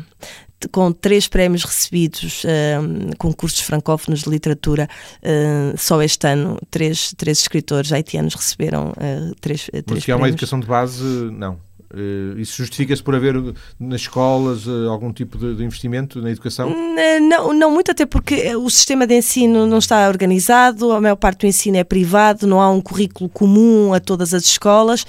com 0.72 0.92
três 0.92 1.28
prémios 1.28 1.64
recebidos, 1.64 2.44
uh, 2.44 3.16
concursos 3.18 3.60
francófonos 3.60 4.22
de 4.22 4.30
literatura, 4.30 4.88
uh, 5.22 5.76
só 5.78 6.02
este 6.02 6.26
ano, 6.26 6.58
três, 6.70 7.12
três 7.16 7.38
escritores 7.38 7.92
haitianos 7.92 8.34
receberam 8.34 8.90
uh, 8.90 9.34
três, 9.40 9.64
três 9.64 9.84
Mas 9.88 10.04
que 10.04 10.12
há 10.12 10.16
uma 10.16 10.28
educação 10.28 10.60
de 10.60 10.66
base, 10.66 11.02
não. 11.32 11.58
Uh, 11.96 12.38
isso 12.38 12.58
justifica-se 12.58 13.02
por 13.02 13.14
haver 13.14 13.34
nas 13.80 14.02
escolas 14.02 14.66
uh, 14.66 14.90
algum 14.90 15.10
tipo 15.10 15.38
de, 15.38 15.64
investimento 15.64 16.20
na 16.20 16.30
educação? 16.30 16.70
Não, 17.22 17.54
não 17.54 17.70
muito, 17.70 17.90
até 17.90 18.04
porque 18.04 18.54
o 18.54 18.68
sistema 18.68 19.06
de 19.06 19.16
ensino 19.16 19.66
não 19.66 19.78
está 19.78 20.06
organizado, 20.06 20.92
a 20.92 21.00
maior 21.00 21.16
parte 21.16 21.40
do 21.40 21.46
ensino 21.46 21.78
é 21.78 21.84
privado, 21.84 22.46
não 22.46 22.60
há 22.60 22.70
um 22.70 22.82
currículo 22.82 23.30
comum 23.30 23.94
a 23.94 24.00
todas 24.00 24.34
as 24.34 24.44
escolas. 24.44 25.06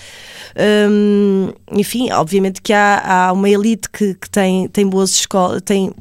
Um, 0.90 1.52
enfim, 1.74 2.10
obviamente 2.12 2.62
que 2.62 2.72
há, 2.72 3.28
há 3.28 3.34
uma 3.34 3.50
elite 3.50 3.90
que, 3.90 4.14
que 4.14 4.30
tem, 4.30 4.70
tem 4.70 4.88
boas 4.88 5.10
escolas, 5.12 5.62
tem 5.64 5.92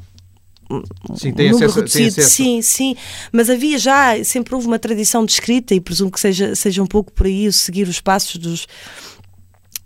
Sim, 1.15 1.33
tem 1.33 1.51
número 1.51 1.71
acesso, 1.71 1.79
reduzido, 1.79 2.15
tem 2.15 2.25
acesso. 2.25 2.31
sim, 2.31 2.63
sim, 2.63 2.97
mas 3.31 3.49
havia 3.49 3.79
já, 3.79 4.25
sempre 4.25 4.55
houve 4.55 4.67
uma 4.67 4.81
tradição 4.81 5.25
de 5.25 5.31
escrita 5.33 5.75
e 5.75 5.81
presumo 5.81 6.11
que 6.11 6.19
seja, 6.19 6.57
seja 6.57 6.83
um 6.83 6.87
pouco 6.87 7.13
por 7.13 7.27
aí 7.27 7.47
o 7.47 7.53
seguir 7.53 7.87
os 7.87 8.01
passos 8.01 8.37
dos, 8.37 8.67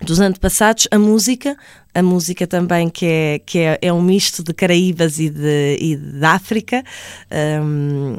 dos 0.01 0.21
antepassados, 0.21 0.89
a 0.91 0.99
música, 0.99 1.57
a 1.95 2.03
música 2.03 2.47
também 2.47 2.89
que 2.89 3.07
é, 3.07 3.39
que 3.39 3.59
é, 3.59 3.79
é 3.83 3.93
um 3.93 4.03
misto 4.03 4.43
de 4.43 4.55
Caraíbas 4.55 5.19
e 5.19 5.29
de, 5.29 5.77
e 5.79 5.97
de 5.97 6.25
África, 6.25 6.83
um, 7.63 8.17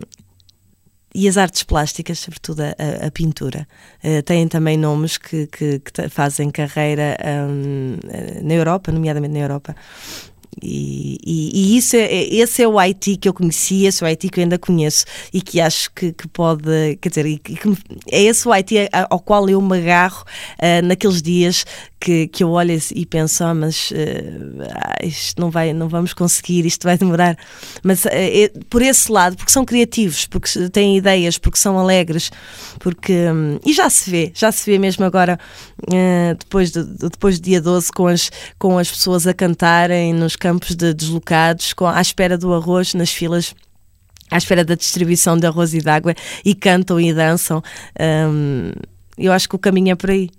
e 1.14 1.28
as 1.28 1.38
artes 1.38 1.64
plásticas, 1.64 2.20
sobretudo 2.20 2.62
a, 2.62 3.08
a 3.08 3.12
pintura. 3.12 3.68
Uh, 4.04 4.22
têm 4.24 4.48
também 4.48 4.78
nomes 4.78 5.18
que, 5.18 5.48
que, 5.48 5.80
que 5.80 6.10
fazem 6.10 6.50
carreira 6.50 7.18
um, 7.50 7.98
na 8.44 8.54
Europa, 8.54 8.92
nomeadamente 8.92 9.34
na 9.34 9.40
Europa. 9.40 9.76
E, 10.62 11.18
e, 11.26 11.52
e, 11.54 11.78
isso 11.78 11.96
é, 11.96 12.02
é, 12.02 12.36
esse 12.36 12.62
é 12.62 12.68
o 12.68 12.78
Haiti 12.78 13.16
que 13.16 13.30
eu 13.30 13.34
conhecia, 13.34 13.88
esse 13.88 14.04
é 14.04 14.06
o 14.06 14.08
Haiti 14.08 14.30
que 14.30 14.40
eu 14.40 14.44
ainda 14.44 14.60
conheço 14.60 15.06
e 15.34 15.42
que 15.42 15.62
acho 15.62 15.90
que, 15.94 16.12
que 16.12 16.28
pode, 16.28 16.98
quer 17.00 17.10
dizer, 17.10 17.40
que, 17.40 17.58
é 18.12 18.24
esse 18.24 18.48
o 18.48 18.52
Haiti 18.52 18.76
ao 19.10 19.20
qual 19.20 19.48
eu 19.50 19.62
me 19.62 19.78
agarro 19.78 20.24
uh, 20.24 20.86
naqueles 20.86 21.22
dias 21.22 21.66
que, 22.00 22.28
que 22.28 22.44
eu 22.44 22.50
olho 22.50 22.78
e 22.94 23.06
penso, 23.06 23.46
oh, 23.46 23.54
mas 23.54 23.92
uh, 23.92 25.06
isto 25.06 25.40
não 25.40 25.50
vai, 25.50 25.72
não 25.72 25.88
vamos 25.88 26.14
conseguir, 26.14 26.66
isto 26.66 26.84
vai 26.84 26.98
demorar. 26.98 27.38
Mas 27.82 28.04
uh, 28.06 28.10
é, 28.12 28.52
por 28.70 28.82
esse 28.82 29.10
lado, 29.12 29.38
porque 29.38 29.52
são 29.52 29.64
criativos, 29.64 30.26
porque 30.26 30.70
têm 30.70 30.98
ideias, 30.98 31.38
porque 31.38 31.60
são 31.60 31.80
alegres, 31.80 32.30
porque 32.80 33.14
um, 33.14 33.58
e 33.66 33.72
já 33.72 33.90
se 33.90 34.10
vê, 34.10 34.32
já 34.36 34.52
se 34.52 34.70
vê 34.70 34.78
mesmo 34.78 35.06
agora 35.06 35.40
depois, 36.38 36.72
de, 36.72 36.84
depois 36.84 37.40
do 37.40 37.44
dia 37.44 37.62
12 37.62 37.92
com 37.92 38.08
as, 38.08 38.32
com 38.58 38.78
as 38.78 38.90
pessoas 38.90 39.26
a 39.26 39.34
cantarem 39.34 40.14
nos 40.14 40.36
campos 40.42 40.76
de 40.76 40.92
deslocados, 40.92 41.72
com, 41.72 41.86
à 41.86 42.02
espera 42.02 42.36
do 42.36 42.52
arroz, 42.52 42.96
nas 42.96 43.12
filas 43.12 43.54
à 44.32 44.38
espera 44.38 44.64
da 44.64 44.76
distribuição 44.76 45.38
de 45.38 45.46
arroz 45.46 45.74
e 45.74 45.80
de 45.80 45.90
água 45.90 46.16
e 46.44 46.56
cantam 46.56 47.00
e 47.00 47.14
dançam. 47.14 47.62
Um, 48.00 48.72
eu 49.18 49.32
acho 49.34 49.48
que 49.48 49.56
o 49.56 49.60
caminho 49.60 49.92
é 49.92 49.96
por 49.96 50.10
aí 50.10 50.32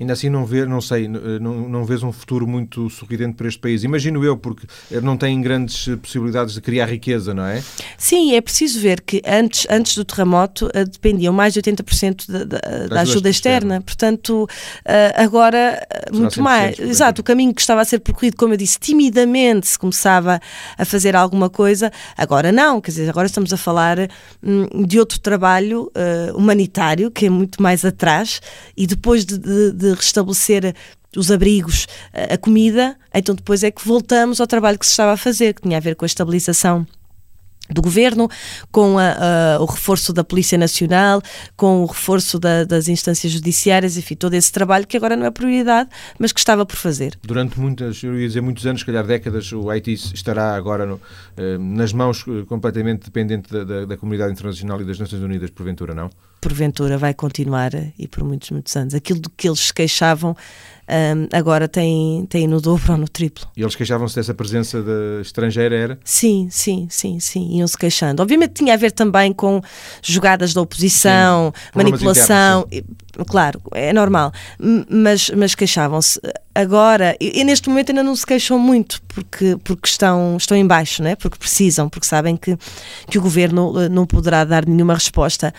ainda 0.00 0.14
assim 0.14 0.30
não 0.30 0.46
vê, 0.46 0.64
não 0.64 0.80
sei, 0.80 1.04
eh, 1.04 1.38
não, 1.40 1.68
não 1.68 1.84
vês 1.84 2.02
um 2.02 2.10
futuro 2.10 2.46
muito 2.46 2.88
sorridente 2.88 3.34
para 3.34 3.46
este 3.46 3.60
país. 3.60 3.84
Imagino 3.84 4.24
eu, 4.24 4.36
porque 4.36 4.66
não 5.02 5.16
tem 5.16 5.40
grandes 5.42 5.88
possibilidades 6.00 6.54
de 6.54 6.60
criar 6.62 6.86
riqueza, 6.86 7.34
não 7.34 7.44
é? 7.44 7.62
Sim, 7.98 8.34
é 8.34 8.40
preciso 8.40 8.80
ver 8.80 9.02
que 9.02 9.20
antes, 9.26 9.66
antes 9.68 9.94
do 9.94 10.04
terremoto 10.04 10.70
eh, 10.72 10.84
dependiam 10.84 11.34
mais 11.34 11.52
de 11.52 11.60
80% 11.60 12.30
da, 12.30 12.44
da, 12.44 12.86
da 12.86 13.00
ajuda 13.02 13.28
externa. 13.28 13.76
externa. 13.76 13.80
Portanto, 13.82 14.48
eh, 14.86 15.14
agora 15.16 15.86
muito 16.10 16.42
mais. 16.42 16.78
Exato, 16.78 17.20
o 17.20 17.24
caminho 17.24 17.54
que 17.54 17.60
estava 17.60 17.82
a 17.82 17.84
ser 17.84 17.98
percorrido, 17.98 18.36
como 18.36 18.54
eu 18.54 18.56
disse, 18.56 18.78
timidamente 18.78 19.68
se 19.68 19.78
começava 19.78 20.40
a 20.78 20.84
fazer 20.86 21.14
alguma 21.14 21.50
coisa, 21.50 21.92
agora 22.16 22.50
não, 22.50 22.80
quer 22.80 22.90
dizer, 22.92 23.10
agora 23.10 23.26
estamos 23.26 23.52
a 23.52 23.56
falar 23.58 23.98
hum, 24.42 24.86
de 24.86 24.98
outro 24.98 25.20
trabalho 25.20 25.90
humanitário 26.34 27.10
que 27.10 27.26
é 27.26 27.30
muito 27.30 27.62
mais 27.62 27.84
atrás 27.84 28.40
e 28.76 28.86
depois 28.86 29.24
de, 29.24 29.38
de, 29.38 29.72
de 29.72 29.89
restabelecer 29.94 30.74
os 31.16 31.30
abrigos, 31.30 31.86
a 32.12 32.36
comida, 32.36 32.96
então 33.12 33.34
depois 33.34 33.64
é 33.64 33.70
que 33.70 33.86
voltamos 33.86 34.40
ao 34.40 34.46
trabalho 34.46 34.78
que 34.78 34.86
se 34.86 34.92
estava 34.92 35.12
a 35.12 35.16
fazer, 35.16 35.54
que 35.54 35.62
tinha 35.62 35.76
a 35.76 35.80
ver 35.80 35.96
com 35.96 36.04
a 36.04 36.06
estabilização 36.06 36.86
do 37.70 37.82
governo, 37.82 38.28
com 38.70 38.98
a, 38.98 39.56
a, 39.56 39.60
o 39.60 39.64
reforço 39.64 40.12
da 40.12 40.24
Polícia 40.24 40.58
Nacional, 40.58 41.22
com 41.56 41.82
o 41.82 41.86
reforço 41.86 42.38
da, 42.38 42.64
das 42.64 42.88
instâncias 42.88 43.32
judiciárias, 43.32 43.96
enfim, 43.96 44.14
todo 44.14 44.34
esse 44.34 44.50
trabalho 44.52 44.86
que 44.86 44.96
agora 44.96 45.16
não 45.16 45.26
é 45.26 45.30
prioridade, 45.30 45.90
mas 46.18 46.32
que 46.32 46.40
estava 46.40 46.64
por 46.66 46.76
fazer. 46.76 47.18
Durante 47.22 47.58
muitas, 47.58 48.02
eu 48.02 48.18
ia 48.18 48.26
dizer 48.26 48.40
muitos 48.40 48.66
anos, 48.66 48.80
se 48.80 48.86
calhar 48.86 49.06
décadas, 49.06 49.52
o 49.52 49.70
Haiti 49.70 49.92
estará 49.92 50.54
agora 50.54 50.86
no, 50.86 51.00
eh, 51.36 51.58
nas 51.58 51.92
mãos 51.92 52.24
eh, 52.26 52.44
completamente 52.46 53.04
dependente 53.04 53.52
da, 53.52 53.64
da, 53.64 53.84
da 53.84 53.96
comunidade 53.96 54.32
internacional 54.32 54.80
e 54.80 54.84
das 54.84 54.98
Nações 54.98 55.22
Unidas, 55.22 55.50
porventura, 55.50 55.94
não? 55.94 56.10
Porventura 56.40 56.96
vai 56.96 57.12
continuar 57.12 57.72
e 57.98 58.08
por 58.08 58.24
muitos, 58.24 58.50
muitos 58.50 58.74
anos. 58.74 58.94
Aquilo 58.94 59.20
do 59.20 59.28
que 59.28 59.46
eles 59.46 59.60
se 59.60 59.74
queixavam 59.74 60.34
um, 60.90 61.28
agora 61.32 61.68
tem, 61.68 62.26
tem 62.26 62.48
no 62.48 62.60
dobro 62.60 62.92
ou 62.92 62.98
no 62.98 63.08
triplo. 63.08 63.46
E 63.56 63.62
eles 63.62 63.76
queixavam-se 63.76 64.16
dessa 64.16 64.34
presença 64.34 64.82
de 64.82 65.20
estrangeira, 65.22 65.76
era? 65.76 65.98
Sim, 66.04 66.48
sim, 66.50 66.88
sim, 66.90 67.20
sim, 67.20 67.58
iam-se 67.58 67.78
queixando. 67.78 68.22
Obviamente 68.22 68.54
tinha 68.54 68.74
a 68.74 68.76
ver 68.76 68.90
também 68.90 69.32
com 69.32 69.60
jogadas 70.02 70.52
da 70.52 70.60
oposição, 70.60 71.52
sim, 71.54 71.70
manipulação, 71.74 72.66
internos, 72.70 72.94
claro, 73.24 73.60
é 73.72 73.92
normal, 73.92 74.32
mas, 74.88 75.30
mas 75.30 75.54
queixavam-se. 75.54 76.20
Agora, 76.54 77.16
e, 77.20 77.40
e, 77.40 77.44
neste 77.44 77.68
momento 77.68 77.90
ainda 77.90 78.02
não 78.02 78.14
se 78.16 78.26
queixam 78.26 78.58
muito, 78.58 79.00
porque, 79.08 79.56
porque 79.62 79.88
estão, 79.88 80.36
estão 80.36 80.56
em 80.56 80.66
baixo, 80.66 81.02
né? 81.02 81.14
porque 81.14 81.38
precisam, 81.38 81.88
porque 81.88 82.06
sabem 82.06 82.36
que, 82.36 82.56
que 83.08 83.18
o 83.18 83.22
governo 83.22 83.80
eh, 83.80 83.88
não 83.88 84.04
poderá 84.04 84.44
dar 84.44 84.66
nenhuma 84.66 84.94
resposta, 84.94 85.54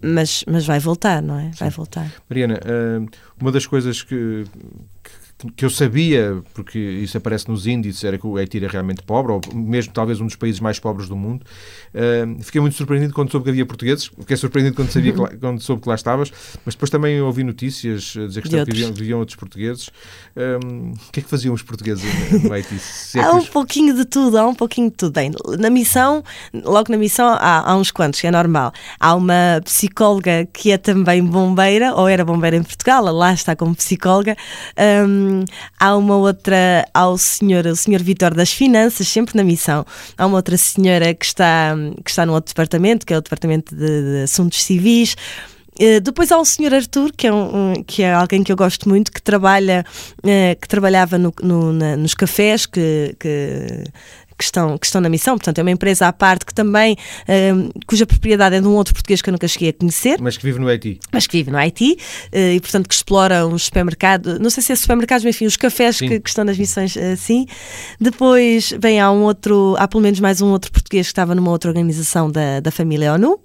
mas, 0.00 0.44
mas 0.46 0.64
vai 0.64 0.78
voltar, 0.78 1.20
não 1.20 1.38
é? 1.38 1.50
Vai 1.58 1.70
voltar. 1.70 2.10
Mariana, 2.28 2.60
eh, 2.64 3.00
uma 3.40 3.50
das 3.50 3.66
coisas 3.66 4.02
que, 4.02 4.44
que 5.56 5.64
eu 5.64 5.70
sabia, 5.70 6.42
porque 6.54 6.78
isso 6.78 7.16
aparece 7.16 7.48
nos 7.48 7.66
índices, 7.66 8.04
era 8.04 8.18
que 8.18 8.26
o 8.26 8.36
Haiti 8.36 8.58
era 8.58 8.68
realmente 8.68 9.02
pobre, 9.02 9.32
ou 9.32 9.40
mesmo 9.54 9.92
talvez 9.92 10.20
um 10.20 10.26
dos 10.26 10.36
países 10.36 10.60
mais 10.60 10.78
pobres 10.78 11.08
do 11.08 11.16
mundo. 11.16 11.44
Uh, 11.94 12.42
fiquei 12.42 12.60
muito 12.60 12.76
surpreendido 12.76 13.12
quando 13.14 13.30
soube 13.30 13.44
que 13.44 13.50
havia 13.50 13.66
portugueses, 13.66 14.10
fiquei 14.18 14.36
surpreendido 14.36 14.76
quando, 14.76 14.90
sabia 14.90 15.14
lá, 15.16 15.30
quando 15.40 15.60
soube 15.60 15.82
que 15.82 15.88
lá 15.88 15.94
estavas, 15.94 16.30
mas 16.64 16.74
depois 16.74 16.90
também 16.90 17.20
ouvi 17.20 17.42
notícias 17.42 18.14
a 18.16 18.26
dizer 18.26 18.42
que 18.42 18.48
De 18.48 18.64
viviam, 18.64 18.92
viviam, 18.92 19.18
outros 19.18 19.36
portugueses. 19.36 19.88
O 20.36 21.12
que 21.12 21.20
é 21.20 21.22
que 21.22 21.28
faziam 21.28 21.54
os 21.54 21.62
portugueses 21.62 22.04
no 22.42 22.52
Haiti? 22.52 22.76
É 23.16 23.20
há 23.20 23.32
um 23.32 23.44
pouquinho 23.44 23.94
de 23.94 24.04
tudo, 24.04 24.38
há 24.38 24.46
um 24.46 24.54
pouquinho 24.54 24.90
de 24.90 24.96
tudo. 24.96 25.12
Bem, 25.12 25.32
na 25.58 25.70
missão, 25.70 26.22
logo 26.52 26.90
na 26.90 26.96
missão, 26.96 27.28
há, 27.28 27.70
há 27.70 27.76
uns 27.76 27.90
quantos, 27.90 28.22
é 28.24 28.30
normal. 28.30 28.72
Há 28.98 29.14
uma 29.14 29.60
psicóloga 29.64 30.46
que 30.52 30.70
é 30.70 30.78
também 30.78 31.24
bombeira, 31.24 31.94
ou 31.94 32.08
era 32.08 32.24
bombeira 32.24 32.56
em 32.56 32.62
Portugal, 32.62 33.04
lá 33.04 33.32
está 33.32 33.56
como 33.56 33.74
psicóloga. 33.74 34.36
Um, 34.78 35.29
há 35.78 35.96
uma 35.96 36.16
outra, 36.16 36.86
ao 36.92 37.16
senhor, 37.18 37.66
o 37.66 37.76
senhor 37.76 38.02
Vitor 38.02 38.34
das 38.34 38.52
Finanças, 38.52 39.08
sempre 39.08 39.36
na 39.36 39.44
missão. 39.44 39.84
Há 40.16 40.26
uma 40.26 40.36
outra 40.36 40.56
senhora 40.56 41.12
que 41.14 41.24
está, 41.24 41.74
que 42.04 42.10
está 42.10 42.24
no 42.26 42.32
outro 42.32 42.52
departamento, 42.52 43.06
que 43.06 43.14
é 43.14 43.18
o 43.18 43.20
Departamento 43.20 43.74
de, 43.74 43.86
de 43.86 44.22
Assuntos 44.24 44.62
Civis. 44.62 45.16
Uh, 45.80 46.00
depois 46.00 46.30
há 46.30 46.38
o 46.38 46.44
Sr. 46.44 46.74
Arthur, 46.74 47.10
que 47.16 47.26
é, 47.26 47.32
um, 47.32 47.82
que 47.86 48.02
é 48.02 48.12
alguém 48.12 48.42
que 48.42 48.52
eu 48.52 48.56
gosto 48.56 48.88
muito, 48.88 49.10
que 49.10 49.22
trabalha, 49.22 49.84
uh, 50.18 50.60
que 50.60 50.68
trabalhava 50.68 51.16
no, 51.16 51.32
no, 51.42 51.72
na, 51.72 51.96
nos 51.96 52.12
cafés, 52.12 52.66
que, 52.66 53.16
que 53.18 53.84
que 54.40 54.44
estão, 54.44 54.78
que 54.78 54.86
estão 54.86 55.02
na 55.02 55.10
missão, 55.10 55.36
portanto 55.36 55.58
é 55.58 55.62
uma 55.62 55.70
empresa 55.70 56.08
à 56.08 56.12
parte 56.12 56.46
que 56.46 56.54
também, 56.54 56.94
uh, 56.94 57.80
cuja 57.86 58.06
propriedade 58.06 58.56
é 58.56 58.60
de 58.60 58.66
um 58.66 58.72
outro 58.72 58.94
português 58.94 59.20
que 59.20 59.28
eu 59.28 59.32
nunca 59.32 59.46
cheguei 59.46 59.68
a 59.68 59.72
conhecer. 59.74 60.18
Mas 60.18 60.38
que 60.38 60.42
vive 60.42 60.58
no 60.58 60.66
Haiti. 60.66 60.98
Mas 61.12 61.26
que 61.26 61.36
vive 61.36 61.50
no 61.50 61.58
Haiti 61.58 61.98
uh, 62.32 62.36
e 62.54 62.58
portanto 62.60 62.88
que 62.88 62.94
explora 62.94 63.46
uns 63.46 63.64
supermercados, 63.64 64.38
não 64.38 64.48
sei 64.48 64.62
se 64.62 64.72
é 64.72 64.76
supermercados, 64.76 65.24
mas 65.24 65.36
enfim, 65.36 65.44
os 65.44 65.58
cafés 65.58 65.98
que, 65.98 66.18
que, 66.20 66.28
estão 66.30 66.42
nas 66.42 66.56
missões 66.56 66.96
assim. 66.96 67.46
Depois, 68.00 68.72
bem, 68.72 68.98
há 68.98 69.10
um 69.10 69.22
outro, 69.22 69.76
há 69.78 69.86
pelo 69.86 70.02
menos 70.02 70.18
mais 70.20 70.40
um 70.40 70.48
outro 70.48 70.72
português 70.72 71.06
que 71.06 71.12
estava 71.12 71.34
numa 71.34 71.50
outra 71.50 71.68
organização 71.70 72.30
da, 72.30 72.60
da 72.60 72.70
família 72.70 73.12
ONU. 73.12 73.38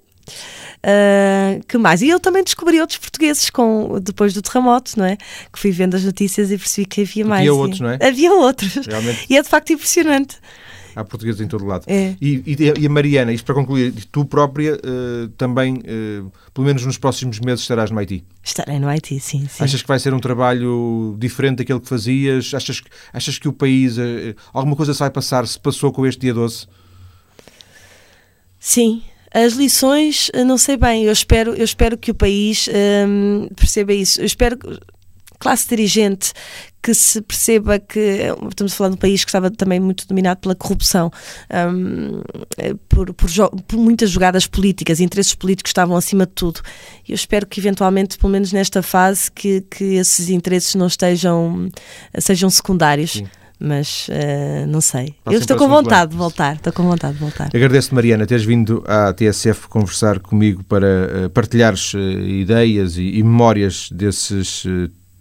Uh, 0.76 1.64
que 1.66 1.76
mais? 1.78 2.00
E 2.00 2.08
eu 2.08 2.20
também 2.20 2.44
descobri 2.44 2.80
outros 2.80 2.98
portugueses 2.98 3.50
com, 3.50 3.98
depois 4.00 4.32
do 4.32 4.40
terremoto, 4.40 4.92
não 4.96 5.04
é? 5.04 5.16
Que 5.52 5.58
fui 5.58 5.72
vendo 5.72 5.94
as 5.94 6.04
notícias 6.04 6.50
e 6.50 6.56
percebi 6.56 6.86
que 6.86 7.00
havia 7.02 7.24
mais. 7.24 7.40
Havia 7.40 7.54
outros, 7.54 7.80
não 7.80 7.90
é? 7.90 7.98
Havia 8.00 8.32
outros. 8.32 8.86
Realmente. 8.86 9.26
E 9.28 9.36
é 9.36 9.42
de 9.42 9.48
facto 9.48 9.72
impressionante 9.72 10.38
há 10.96 11.04
portugueses 11.04 11.40
em 11.42 11.46
todo 11.46 11.64
lado. 11.66 11.84
É. 11.86 12.16
E, 12.20 12.42
e, 12.46 12.56
e, 12.80 12.86
a 12.86 12.88
Mariana, 12.88 13.32
isto 13.32 13.44
para 13.44 13.54
concluir, 13.54 13.92
tu 14.10 14.24
própria 14.24 14.74
uh, 14.74 15.28
também, 15.36 15.74
uh, 15.74 16.32
pelo 16.54 16.66
menos 16.66 16.84
nos 16.86 16.96
próximos 16.96 17.38
meses, 17.38 17.60
estarás 17.60 17.90
no 17.90 17.98
Haiti? 17.98 18.24
Estarei 18.42 18.80
no 18.80 18.88
Haiti, 18.88 19.20
sim, 19.20 19.46
sim. 19.46 19.62
Achas 19.62 19.82
que 19.82 19.88
vai 19.88 19.98
ser 19.98 20.14
um 20.14 20.18
trabalho 20.18 21.14
diferente 21.18 21.58
daquele 21.58 21.80
que 21.80 21.88
fazias? 21.88 22.54
Achas, 22.54 22.82
achas 23.12 23.38
que 23.38 23.46
o 23.46 23.52
país, 23.52 23.98
uh, 23.98 24.34
alguma 24.52 24.74
coisa 24.74 24.94
se 24.94 25.00
vai 25.00 25.10
passar, 25.10 25.46
se 25.46 25.60
passou 25.60 25.92
com 25.92 26.06
este 26.06 26.22
dia 26.22 26.32
12? 26.32 26.66
Sim, 28.58 29.02
as 29.32 29.52
lições, 29.52 30.30
não 30.46 30.56
sei 30.56 30.78
bem, 30.78 31.04
eu 31.04 31.12
espero, 31.12 31.54
eu 31.54 31.64
espero 31.64 31.98
que 31.98 32.10
o 32.10 32.14
país 32.14 32.68
um, 33.06 33.48
perceba 33.54 33.92
isso. 33.92 34.20
Eu 34.20 34.24
espero 34.24 34.58
classe 35.38 35.68
dirigente 35.68 36.32
que 36.86 36.94
se 36.94 37.20
perceba 37.20 37.80
que 37.80 37.98
estamos 38.48 38.72
a 38.72 38.76
falar 38.76 38.90
de 38.90 38.94
um 38.94 38.98
país 38.98 39.24
que 39.24 39.28
estava 39.28 39.50
também 39.50 39.80
muito 39.80 40.06
dominado 40.06 40.38
pela 40.38 40.54
corrupção, 40.54 41.10
um, 41.72 42.22
por, 42.88 43.12
por, 43.12 43.28
por, 43.66 43.76
muitas 43.76 44.08
jogadas 44.10 44.46
políticas, 44.46 45.00
interesses 45.00 45.34
políticos 45.34 45.70
estavam 45.70 45.96
acima 45.96 46.24
de 46.26 46.32
tudo. 46.32 46.60
E 47.08 47.10
eu 47.10 47.16
espero 47.16 47.44
que 47.44 47.58
eventualmente, 47.58 48.16
pelo 48.16 48.32
menos 48.32 48.52
nesta 48.52 48.82
fase, 48.82 49.32
que, 49.32 49.62
que 49.62 49.96
esses 49.96 50.28
interesses 50.28 50.76
não 50.76 50.86
estejam 50.86 51.68
sejam 52.20 52.48
secundários. 52.48 53.14
Sim 53.14 53.26
mas 53.58 54.08
uh, 54.08 54.66
não 54.66 54.82
sei. 54.82 55.14
Eu 55.24 55.38
estou 55.38 55.56
com 55.56 55.66
vontade 55.66 56.10
de 56.10 56.16
voltar, 56.16 56.56
estou 56.56 56.72
com 56.74 56.82
vontade 56.82 57.14
de 57.14 57.20
voltar. 57.20 57.48
Agradeço-te, 57.54 57.94
Mariana, 57.94 58.26
teres 58.26 58.44
vindo 58.44 58.84
à 58.86 59.14
TSF 59.14 59.66
conversar 59.68 60.20
comigo 60.20 60.62
para 60.64 60.86
uh, 61.26 61.30
partilhares 61.30 61.94
uh, 61.94 61.98
ideias 61.98 62.98
e, 62.98 63.02
e, 63.02 63.22
memórias 63.22 63.88
desses 63.90 64.66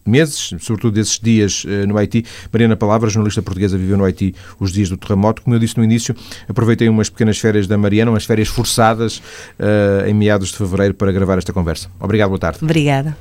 meses, 0.06 0.54
sobretudo 0.60 0.94
desses 0.94 1.20
dias 1.20 1.64
uh, 1.66 1.88
no 1.88 1.98
Haiti. 1.98 2.26
Mariana 2.52 2.76
Palavra, 2.76 3.10
jornalista 3.10 3.42
portuguesa, 3.42 3.78
viveu 3.78 3.98
no 3.98 4.06
Haiti 4.06 4.36
os 4.60 4.72
dias 4.72 4.90
do 4.90 4.98
terremoto. 4.98 5.42
Como 5.42 5.56
eu 5.56 5.60
disse 5.60 5.78
no 5.78 5.84
início, 5.84 6.16
aproveitei 6.48 6.90
umas 6.90 7.10
pequenas 7.10 7.38
férias 7.38 7.68
da 7.68 7.78
Mariana, 7.78 8.12
umas 8.12 8.26
férias 8.26 8.48
forçadas 8.48 9.18
uh, 9.60 10.08
em 10.08 10.14
meados 10.14 10.50
de 10.50 10.58
fevereiro 10.58 10.94
para 10.94 11.12
gravar 11.12 11.38
esta 11.38 11.54
conversa. 11.54 11.90
Obrigado, 12.00 12.30
boa 12.30 12.40
tarde. 12.40 12.60
Obrigada. 12.62 13.16